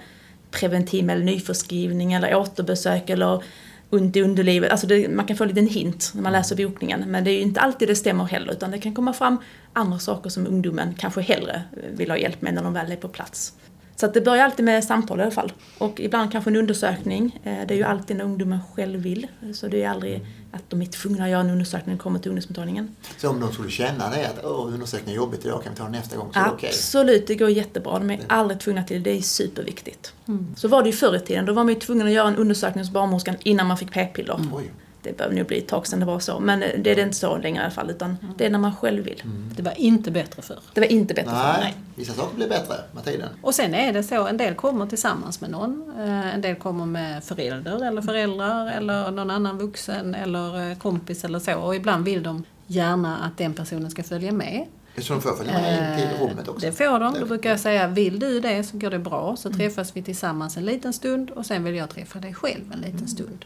preventiv 0.51 1.09
eller 1.09 1.23
nyförskrivning 1.23 2.13
eller 2.13 2.35
återbesök 2.35 3.09
eller 3.09 3.43
ont 3.89 4.15
i 4.15 4.21
underlivet. 4.21 4.71
Alltså 4.71 4.87
det, 4.87 5.09
man 5.09 5.25
kan 5.25 5.37
få 5.37 5.43
en 5.43 5.49
liten 5.49 5.67
hint 5.67 6.11
när 6.15 6.21
man 6.21 6.31
läser 6.31 6.55
bokningen. 6.55 7.03
Men 7.07 7.23
det 7.23 7.31
är 7.31 7.33
ju 7.33 7.41
inte 7.41 7.59
alltid 7.59 7.87
det 7.87 7.95
stämmer 7.95 8.23
heller 8.23 8.51
utan 8.51 8.71
det 8.71 8.79
kan 8.79 8.93
komma 8.93 9.13
fram 9.13 9.37
andra 9.73 9.99
saker 9.99 10.29
som 10.29 10.47
ungdomen 10.47 10.95
kanske 10.97 11.21
hellre 11.21 11.63
vill 11.93 12.09
ha 12.09 12.17
hjälp 12.17 12.41
med 12.41 12.53
när 12.53 12.63
de 12.63 12.73
väl 12.73 12.91
är 12.91 12.95
på 12.95 13.07
plats. 13.07 13.53
Så 14.01 14.05
att 14.07 14.13
det 14.13 14.21
börjar 14.21 14.45
alltid 14.45 14.65
med 14.65 14.83
samtal 14.83 15.19
i 15.19 15.21
alla 15.23 15.31
fall. 15.31 15.51
Och 15.77 15.99
ibland 15.99 16.31
kanske 16.31 16.49
en 16.49 16.55
undersökning. 16.55 17.39
Eh, 17.43 17.67
Det 17.67 17.73
är 17.73 17.77
ju 17.77 17.83
alltid 17.83 18.17
när 18.17 18.23
ungdomen 18.25 18.59
själv 18.75 18.99
vill. 18.99 19.27
Så 19.53 19.67
det 19.67 19.83
är 19.83 19.89
aldrig 19.89 20.25
att 20.51 20.69
de 20.69 20.81
är 20.81 20.85
tvungna 20.85 21.23
att 21.23 21.29
göra 21.29 21.41
en 21.41 21.49
undersökning 21.49 21.87
när 21.87 21.97
de 21.97 22.03
kommer 22.03 22.19
till 22.19 22.29
ungdomsmottagningen. 22.31 22.95
Så 23.17 23.29
om 23.29 23.39
de 23.39 23.53
skulle 23.53 23.69
känna 23.69 24.09
det 24.09 24.25
att 24.27 24.45
Åh, 24.45 24.67
undersökningen 24.73 25.11
är 25.19 25.23
jobbigt 25.25 25.45
idag, 25.45 25.63
kan 25.63 25.71
vi 25.73 25.77
ta 25.77 25.83
den 25.83 25.91
nästa 25.91 26.17
gång? 26.17 26.29
Så 26.33 26.39
är 26.39 26.43
det 26.43 26.49
okej. 26.51 26.69
Absolut, 26.69 27.27
det 27.27 27.35
går 27.35 27.49
jättebra. 27.49 27.99
De 27.99 28.09
är 28.09 28.19
aldrig 28.27 28.59
tvungna 28.59 28.83
till 28.83 29.03
det. 29.03 29.11
Det 29.11 29.17
är 29.17 29.21
superviktigt. 29.21 30.13
Så 30.55 30.67
var 30.67 30.83
det 30.83 30.89
ju 30.89 30.95
förr 30.95 31.15
i 31.15 31.19
tiden. 31.19 31.45
Då 31.45 31.53
var 31.53 31.63
man 31.63 31.73
ju 31.73 31.79
tvungen 31.79 32.07
att 32.07 32.13
göra 32.13 32.27
en 32.27 32.35
undersökning 32.35 32.83
hos 32.83 32.91
barnmorskan 32.93 33.35
innan 33.43 33.67
man 33.67 33.77
fick 33.77 33.91
p-piller. 33.91 34.39
Oj. 34.53 34.71
Det 35.03 35.17
behöver 35.17 35.35
nog 35.35 35.47
bli 35.47 35.57
ett 35.57 35.67
tag 35.67 35.87
sedan 35.87 35.99
det 35.99 36.05
var 36.05 36.19
så. 36.19 36.39
Men 36.39 36.59
det 36.59 36.91
är 36.91 36.95
det 36.95 37.01
inte 37.01 37.15
så 37.17 37.37
längre 37.37 37.61
i 37.61 37.65
alla 37.65 37.71
fall. 37.73 37.89
Utan 37.89 38.17
det 38.37 38.45
är 38.45 38.49
när 38.49 38.59
man 38.59 38.75
själv 38.75 39.03
vill. 39.03 39.23
Det 39.55 39.61
var 39.63 39.79
inte 39.81 40.11
bättre 40.11 40.41
förr. 40.41 40.59
Det 40.73 40.81
var 40.81 40.87
inte 40.87 41.13
bättre 41.13 41.29
för 41.31 41.37
Nej, 41.53 41.61
mig. 41.63 41.75
vissa 41.95 42.13
saker 42.13 42.35
blir 42.35 42.49
bättre 42.49 42.75
med 42.93 43.03
tiden. 43.05 43.29
Och 43.41 43.55
sen 43.55 43.73
är 43.75 43.93
det 43.93 44.03
så, 44.03 44.27
en 44.27 44.37
del 44.37 44.55
kommer 44.55 44.85
tillsammans 44.85 45.41
med 45.41 45.49
någon. 45.49 45.91
eh, 45.99 46.35
En 46.35 46.41
del 46.41 46.55
kommer 46.55 46.85
med 46.85 47.23
förälder 47.23 47.85
eller 47.87 48.01
föräldrar 48.01 48.71
eller 48.71 49.11
någon 49.11 49.29
annan 49.29 49.57
vuxen 49.57 50.15
eller 50.15 50.69
eh, 50.71 50.77
kompis 50.77 51.23
eller 51.23 51.39
så. 51.39 51.55
Och 51.59 51.75
ibland 51.75 52.05
vill 52.05 52.23
de 52.23 52.43
gärna 52.67 53.17
att 53.17 53.37
den 53.37 53.53
personen 53.53 53.91
ska 53.91 54.03
följa 54.03 54.31
med. 54.31 54.65
Så 54.97 55.13
de 55.13 55.21
får 55.21 55.35
följa 55.35 55.53
med 55.53 55.73
in 55.91 55.97
till 56.07 56.17
Eh, 56.17 56.27
rummet 56.29 56.47
också. 56.47 56.65
Det 56.65 56.71
får 56.71 56.99
de. 56.99 57.13
Då 57.19 57.25
brukar 57.25 57.49
jag 57.49 57.59
säga, 57.59 57.87
vill 57.87 58.19
du 58.19 58.39
det 58.39 58.63
så 58.63 58.77
går 58.77 58.89
det 58.89 58.99
bra. 58.99 59.35
Så 59.37 59.49
träffas 59.51 59.95
vi 59.95 60.03
tillsammans 60.03 60.57
en 60.57 60.65
liten 60.65 60.93
stund 60.93 61.29
och 61.31 61.45
sen 61.45 61.63
vill 61.63 61.75
jag 61.75 61.89
träffa 61.89 62.19
dig 62.19 62.33
själv 62.33 62.61
en 62.73 62.79
liten 62.81 63.07
stund. 63.07 63.45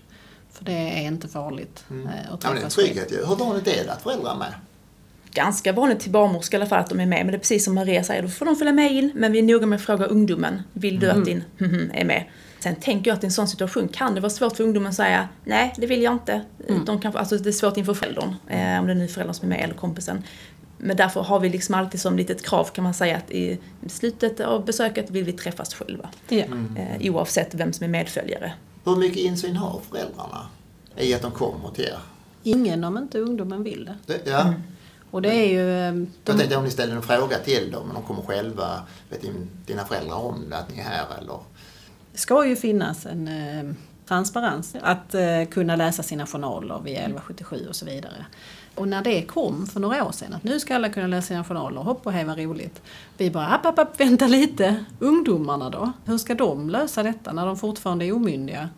För 0.57 0.65
det 0.65 0.71
är 0.71 1.01
inte 1.01 1.27
farligt 1.27 1.85
eh, 1.89 2.33
att 2.33 2.43
Ja, 2.43 2.49
men 2.49 2.55
det 2.55 2.61
är 2.61 2.63
en 2.63 2.69
träffas 2.69 2.69
trygghet 2.69 3.11
ju. 3.11 3.25
Hur 3.25 3.35
vanligt 3.35 3.67
är 3.67 3.85
det 3.85 3.93
att 3.93 4.01
föräldrar 4.01 4.31
är 4.31 4.37
med? 4.37 4.53
Ganska 5.33 5.73
vanligt 5.73 5.99
till 5.99 6.11
barnmorska 6.11 6.57
i 6.57 6.59
alla 6.59 6.69
fall 6.69 6.79
att 6.79 6.89
de 6.89 6.99
är 6.99 7.05
med. 7.05 7.19
Men 7.19 7.27
det 7.27 7.37
är 7.37 7.39
precis 7.39 7.65
som 7.65 7.75
Maria 7.75 8.03
säger, 8.03 8.21
då 8.21 8.27
får 8.27 8.45
de 8.45 8.55
följa 8.55 8.73
med 8.73 8.91
in. 8.91 9.11
Men 9.15 9.31
vi 9.31 9.39
är 9.39 9.43
noga 9.43 9.65
med 9.65 9.77
att 9.77 9.81
fråga 9.81 10.05
ungdomen. 10.05 10.61
Vill 10.73 10.99
du 10.99 11.09
att 11.09 11.25
din 11.25 11.43
är 11.93 12.05
med? 12.05 12.23
Sen 12.59 12.75
tänker 12.75 13.11
jag 13.11 13.17
att 13.17 13.23
i 13.23 13.25
en 13.25 13.31
sån 13.31 13.47
situation 13.47 13.87
kan 13.87 14.15
det 14.15 14.21
vara 14.21 14.29
svårt 14.29 14.57
för 14.57 14.63
ungdomen 14.63 14.89
att 14.89 14.95
säga 14.95 15.29
nej, 15.43 15.73
det 15.77 15.87
vill 15.87 16.01
jag 16.01 16.13
inte. 16.13 16.41
De 16.85 16.99
kan, 16.99 17.15
alltså 17.15 17.37
det 17.37 17.49
är 17.49 17.51
svårt 17.51 17.77
inför 17.77 17.93
föräldern, 17.93 18.35
eh, 18.47 18.79
om 18.79 18.85
det 18.85 18.93
är 18.93 18.95
nu 18.95 19.07
föräldern 19.07 19.33
som 19.33 19.51
är 19.51 19.55
med 19.55 19.63
eller 19.63 19.73
kompisen. 19.73 20.23
Men 20.77 20.97
därför 20.97 21.21
har 21.21 21.39
vi 21.39 21.49
liksom 21.49 21.75
alltid 21.75 22.01
som 22.01 22.17
litet 22.17 22.45
krav 22.45 22.65
kan 22.65 22.83
man 22.83 22.93
säga 22.93 23.17
att 23.17 23.31
i 23.31 23.59
slutet 23.87 24.39
av 24.39 24.65
besöket 24.65 25.09
vill 25.09 25.23
vi 25.23 25.31
träffas 25.31 25.73
själva. 25.73 26.09
Ja. 26.29 26.43
Eh, 26.77 27.11
oavsett 27.11 27.55
vem 27.55 27.73
som 27.73 27.83
är 27.83 27.87
medföljare. 27.87 28.53
Hur 28.85 28.95
mycket 28.95 29.17
insyn 29.17 29.55
har 29.55 29.81
föräldrarna 29.89 30.47
i 30.97 31.13
att 31.13 31.21
de 31.21 31.31
kommer 31.31 31.69
till 31.71 31.83
er? 31.85 31.99
Ingen 32.43 32.83
om 32.83 32.97
inte 32.97 33.19
ungdomen 33.19 33.63
vill 33.63 33.85
det. 33.85 33.95
Det, 34.13 34.31
ja. 34.31 34.53
Och 35.11 35.21
det 35.21 35.29
är 35.33 35.49
ju... 35.49 35.69
eh, 35.71 35.83
Jag 35.85 36.07
De, 36.23 36.37
tänkte 36.37 36.55
om 36.57 36.63
ni 36.63 36.71
ställer 36.71 36.95
en 36.95 37.01
fråga 37.01 37.37
till 37.37 37.71
dem, 37.71 37.85
men 37.87 37.95
de 37.95 38.03
kommer 38.03 38.21
själva, 38.21 38.81
vet 39.09 39.21
din, 39.21 39.49
dina 39.65 39.85
föräldrar 39.85 40.15
om 40.15 40.49
det, 40.49 40.57
att 40.57 40.69
ni 40.73 40.79
är 40.79 40.83
här 40.83 41.05
eller? 41.21 41.39
Det 42.11 42.17
ska 42.17 42.45
ju 42.45 42.55
finnas 42.55 43.05
en 43.05 43.27
eh, 43.27 43.73
transparens. 44.07 44.75
Att 44.81 45.13
eh, 45.15 45.45
kunna 45.51 45.75
läsa 45.75 46.03
sina 46.03 46.25
journaler 46.25 46.81
via 46.83 46.99
1177 46.99 47.65
och 47.69 47.75
så 47.75 47.85
vidare. 47.85 48.25
Och 48.75 48.87
när 48.87 49.03
det 49.03 49.21
kom 49.21 49.67
för 49.67 49.79
några 49.79 50.05
år 50.05 50.11
sedan, 50.11 50.33
att 50.33 50.43
nu 50.43 50.59
ska 50.59 50.75
alla 50.75 50.89
kunna 50.89 51.07
läsa 51.07 51.27
sina 51.27 51.43
journaler, 51.43 51.81
hopp 51.81 52.05
och 52.05 52.11
hej 52.11 52.25
vad 52.25 52.37
roligt. 52.37 52.81
Vi 53.17 53.31
bara, 53.31 53.47
app, 53.47 53.65
app, 53.65 53.79
app, 53.79 53.99
vänta 53.99 54.27
lite. 54.27 54.85
Ungdomarna 54.99 55.69
då? 55.69 55.91
Hur 56.05 56.17
ska 56.17 56.35
de 56.35 56.69
lösa 56.69 57.03
detta 57.03 57.33
när 57.33 57.45
de 57.45 57.57
fortfarande 57.57 58.05
är 58.05 58.15
omyndiga? 58.15 58.69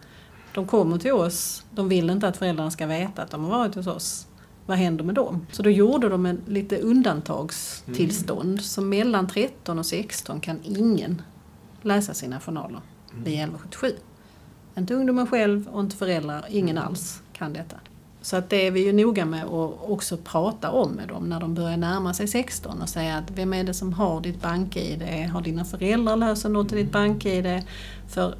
De 0.53 0.67
kommer 0.67 0.97
till 0.97 1.13
oss, 1.13 1.65
de 1.71 1.89
vill 1.89 2.10
inte 2.10 2.27
att 2.27 2.38
föräldrarna 2.38 2.71
ska 2.71 2.86
veta 2.88 3.21
att 3.21 3.31
de 3.31 3.43
har 3.43 3.49
varit 3.49 3.75
hos 3.75 3.88
oss. 3.88 4.27
Vad 4.65 4.77
händer 4.77 5.03
med 5.03 5.15
dem? 5.15 5.47
Så 5.51 5.63
då 5.63 5.69
gjorde 5.69 6.10
de 6.10 6.25
en 6.25 6.41
lite 6.47 6.77
undantagstillstånd. 6.79 8.62
Så 8.62 8.81
mellan 8.81 9.27
13 9.27 9.79
och 9.79 9.86
16 9.86 10.39
kan 10.39 10.60
ingen 10.63 11.21
läsa 11.81 12.13
sina 12.13 12.39
journaler 12.39 12.81
via 13.13 13.43
1177. 13.43 13.91
Inte 14.77 14.93
ungdomen 14.93 15.27
själv 15.27 15.67
och 15.67 15.81
inte 15.81 15.95
föräldrar, 15.95 16.45
ingen 16.49 16.77
alls 16.77 17.21
kan 17.33 17.53
detta. 17.53 17.75
Så 18.27 18.35
att 18.35 18.49
det 18.49 18.67
är 18.67 18.71
vi 18.71 18.85
ju 18.85 18.93
noga 18.93 19.25
med 19.25 19.43
att 19.43 19.89
också 19.89 20.17
prata 20.17 20.71
om 20.71 20.91
med 20.91 21.07
dem 21.07 21.29
när 21.29 21.39
de 21.39 21.53
börjar 21.53 21.77
närma 21.77 22.13
sig 22.13 22.27
16 22.27 22.81
och 22.81 22.89
säga 22.89 23.17
att 23.17 23.31
vem 23.31 23.53
är 23.53 23.63
det 23.63 23.73
som 23.73 23.93
har 23.93 24.21
ditt 24.21 24.41
bank-id? 24.41 25.29
Har 25.33 25.41
dina 25.41 25.65
föräldrar 25.65 26.15
lösenord 26.15 26.69
till 26.69 26.77
ditt 26.77 26.91
bank-id? 26.91 27.63
För 28.07 28.35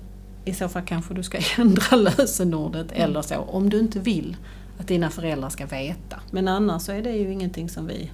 i 0.46 0.54
så 0.54 0.70
fall 0.70 0.82
kanske 0.86 1.14
du 1.14 1.24
ska 1.24 1.38
ändra 1.58 1.96
lösenordet 1.96 2.92
eller 2.92 3.22
så, 3.22 3.36
om 3.36 3.70
du 3.70 3.80
inte 3.80 4.00
vill 4.00 4.38
att 4.80 4.88
dina 4.88 5.10
föräldrar 5.10 5.50
ska 5.50 5.66
veta. 5.66 6.20
Men 6.32 6.48
annars 6.48 6.82
så 6.82 6.92
är 6.92 7.02
det 7.02 7.12
ju 7.12 7.32
ingenting 7.32 7.70
som 7.70 7.88
vi 7.88 8.12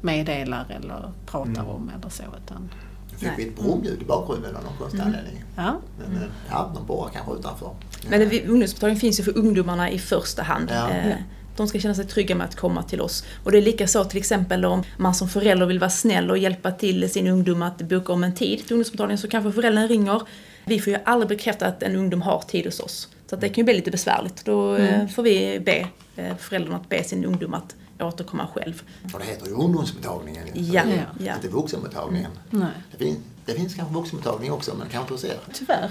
meddelar 0.00 0.66
eller 0.70 1.12
pratar 1.26 1.70
om 1.70 1.90
eller 1.98 2.08
så. 2.08 2.22
Utan, 2.44 2.68
Nu 3.10 3.18
fick 3.18 3.38
vi 3.38 3.48
ett 3.48 3.56
brumljud 3.56 4.02
i 4.02 4.04
bakgrunden 4.04 4.56
av 4.56 4.64
någon 4.64 4.76
konstig 4.78 5.00
anledning. 5.00 5.44
ja. 5.56 5.76
Men, 5.98 6.22
eh, 6.22 6.28
ja, 6.50 6.70
de 6.74 6.86
borrar 6.86 7.10
kanske 7.12 7.32
utanför. 7.32 7.70
Men 8.08 8.22
ungdomsmottagningen 8.22 9.00
finns 9.00 9.20
ju 9.20 9.24
för 9.24 9.38
ungdomarna 9.38 9.90
i 9.90 9.98
första 9.98 10.42
hand. 10.42 10.68
Ja. 10.70 10.90
Eh, 10.90 11.16
De 11.56 11.68
ska 11.68 11.78
känna 11.80 11.94
sig 11.94 12.04
trygga 12.06 12.34
med 12.34 12.46
att 12.46 12.56
komma 12.56 12.82
till 12.82 13.00
oss. 13.00 13.24
Och 13.44 13.52
det 13.52 13.58
är 13.58 13.62
lika 13.62 13.86
så 13.88 14.04
till 14.04 14.18
exempel 14.18 14.64
om 14.64 14.82
man 14.98 15.14
som 15.14 15.28
förälder 15.28 15.66
vill 15.66 15.78
vara 15.78 15.90
snäll 15.90 16.30
och 16.30 16.38
hjälpa 16.38 16.70
till 16.72 17.10
sin 17.10 17.26
ungdom 17.26 17.62
att 17.62 17.78
boka 17.78 18.12
om 18.12 18.24
en 18.24 18.34
tid 18.34 18.58
till 18.66 18.72
ungdomsmottagningen 18.72 19.18
så 19.18 19.28
kanske 19.28 19.52
föräldern 19.52 19.88
ringer. 19.88 20.22
Vi 20.64 20.80
får 20.80 20.92
ju 20.92 20.98
aldrig 21.04 21.28
bekräfta 21.28 21.66
att 21.66 21.82
en 21.82 21.96
ungdom 21.96 22.22
har 22.22 22.40
tid 22.48 22.64
hos 22.64 22.80
oss. 22.80 23.08
Så 23.26 23.34
att 23.34 23.40
det 23.40 23.48
kan 23.48 23.56
ju 23.56 23.64
bli 23.64 23.74
lite 23.74 23.90
besvärligt. 23.90 24.44
Då 24.44 24.76
eh, 24.76 25.06
får 25.08 25.22
vi 25.22 25.60
be 25.60 25.86
eh, 26.16 26.36
föräldern 26.36 26.74
att 26.74 26.88
be 26.88 27.04
sin 27.04 27.24
ungdom 27.24 27.54
att 27.54 27.74
återkomma 28.00 28.46
själv. 28.54 28.82
För 29.12 29.18
det 29.18 29.24
heter 29.24 29.46
ju 29.46 29.52
ungdomsmottagningen. 29.52 30.42
Ja, 30.54 30.82
ja. 31.18 31.34
Inte 31.34 31.48
vuxenmottagningen. 31.48 32.30
Nej. 32.50 32.68
Det, 32.92 33.04
finns, 33.04 33.18
det 33.46 33.52
finns 33.52 33.74
kanske 33.74 33.94
vuxenmottagning 33.94 34.52
också, 34.52 34.74
men 34.74 34.88
kanske 34.88 35.14
hos 35.14 35.24
er. 35.24 35.36
Tyvärr. 35.52 35.90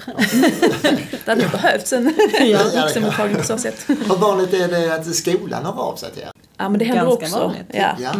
Det 1.25 1.31
hade 1.31 1.41
nog 1.41 1.51
behövts 1.51 1.93
en 1.93 2.13
Ja, 2.39 2.63
det 2.63 2.81
vuxenmottagning 2.81 3.35
på 3.37 3.43
så 3.43 3.57
sätt. 3.57 3.83
Hur 3.87 4.15
vanligt 4.17 4.53
är 4.53 4.67
det 4.67 4.95
att 4.95 5.15
skolan 5.15 5.65
hör 5.65 5.79
av 5.81 5.95
sig 5.95 6.11
till 6.11 6.21
er? 6.21 6.31
Ja 6.57 6.69
men 6.69 6.79
det 6.79 6.85
händer 6.85 7.05
Ganska 7.05 7.25
också. 7.25 7.39
vanligt. 7.39 7.65
Ja. 7.73 7.95
Ja. 7.99 8.13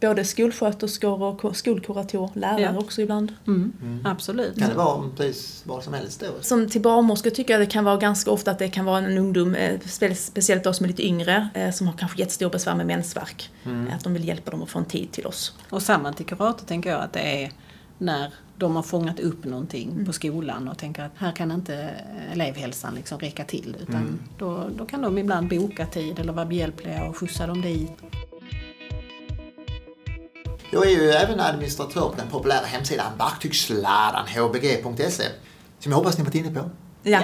Både 0.00 0.24
skolsköterskor 0.24 1.22
och 1.22 1.40
ko- 1.40 1.54
skolkuratorer, 1.54 2.30
lärare 2.34 2.60
Ja. 2.60 2.78
också 2.78 3.02
ibland. 3.02 3.32
Mm. 3.46 3.72
Absolut. 4.04 4.58
Kan 4.58 4.68
det 4.68 4.74
vara 4.74 5.10
precis 5.16 5.62
vad 5.66 5.84
som 5.84 5.94
helst 5.94 6.20
då? 6.20 6.26
Som 6.40 6.68
till 6.70 6.80
barnmorskor 6.82 7.30
tycker 7.30 7.54
jag 7.54 7.60
det 7.60 7.66
kan 7.66 7.84
vara 7.84 7.96
ganska 7.96 8.30
ofta 8.30 8.50
att 8.50 8.58
det 8.58 8.68
kan 8.68 8.84
vara 8.84 8.98
en 8.98 9.18
ungdom, 9.18 9.54
eh, 9.54 9.78
spe- 9.84 10.14
speciellt 10.14 10.64
de 10.64 10.74
som 10.74 10.84
är 10.84 10.88
lite 10.88 11.06
yngre, 11.06 11.48
eh, 11.54 11.70
som 11.70 11.86
har 11.86 11.94
kanske 11.96 12.18
jättestora 12.18 12.50
besvär 12.50 12.74
med 12.74 12.86
mensvärk. 12.86 13.50
Eh, 13.64 13.94
Att 13.96 14.04
de 14.04 14.12
vill 14.12 14.28
hjälpa 14.28 14.50
dem 14.50 14.62
att 14.62 14.70
få 14.70 14.78
en 14.78 14.84
tid 14.84 15.12
till 15.12 15.26
oss. 15.26 15.52
Och 15.70 15.82
samma 15.82 16.12
till 16.12 16.26
kurator 16.26 16.66
tänker 16.66 16.90
jag 16.90 17.00
att 17.00 17.12
det 17.12 17.42
är 17.44 17.52
när 17.98 18.32
de 18.58 18.76
har 18.76 18.82
fångat 18.82 19.20
upp 19.20 19.44
någonting 19.44 20.06
på 20.06 20.12
skolan 20.12 20.68
och 20.68 20.78
tänker 20.78 21.02
att 21.02 21.12
här 21.16 21.32
kan 21.32 21.52
inte 21.52 21.74
elevhälsan 22.32 22.94
liksom 22.94 23.18
räcka 23.18 23.44
till. 23.44 23.76
Utan 23.80 24.20
då, 24.38 24.68
då 24.76 24.86
kan 24.86 25.02
de 25.02 25.18
ibland 25.18 25.48
boka 25.48 25.86
tid 25.86 26.18
eller 26.18 26.32
vara 26.32 26.46
behjälpliga 26.46 27.04
och 27.04 27.16
skjutsa 27.16 27.46
dem 27.46 27.62
dit. 27.62 27.92
Jag 30.70 30.86
är 30.86 30.90
ju 30.90 31.10
även 31.10 31.40
administratör 31.40 32.08
på 32.08 32.14
den 32.16 32.28
populära 32.28 32.66
hemsidan 32.66 33.12
verktygsladan 33.18 34.26
hbg.se 34.26 35.24
som 35.78 35.92
jag 35.92 35.96
hoppas 35.96 36.18
ni 36.18 36.24
varit 36.24 36.34
inne 36.34 36.50
på. 36.50 36.70
Ja. 37.02 37.22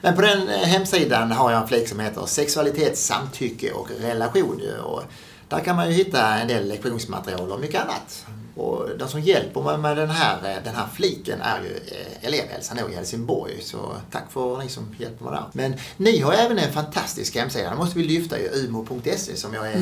Men 0.00 0.14
på 0.14 0.20
den 0.20 0.48
eh, 0.48 0.54
hemsidan 0.54 1.32
har 1.32 1.52
jag 1.52 1.62
en 1.62 1.68
flik 1.68 1.88
som 1.88 2.00
heter 2.00 2.26
sexualitet, 2.26 2.98
samtycke 2.98 3.72
och 3.72 3.90
relation. 4.00 4.60
Och 4.84 5.02
där 5.48 5.60
kan 5.60 5.76
man 5.76 5.88
ju 5.88 5.94
hitta 5.94 6.34
en 6.34 6.48
del 6.48 6.68
lektionsmaterial 6.68 7.52
och 7.52 7.60
mycket 7.60 7.82
annat. 7.82 8.26
Och 8.58 8.98
de 8.98 9.08
som 9.08 9.20
hjälper 9.20 9.62
mig 9.62 9.78
med 9.78 9.96
den 9.96 10.10
här, 10.10 10.36
eh, 10.36 10.64
den 10.64 10.74
här 10.74 10.86
fliken 10.94 11.40
är 11.40 11.62
ju 11.62 11.76
eh, 11.76 12.26
elevhälsan 12.26 12.78
i 12.78 12.94
Helsingborg. 12.94 13.62
Så 13.62 13.96
tack 14.10 14.32
för 14.32 14.58
ni 14.58 14.68
som 14.68 14.94
hjälper 14.98 15.24
mig 15.24 15.34
där. 15.34 15.44
Men 15.52 15.74
ni 15.96 16.20
har 16.20 16.32
även 16.32 16.58
en 16.58 16.72
fantastisk 16.72 17.36
hemsida. 17.36 17.68
Den 17.68 17.78
måste 17.78 17.98
vi 17.98 18.04
lyfta 18.04 18.38
ju, 18.38 18.48
umo.se 18.48 19.36
som 19.36 19.54
jag, 19.54 19.68
är, 19.68 19.78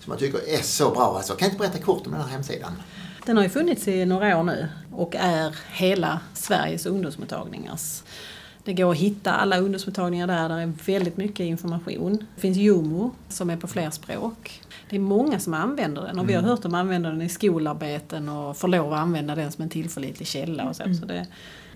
som 0.00 0.10
jag 0.10 0.18
tycker 0.18 0.48
är 0.48 0.62
så 0.62 0.90
bra. 0.90 1.16
Alltså, 1.16 1.34
kan 1.34 1.46
inte 1.46 1.58
berätta 1.58 1.78
kort 1.78 2.06
om 2.06 2.12
den 2.12 2.20
här 2.20 2.28
hemsidan? 2.28 2.72
Den 3.26 3.36
har 3.36 3.44
ju 3.44 3.50
funnits 3.50 3.88
i 3.88 4.04
några 4.04 4.38
år 4.38 4.42
nu 4.42 4.68
och 4.92 5.14
är 5.18 5.56
hela 5.72 6.20
Sveriges 6.34 6.86
ungdomsmottagningars 6.86 8.02
Det 8.64 8.72
går 8.72 8.90
att 8.90 8.96
hitta 8.96 9.32
alla 9.32 9.58
ungdomsmottagningar 9.58 10.26
där, 10.26 10.48
där 10.48 10.58
är 10.58 10.72
väldigt 10.86 11.16
mycket 11.16 11.40
information. 11.40 12.26
Det 12.34 12.40
finns 12.40 12.58
Jomo 12.58 13.10
som 13.28 13.50
är 13.50 13.56
på 13.56 13.66
fler 13.66 13.90
språk. 13.90 14.60
Det 14.90 14.96
är 14.96 15.00
många 15.00 15.40
som 15.40 15.54
använder 15.54 16.02
den 16.02 16.18
och 16.18 16.28
vi 16.28 16.34
har 16.34 16.42
hört 16.42 16.62
dem 16.62 16.74
använda 16.74 17.10
den 17.10 17.22
i 17.22 17.28
skolarbeten 17.28 18.28
och 18.28 18.56
får 18.56 18.68
lov 18.68 18.92
att 18.92 18.98
använda 18.98 19.34
den 19.34 19.52
som 19.52 19.62
en 19.62 19.68
tillförlitlig 19.68 20.28
källa 20.28 20.68
och 20.68 20.76
så. 20.76 20.82
så 21.00 21.06
det, 21.06 21.26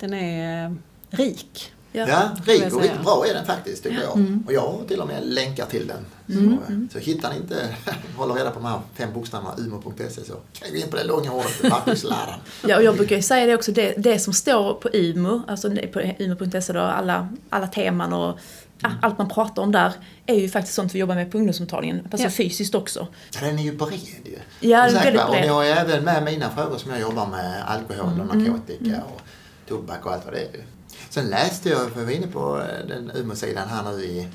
den 0.01 0.14
är 0.14 0.76
rik. 1.11 1.72
Ja, 2.07 2.30
jag 2.46 2.57
säga. 2.57 2.74
och 2.76 2.82
riktigt 2.82 3.03
bra 3.03 3.26
är 3.26 3.34
den 3.34 3.46
faktiskt 3.46 3.82
tycker 3.82 4.01
jag. 4.03 4.40
Och 4.46 4.53
jag 4.53 4.61
har 4.61 4.84
till 4.88 5.01
och 5.01 5.07
med 5.07 5.22
länkar 5.26 5.66
till 5.66 5.86
den. 5.86 6.07
Så, 6.28 6.59
så 6.92 6.99
hittar 6.99 7.30
ni 7.30 7.36
inte, 7.36 7.74
håller 8.16 8.34
reda 8.34 8.51
på 8.51 8.61
de 8.61 8.64
här 8.68 8.80
fem 8.94 9.12
bokstäverna, 9.14 9.55
umo.se 9.59 10.24
så 10.24 10.32
kan 10.53 10.70
gå 10.70 10.76
in 10.76 10.88
på 10.90 10.96
det 10.96 11.05
långa 11.05 11.32
ordet 11.32 11.70
pappersläraren. 11.70 12.40
Ja, 12.66 12.76
och 12.76 12.82
jag 12.82 12.96
brukar 12.96 13.16
ju 13.16 13.22
säga 13.22 13.46
det 13.46 13.55
också, 13.55 13.72
det, 13.72 13.94
det 13.99 14.18
som 14.18 14.32
står 14.32 14.74
på 14.74 14.88
UMO, 14.92 15.42
alltså 15.49 15.70
på 15.92 16.01
umo.se 16.18 16.72
då, 16.72 16.80
alla, 16.80 17.28
alla 17.51 17.66
teman 17.66 18.12
och 18.12 18.38
ja, 18.80 18.90
allt 19.03 19.18
man 19.18 19.28
pratar 19.28 19.62
om 19.62 19.72
där, 19.72 19.92
är 20.26 20.34
ju 20.34 20.49
faktiskt 20.49 20.74
sånt 20.74 20.94
vi 20.94 20.99
jobbar 20.99 21.14
med 21.14 21.32
på 21.32 21.38
ungdomsmottagningen, 21.38 22.09
alltså 22.11 22.26
Ja. 22.26 22.30
fysiskt 22.30 22.74
också. 22.74 23.07
Ja, 23.34 23.40
den 23.40 23.59
är 23.59 23.62
ju 23.62 23.72
bred 23.72 23.92
ju. 24.24 24.38
Ja, 24.61 24.86
Och 24.86 24.92
den 24.92 24.96
är 25.01 25.05
väldigt 25.05 25.22
Och 25.24 25.30
bred. 25.30 25.42
ni 25.42 25.49
har 25.49 25.64
ju 25.64 25.70
även 25.70 26.05
med 26.05 26.24
mina 26.24 26.51
frågor 26.51 26.78
som 26.78 26.90
jag 26.90 27.01
jobbar 27.01 27.26
med, 27.26 27.62
alkohol 27.68 28.20
och 28.20 28.36
narkotika 28.36 29.03
och 29.14 29.20
tobak 29.68 30.07
och 30.07 30.12
allt 30.12 30.24
vad 30.24 30.34
det 30.34 30.40
är. 30.40 30.64
Sen 31.11 31.26
läste 31.26 31.68
jag, 31.68 31.90
för 31.90 31.99
jag 32.01 32.07
var 32.07 32.12
inne 32.12 32.26
på 32.26 32.59
eh, 32.59 32.86
den 32.88 33.11
UMO-sidan 33.14 33.68
här 33.68 33.92
nu 33.92 34.05
i, 34.05 34.28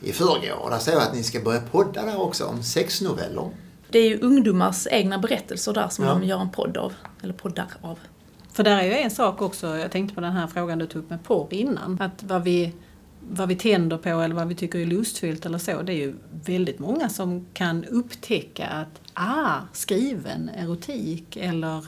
i 0.00 0.12
förrgår, 0.12 0.58
och 0.62 0.70
där 0.70 0.78
står 0.78 0.96
att 1.00 1.14
ni 1.14 1.22
ska 1.22 1.40
börja 1.40 1.60
podda 1.60 2.02
där 2.02 2.20
också 2.20 2.44
om 2.44 2.62
sexnoveller. 2.62 3.50
Det 3.90 3.98
är 3.98 4.08
ju 4.08 4.20
ungdomars 4.20 4.86
egna 4.90 5.18
berättelser 5.18 5.72
där 5.72 5.88
som 5.88 6.04
Ja. 6.04 6.10
de 6.14 6.24
gör 6.24 6.40
en 6.40 6.50
podd 6.50 6.76
av, 6.76 6.92
eller 7.22 7.32
poddar 7.34 7.66
av. 7.82 7.98
För 8.52 8.62
där 8.64 8.76
är 8.78 8.82
ju 8.82 8.92
en 8.92 9.10
sak 9.10 9.42
också, 9.42 9.76
jag 9.78 9.90
tänkte 9.90 10.14
på 10.14 10.20
den 10.20 10.32
här 10.32 10.46
frågan 10.46 10.78
du 10.78 10.86
tog 10.86 11.02
upp 11.02 11.10
med 11.10 11.24
porr 11.24 11.46
innan. 11.50 11.98
Att 12.00 12.22
vad 12.22 12.42
vi, 12.44 12.72
vad 13.30 13.48
vi 13.48 13.56
tänder 13.56 13.98
på 13.98 14.08
eller 14.08 14.34
vad 14.34 14.48
vi 14.48 14.54
tycker 14.54 14.78
är 14.78 14.86
lustfyllt 14.86 15.46
eller 15.46 15.58
så, 15.58 15.82
det 15.82 15.92
är 15.92 15.96
ju 15.96 16.14
väldigt 16.44 16.78
många 16.78 17.08
som 17.08 17.46
kan 17.52 17.84
upptäcka 17.84 18.66
att 18.66 19.00
ah, 19.14 19.60
skriven 19.72 20.48
erotik 20.48 21.36
eller 21.36 21.86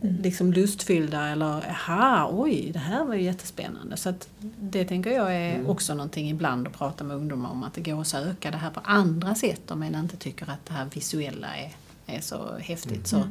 liksom 0.00 0.52
lustfyllda 0.52 1.28
eller 1.28 1.70
aha, 1.70 2.30
oj, 2.32 2.70
det 2.72 2.78
här 2.78 3.04
var 3.04 3.14
ju 3.14 3.22
jättespännande. 3.22 3.96
Så 3.96 4.08
att 4.08 4.28
det 4.60 4.84
tänker 4.84 5.10
jag 5.10 5.36
är 5.36 5.70
också 5.70 5.94
någonting 5.94 6.30
ibland 6.30 6.66
att 6.66 6.78
prata 6.78 7.04
med 7.04 7.16
ungdomar 7.16 7.50
om, 7.50 7.62
att 7.62 7.74
det 7.74 7.80
går 7.80 8.00
att 8.00 8.06
söka 8.06 8.50
det 8.50 8.56
här 8.56 8.70
på 8.70 8.80
andra 8.84 9.34
sätt 9.34 9.70
om 9.70 9.80
man 9.80 9.94
inte 9.94 10.16
tycker 10.16 10.50
att 10.50 10.66
det 10.66 10.72
här 10.72 10.86
visuella 10.94 11.56
är, 11.56 11.72
är 12.06 12.20
så 12.20 12.56
häftigt. 12.58 13.06
Så 13.06 13.22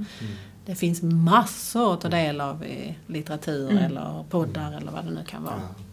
det 0.65 0.75
finns 0.75 1.01
massor 1.01 1.93
att 1.93 2.01
ta 2.01 2.09
del 2.09 2.41
av 2.41 2.65
i 2.65 2.95
litteratur 3.07 3.71
eller 3.71 4.25
poddar 4.29 4.77
eller 4.77 4.91
vad 4.91 5.05
det 5.05 5.11
nu 5.11 5.23
kan 5.27 5.43
vara. 5.43 5.61
Ja, 5.77 5.83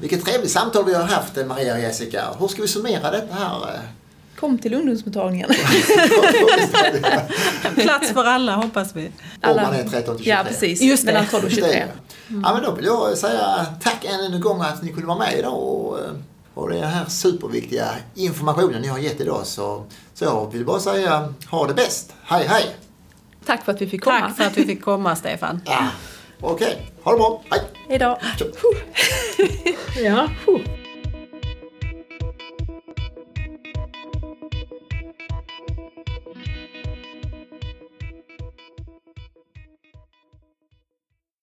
vilket 0.00 0.24
trevligt 0.24 0.50
samtal 0.50 0.84
vi 0.84 0.94
har 0.94 1.02
haft 1.02 1.36
eh, 1.36 1.46
Maria 1.46 1.74
och 1.74 1.80
Jessica. 1.80 2.24
Hur 2.38 2.48
ska 2.48 2.62
vi 2.62 2.68
summera 2.68 3.10
detta 3.10 3.34
här? 3.34 3.74
eh? 3.74 3.80
Kom 4.36 4.58
till 4.58 4.74
ungdomsmottagningen. 4.74 5.48
Plats 7.74 8.12
för 8.12 8.24
alla 8.24 8.56
hoppas 8.56 8.96
vi. 8.96 9.10
Om 9.42 9.56
man 9.56 9.74
är 9.74 9.84
13 9.88 10.16
till 10.16 10.24
23. 10.24 10.30
Ja, 10.30 10.44
precis. 10.48 10.80
Just. 10.80 11.04
Mellan 11.04 11.26
12 11.26 11.44
och 11.44 11.50
Just 11.50 11.62
det. 11.62 11.88
23. 12.28 12.40
Ja, 12.42 12.54
men 12.54 12.62
då 12.62 12.70
vill 12.74 12.84
jag 12.84 13.18
säga 13.18 13.66
tack 13.82 14.04
än 14.04 14.20
en 14.34 14.40
gång 14.40 14.60
att 14.60 14.82
ni 14.82 14.88
kunde 14.92 15.06
vara 15.06 15.18
med 15.18 15.38
idag 15.38 15.58
och, 15.62 15.98
eh, 15.98 16.04
och 16.54 16.70
den 16.70 16.82
här 16.82 17.04
superviktiga 17.08 17.88
informationen 18.14 18.82
ni 18.82 18.88
har 18.88 18.98
gett 18.98 19.20
idag. 19.20 19.46
Så, 19.46 19.84
så 20.14 20.24
jag 20.24 20.52
vill 20.52 20.64
bara 20.64 20.80
säga 20.80 21.34
ha 21.50 21.66
det 21.66 21.74
bäst. 21.74 22.12
Hej 22.24 22.46
hej! 22.48 22.76
Tack 23.46 23.64
för 23.64 23.72
att 23.72 23.80
vi 23.80 23.86
fick 23.86 24.04
komma. 24.04 24.20
Tack 24.20 24.36
för 24.36 24.44
att 24.44 24.56
vi 24.56 24.64
fick 24.64 24.82
komma 24.84 25.16
Stefan. 25.16 25.60
Ja, 25.64 25.88
Okej, 26.44 26.76
ha 27.04 27.10
det 27.12 27.18
bra. 27.18 27.42
Hej! 27.50 27.60
Hejdå. 27.88 28.18
Ja. 30.04 30.28